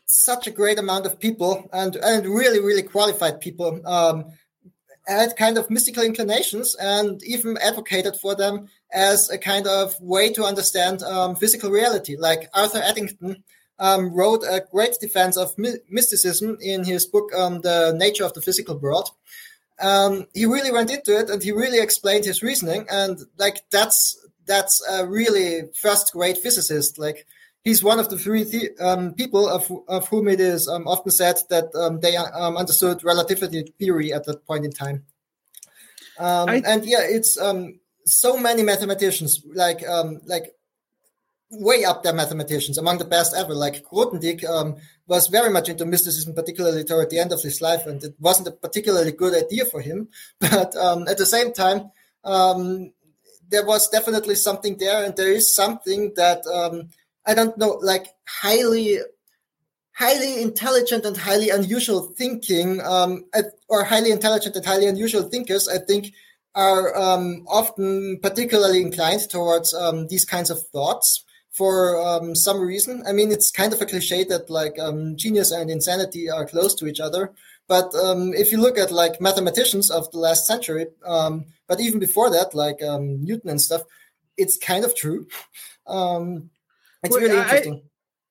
[0.06, 3.80] such a great amount of people and, and really, really qualified people
[5.06, 10.32] had kind of mystical inclinations and even advocated for them as a kind of way
[10.32, 11.02] to understand
[11.38, 12.16] physical reality.
[12.16, 13.42] Like Arthur Eddington
[13.80, 18.34] um, wrote a great defense of my- mysticism in his book, um, The Nature of
[18.34, 19.10] the Physical World.
[19.80, 22.86] Um, he really went into it and he really explained his reasoning.
[22.90, 24.16] And like, that's,
[24.46, 26.98] that's a really first great physicist.
[26.98, 27.26] Like,
[27.64, 31.10] he's one of the three th- um, people of, of whom it is um, often
[31.10, 35.04] said that um, they um, understood relativity theory at that point in time.
[36.18, 36.62] Um, I...
[36.66, 39.82] and yeah, it's um, so many mathematicians, like
[40.26, 40.52] like
[41.50, 43.54] way up there mathematicians, among the best ever.
[43.54, 44.44] Like Grothendieck
[45.06, 48.48] was very much into mysticism, particularly toward the end of his life, and it wasn't
[48.48, 50.08] a particularly good idea for him.
[50.38, 51.90] But at the same time,
[52.24, 56.44] there was definitely something there, and there is something that
[57.26, 58.98] I don't know, like highly,
[59.92, 63.24] highly intelligent and highly unusual thinking, um,
[63.68, 66.12] or highly intelligent and highly unusual thinkers, I think,
[66.54, 73.02] are um, often particularly inclined towards um, these kinds of thoughts for um, some reason.
[73.06, 76.74] I mean, it's kind of a cliche that like um, genius and insanity are close
[76.76, 77.32] to each other.
[77.68, 82.30] But um, if you look at like mathematicians of the last century, but even before
[82.30, 83.82] that, like Newton and stuff,
[84.36, 85.26] it's kind of true.
[87.02, 87.82] It's well, really interesting.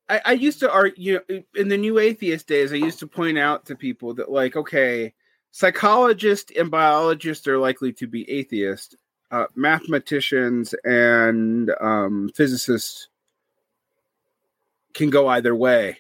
[0.08, 1.20] I, I, I used to argue
[1.56, 2.72] in the new atheist days.
[2.72, 5.14] I used to point out to people that, like, okay,
[5.52, 8.96] psychologists and biologists are likely to be atheists.
[9.32, 13.10] Uh, mathematicians and um, physicists
[14.94, 16.00] can go either way.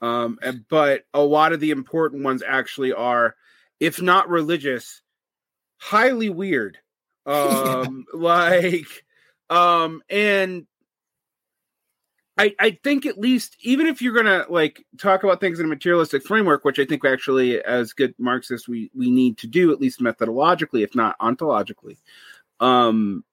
[0.00, 0.38] Um,
[0.68, 3.34] but a lot of the important ones actually are,
[3.80, 5.02] if not religious,
[5.76, 6.78] highly weird.
[7.26, 9.04] Um, like,
[9.50, 10.66] um, and
[12.38, 15.68] I, I think at least even if you're gonna like talk about things in a
[15.68, 19.80] materialistic framework, which I think actually as good Marxists we we need to do at
[19.80, 21.98] least methodologically, if not ontologically,
[22.62, 23.24] um,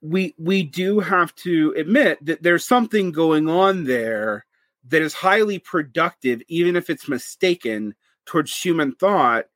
[0.00, 4.46] we we do have to admit that there's something going on there
[4.88, 7.94] that is highly productive, even if it's mistaken
[8.24, 9.46] towards human thought,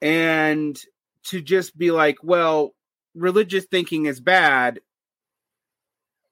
[0.00, 0.80] and
[1.24, 2.74] to just be like, well,
[3.14, 4.80] religious thinking is bad.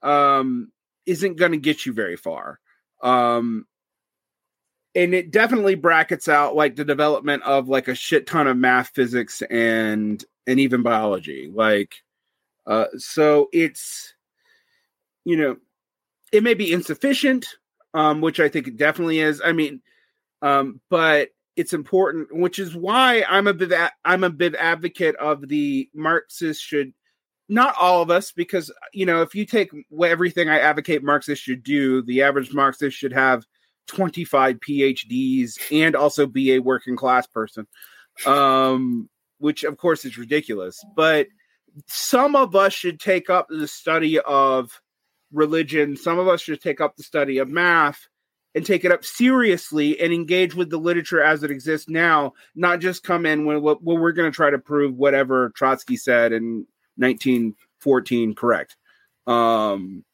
[0.03, 0.73] Um,
[1.05, 2.61] isn't going to get you very far.
[3.03, 3.67] Um,
[4.95, 8.93] and it definitely brackets out like the development of like a shit ton of math,
[8.95, 11.51] physics, and and even biology.
[11.53, 11.95] Like,
[12.67, 14.15] uh, so it's
[15.25, 15.57] you know,
[16.33, 17.47] it may be insufficient,
[17.95, 19.41] um, which I think it definitely is.
[19.45, 19.83] I mean,
[20.43, 23.73] um, but it's important, which is why I'm a bit
[24.05, 26.93] I'm a big advocate of the Marxists should
[27.49, 29.71] not all of us, because you know, if you take
[30.03, 33.45] everything I advocate Marxists should do, the average Marxist should have
[33.89, 37.67] 25 PhDs and also be a working class person,
[38.25, 39.09] um,
[39.41, 40.83] which of course is ridiculous.
[40.95, 41.27] But
[41.87, 44.81] some of us should take up the study of
[45.33, 45.97] religion.
[45.97, 48.09] Some of us should take up the study of math
[48.55, 52.81] and take it up seriously and engage with the literature as it exists now, not
[52.81, 56.67] just come in when, when we're going to try to prove whatever Trotsky said in
[56.97, 58.77] 1914 correct.
[59.27, 60.05] Um,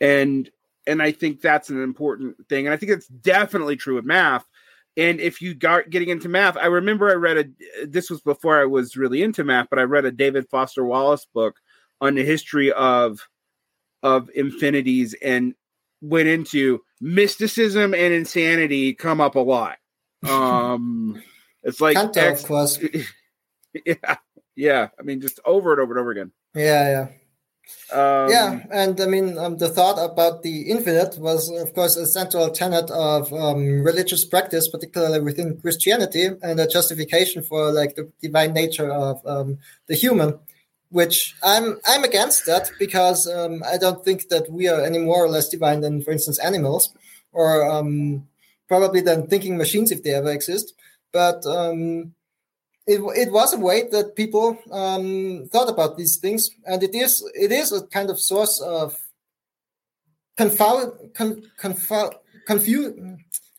[0.00, 0.50] and
[0.86, 2.66] and I think that's an important thing.
[2.66, 4.46] And I think it's definitely true of math.
[4.98, 8.60] And if you got getting into math, I remember I read a this was before
[8.60, 11.54] I was really into math, but I read a David Foster Wallace book
[12.00, 13.20] on the history of
[14.02, 15.54] of infinities and
[16.00, 19.78] went into mysticism and insanity come up a lot.
[20.28, 21.22] Um
[21.62, 22.12] it's like of
[23.86, 24.16] yeah.
[24.56, 26.32] Yeah, I mean, just over and over and over again.
[26.52, 27.08] Yeah, yeah.
[27.92, 32.06] Um, yeah, and I mean, um, the thought about the infinite was, of course, a
[32.06, 38.10] central tenet of um, religious practice, particularly within Christianity, and a justification for like the
[38.20, 40.38] divine nature of um, the human.
[40.90, 45.24] Which I'm I'm against that because um, I don't think that we are any more
[45.24, 46.94] or less divine than, for instance, animals,
[47.32, 48.26] or um,
[48.68, 50.72] probably than thinking machines if they ever exist.
[51.12, 51.44] But
[52.88, 57.22] it, it was a way that people um, thought about these things, and it is
[57.34, 58.96] it is a kind of source of
[60.38, 62.14] confound, con, confound,
[62.46, 62.94] confuse,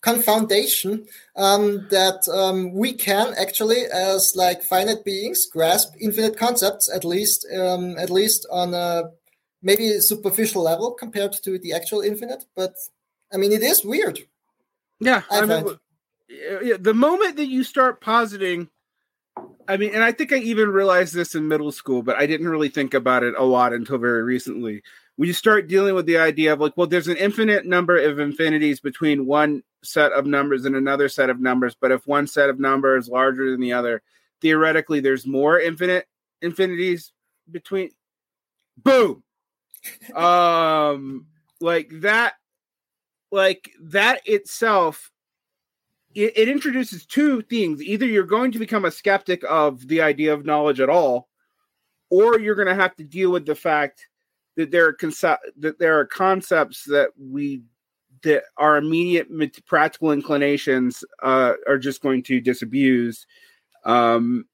[0.01, 7.05] confoundation um, that um, we can actually, as like finite beings, grasp infinite concepts at
[7.05, 9.11] least, um, at least on a
[9.61, 12.45] maybe superficial level compared to the actual infinite.
[12.55, 12.73] But
[13.31, 14.19] I mean, it is weird.
[14.99, 15.77] Yeah, I, I mean,
[16.79, 18.69] the moment that you start positing
[19.69, 22.49] I mean, and I think I even realized this in middle school, but I didn't
[22.49, 24.81] really think about it a lot until very recently.
[25.15, 28.17] When you start dealing with the idea of like, well, there's an infinite number of
[28.17, 32.49] infinities between one set of numbers and another set of numbers, but if one set
[32.49, 34.01] of numbers is larger than the other,
[34.41, 36.07] theoretically, there's more infinite
[36.41, 37.11] infinities
[37.49, 37.91] between.
[38.75, 39.23] Boom.
[40.15, 41.27] um,
[41.61, 42.33] like that,
[43.31, 45.11] like that itself
[46.15, 47.81] it, it introduces two things.
[47.81, 51.27] Either you're going to become a skeptic of the idea of knowledge at all,
[52.09, 54.07] or you're going to have to deal with the fact
[54.55, 54.97] that there are
[55.57, 57.61] that there are concepts that we
[58.23, 59.29] that our immediate
[59.65, 63.25] practical inclinations uh, are just going to disabuse,
[63.85, 64.45] um,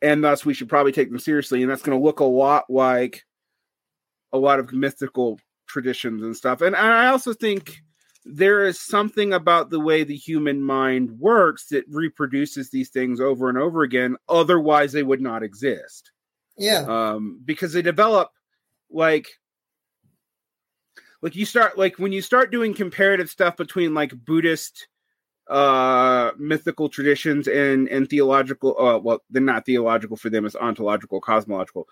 [0.00, 1.62] and thus we should probably take them seriously.
[1.62, 3.24] And that's going to look a lot like
[4.32, 6.60] a lot of mystical traditions and stuff.
[6.60, 7.82] And, and I also think
[8.24, 13.48] there is something about the way the human mind works that reproduces these things over
[13.48, 14.16] and over again.
[14.28, 16.12] Otherwise they would not exist.
[16.56, 16.84] Yeah.
[16.88, 18.30] Um because they develop
[18.90, 19.28] like
[21.22, 24.88] like you start like when you start doing comparative stuff between like buddhist
[25.48, 31.20] uh mythical traditions and and theological uh well they're not theological for them it's ontological
[31.20, 31.88] cosmological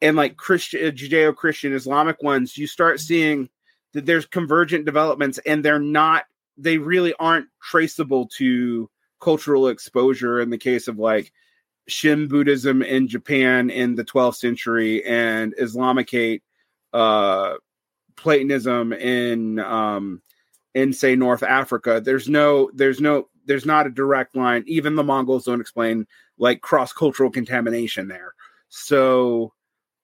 [0.00, 3.48] and like christian judeo-christian islamic ones you start seeing
[3.92, 6.24] that there's convergent developments and they're not
[6.56, 8.90] they really aren't traceable to
[9.20, 11.32] cultural exposure in the case of like
[11.88, 16.42] Shin Buddhism in Japan in the 12th century and Islamicate
[16.92, 17.54] uh,
[18.16, 20.22] Platonism in um,
[20.74, 22.00] in say North Africa.
[22.04, 24.62] There's no there's no there's not a direct line.
[24.66, 26.06] Even the Mongols don't explain
[26.38, 28.34] like cross cultural contamination there.
[28.68, 29.52] So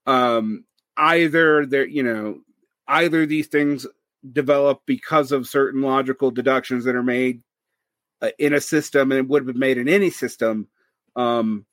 [0.06, 0.64] um,
[0.96, 2.40] either there you know
[2.88, 3.86] either these things
[4.32, 7.42] develop because of certain logical deductions that are made
[8.22, 10.68] uh, in a system and it would have been made in any system
[11.14, 11.64] um,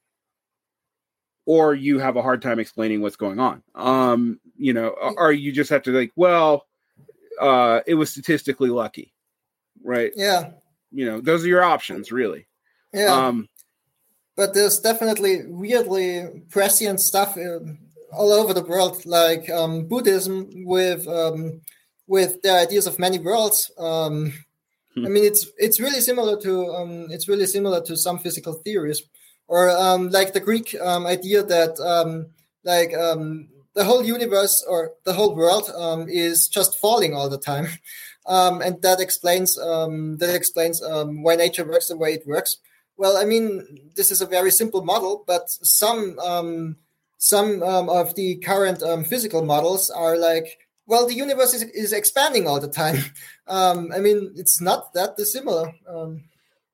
[1.46, 3.64] or you have a hard time explaining what's going on.
[3.76, 6.68] Um, you know or you just have to like well
[7.40, 9.14] uh, it was statistically lucky
[9.84, 10.12] right?
[10.16, 10.52] Yeah.
[10.92, 12.48] You know those are your options really.
[12.94, 13.28] Yeah.
[13.28, 13.50] Um,
[14.36, 17.78] but there's definitely weirdly prescient stuff in,
[18.16, 21.62] all over the world, like um, Buddhism with um,
[22.08, 23.72] with the ideas of many worlds.
[23.78, 24.34] Um,
[24.96, 25.06] hmm.
[25.06, 29.02] I mean, it's it's really similar to um, it's really similar to some physical theories,
[29.48, 31.80] or um, like the Greek um, idea that
[32.64, 35.72] like the whole universe or the whole world
[36.08, 37.68] is just falling all the time,
[38.28, 42.58] and that explains that explains why nature works the way it works.
[42.96, 46.76] Well, I mean, this is a very simple model, but some
[47.24, 51.94] some um, of the current um, physical models are like, well, the universe is, is
[51.94, 52.98] expanding all the time.
[53.46, 55.74] Um, I mean, it's not that dissimilar.
[55.86, 56.24] Um,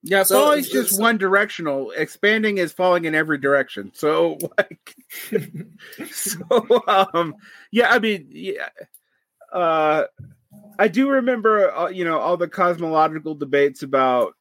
[0.03, 1.89] yeah, so falling is just one directional.
[1.89, 3.89] Expanding is falling in every direction.
[3.95, 4.95] So, like,
[6.11, 7.33] so um,
[7.71, 8.69] yeah, I mean, yeah,
[9.51, 10.03] uh,
[10.77, 14.35] I do remember, uh, you know, all the cosmological debates about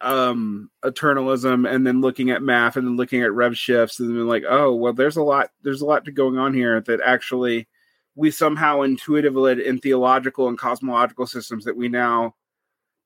[0.00, 4.26] um eternalism and then looking at math and then looking at red shifts and then
[4.26, 7.68] like oh well there's a lot there's a lot to going on here that actually
[8.14, 12.34] we somehow intuitively in theological and cosmological systems that we now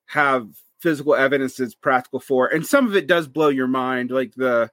[0.07, 0.49] have
[0.81, 2.47] physical evidence that's practical for.
[2.49, 4.71] And some of it does blow your mind like the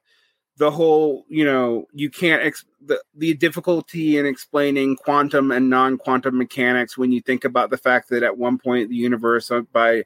[0.58, 6.36] the whole you know you can't ex- the, the difficulty in explaining quantum and non-quantum
[6.36, 10.04] mechanics when you think about the fact that at one point the universe uh, by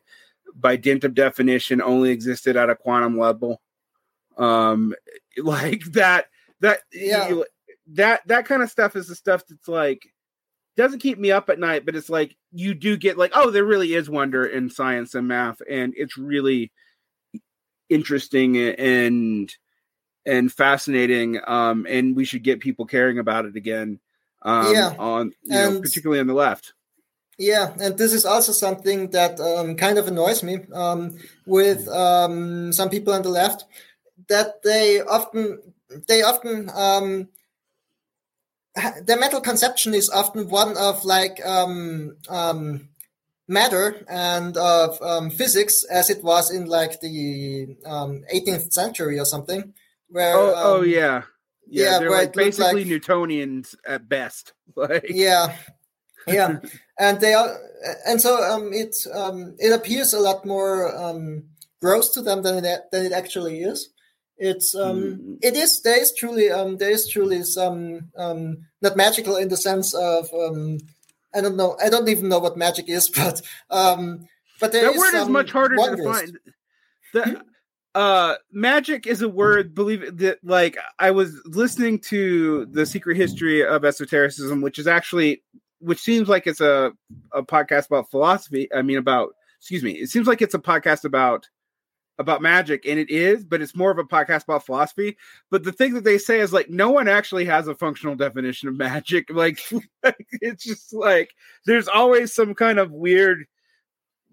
[0.58, 3.60] by dint of definition only existed at a quantum level.
[4.36, 4.94] Um
[5.38, 6.26] like that
[6.60, 7.28] that yeah.
[7.28, 7.46] you,
[7.88, 10.06] that that kind of stuff is the stuff that's like
[10.76, 13.64] doesn't keep me up at night but it's like you do get like oh there
[13.64, 16.72] really is wonder in science and math and it's really
[17.88, 19.54] interesting and
[20.26, 24.00] and fascinating um and we should get people caring about it again
[24.42, 24.94] um yeah.
[24.98, 26.74] on you know particularly on the left
[27.38, 32.72] yeah, and this is also something that um, kind of annoys me um, with um,
[32.72, 33.64] some people on the left
[34.28, 35.60] that they often
[36.08, 37.28] they often um,
[39.02, 42.88] their mental conception is often one of like um, um,
[43.48, 44.98] matter and of
[45.34, 49.74] physics as it was in like the 18th century or something.
[50.08, 51.22] Where oh, oh yeah.
[51.68, 54.52] Yeah, yeah they're like basically like, Newtonians at best.
[54.78, 55.56] Like yeah,
[56.26, 56.58] yeah,
[56.98, 57.56] and they are,
[58.06, 61.44] and so um, it um, it appears a lot more um,
[61.80, 63.90] gross to them than it than it actually is.
[64.38, 65.38] It's um, mm.
[65.42, 69.56] it is there is truly um, there is truly some um, not magical in the
[69.56, 70.78] sense of um,
[71.34, 73.40] I don't know I don't even know what magic is, but
[73.70, 74.26] um,
[74.60, 76.04] but that word is much harder wonders.
[76.04, 76.38] to find.
[77.14, 77.36] The, hmm?
[77.94, 79.74] uh, magic is a word.
[79.74, 84.86] Believe it, that like I was listening to the secret history of esotericism, which is
[84.86, 85.42] actually
[85.86, 86.92] which seems like it's a
[87.32, 88.68] a podcast about philosophy.
[88.74, 89.92] I mean about excuse me.
[89.92, 91.48] It seems like it's a podcast about
[92.18, 95.18] about magic and it is but it's more of a podcast about philosophy
[95.50, 98.70] but the thing that they say is like no one actually has a functional definition
[98.70, 99.60] of magic like,
[100.40, 101.34] it's just like
[101.66, 103.44] there's always some kind of weird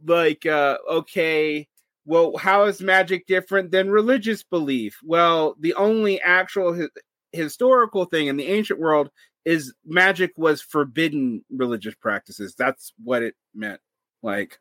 [0.06, 1.68] like uh okay
[2.06, 6.88] well how is magic different than religious belief well the only actual hi-
[7.34, 9.10] historical thing in the ancient world
[9.46, 13.82] is magic was forbidden religious practices that's what it meant
[14.22, 14.60] like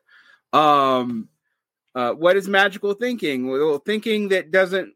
[0.51, 1.29] um
[1.95, 3.47] uh, what is magical thinking?
[3.47, 4.93] Well, thinking that doesn't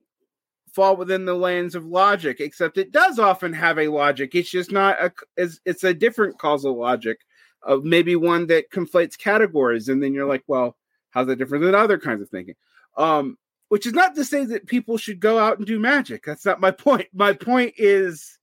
[0.73, 4.33] fall within the lanes of logic, except it does often have a logic.
[4.33, 7.19] It's just not a it's, it's a different causal logic
[7.63, 10.75] of maybe one that conflates categories, and then you're like, well,
[11.11, 12.55] how's that different than other kinds of thinking?
[12.97, 13.37] Um,
[13.69, 16.23] which is not to say that people should go out and do magic.
[16.25, 17.07] That's not my point.
[17.13, 18.39] My point is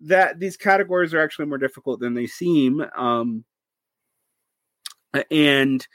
[0.00, 2.84] that these categories are actually more difficult than they seem.
[2.96, 3.44] Um,
[5.30, 5.86] and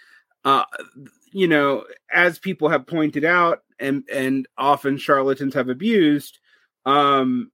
[0.45, 0.65] uh,
[1.31, 6.39] you know, as people have pointed out, and and often charlatans have abused,
[6.85, 7.51] um,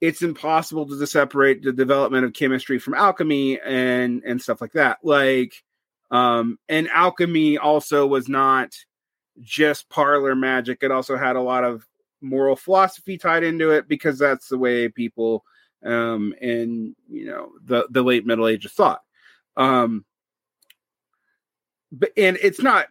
[0.00, 4.98] it's impossible to separate the development of chemistry from alchemy and and stuff like that.
[5.02, 5.54] Like,
[6.10, 8.74] um, and alchemy also was not
[9.40, 11.86] just parlor magic; it also had a lot of
[12.22, 15.44] moral philosophy tied into it because that's the way people
[15.84, 19.00] um in you know the the late middle ages thought
[19.56, 20.04] um
[21.92, 22.86] but and it's not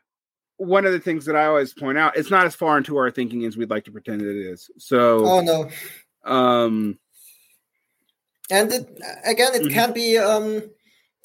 [0.60, 2.18] one of the things that I always point out.
[2.18, 4.70] It's not as far into our thinking as we'd like to pretend it is.
[4.78, 5.70] So, oh no,
[6.26, 6.99] um,
[8.52, 9.74] and it, again, it mm-hmm.
[9.74, 10.61] can be um,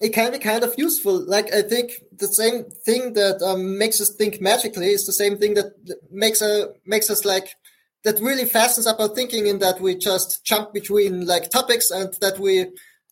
[0.01, 1.19] it can be kind of useful.
[1.19, 5.37] Like I think the same thing that um, makes us think magically is the same
[5.37, 5.73] thing that
[6.11, 7.57] makes a makes us like
[8.05, 12.15] that really fastens up our thinking in that we just jump between like topics and
[12.21, 12.67] that we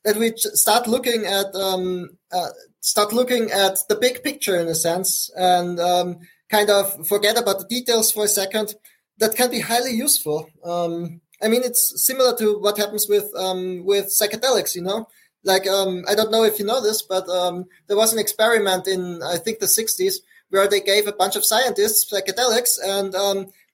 [0.05, 2.49] that we start looking at um, uh,
[2.81, 6.19] start looking at the big picture in a sense and um,
[6.51, 8.75] kind of forget about the details for a second.
[9.19, 10.49] That can be highly useful.
[10.65, 14.75] Um, I mean, it's similar to what happens with um, with psychedelics.
[14.75, 15.07] You know,
[15.45, 18.89] like um, I don't know if you know this, but um, there was an experiment
[18.89, 20.17] in I think the '60s
[20.51, 23.15] where they gave a bunch of scientists psychedelics and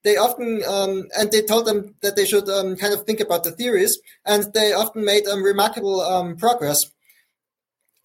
[0.08, 3.44] they often um, and they told them that they should um, kind of think about
[3.44, 6.78] the theories, and they often made um, remarkable um, progress.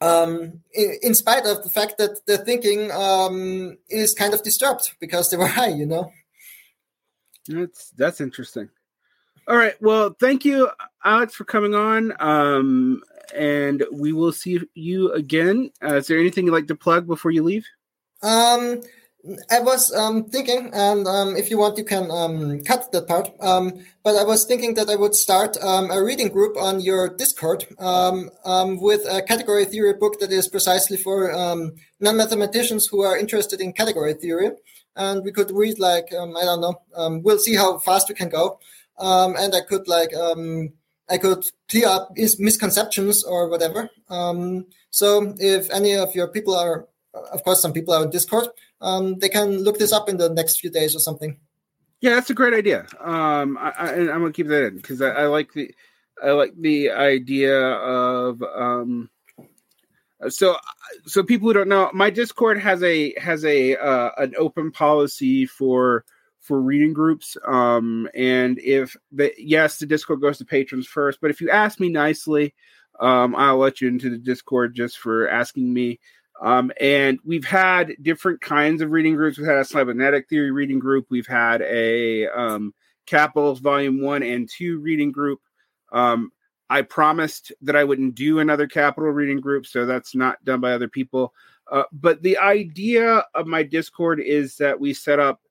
[0.02, 4.92] Um, in, in, spite of the fact that the thinking um, is kind of disturbed
[5.00, 6.12] because they were high, you know.
[7.48, 8.68] That's that's interesting.
[9.48, 9.82] All right.
[9.82, 10.70] Well, thank you,
[11.06, 12.12] Alex, for coming on.
[13.34, 15.72] and we will see you again.
[15.82, 17.66] Uh, is there anything you'd like to plug before you leave?
[18.22, 18.82] Um,
[19.50, 23.30] I was um, thinking, and um, if you want, you can um, cut that part.
[23.40, 27.08] Um, but I was thinking that I would start um, a reading group on your
[27.08, 28.30] Discord um,
[28.82, 31.32] with a category theory book that is precisely for
[32.02, 34.52] non mathematicians who are interested in category theory.
[34.98, 36.82] And we could read, like, I don't know,
[37.24, 38.60] we'll see how fast we can go.
[38.98, 40.12] and I could, like,
[41.10, 43.90] I could clear up misconceptions or whatever.
[44.90, 48.48] so if any of your people are, of course, some people are on Discord
[48.84, 51.40] um, they can look this up in the next few days or something.
[52.02, 52.85] Yeah, that's a great idea.
[52.99, 55.73] Um, I, I, am gonna keep that in because I, I, like the
[56.22, 59.10] I like the idea of um,
[60.27, 60.57] so
[61.06, 65.45] so people who don't know, my Discord has a has a uh, an open policy
[65.45, 66.03] for
[66.41, 67.38] for reading groups.
[67.48, 71.80] Um, and if the yes, the Discord goes to patrons first, but if you ask
[71.80, 72.53] me nicely,
[72.99, 76.02] um, I'll let you into the Discord just for asking me.
[76.41, 79.38] Um, and we've had different kinds of reading groups.
[79.38, 81.07] We've had a cybernetic theory reading group.
[81.10, 82.73] We've had a um,
[83.05, 85.39] Capitals Volume One and Two reading group.
[85.91, 86.31] Um,
[86.69, 90.73] I promised that I wouldn't do another capital reading group, so that's not done by
[90.73, 91.34] other people.
[91.72, 95.41] Uh, but the idea of my Discord is that we set up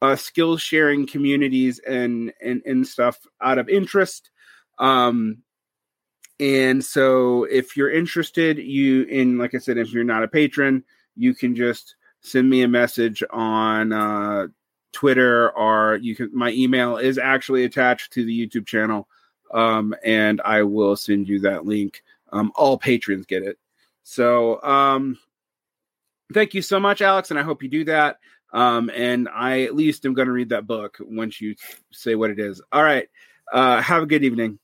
[0.00, 4.30] uh, skills sharing communities and, and and stuff out of interest.
[4.78, 5.38] Um,
[6.40, 10.84] and so if you're interested, you in like I said, if you're not a patron,
[11.16, 14.46] you can just send me a message on uh,
[14.92, 19.08] Twitter or you can my email is actually attached to the YouTube channel.
[19.52, 22.02] Um, and I will send you that link.
[22.30, 23.58] Um, all patrons get it.
[24.02, 25.18] So, um,
[26.34, 28.18] thank you so much, Alex, and I hope you do that.
[28.52, 31.54] Um, and I at least am going to read that book once you
[31.92, 32.60] say what it is.
[32.72, 33.08] All right.
[33.52, 34.58] Uh, have a good evening.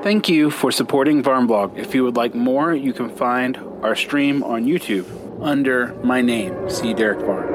[0.00, 1.76] Thank you for supporting Varn Vlog.
[1.76, 5.06] If you would like more, you can find our stream on YouTube
[5.42, 6.94] under my name, C.
[6.94, 7.48] Derrick Varn.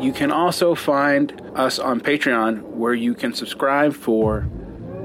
[0.00, 4.48] You can also find us on Patreon, where you can subscribe for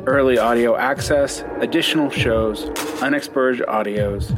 [0.05, 2.65] early audio access, additional shows,
[3.01, 4.30] unexpurged audios,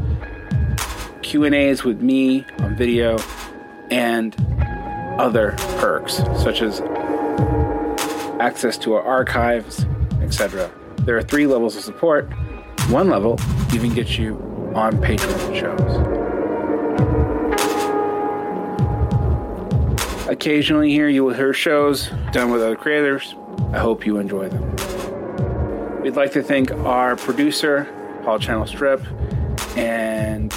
[1.22, 3.18] Q&As with me on video,
[3.92, 4.34] and
[5.20, 6.80] other perks such as
[8.40, 9.86] access to our archives,
[10.28, 10.70] etc.
[11.00, 12.30] There are three levels of support.
[12.90, 13.40] One level
[13.74, 14.36] even gets you
[14.76, 16.28] on Patreon shows.
[20.28, 23.36] Occasionally, here you will hear shows done with other creators.
[23.72, 26.02] I hope you enjoy them.
[26.02, 27.88] We'd like to thank our producer,
[28.24, 29.02] Paul Channel Strip,
[29.78, 30.54] and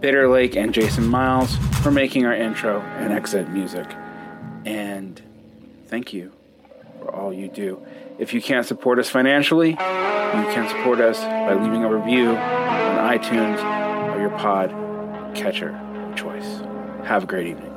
[0.00, 3.88] Bitter Lake and Jason Miles for making our intro and exit music.
[4.64, 5.20] And
[5.88, 6.32] thank you
[7.00, 7.84] for all you do.
[8.20, 13.18] If you can't support us financially, you can support us by leaving a review on
[13.18, 13.58] iTunes
[14.14, 14.68] or your pod
[15.34, 15.74] catcher
[16.04, 16.60] of choice.
[17.04, 17.72] Have a great evening.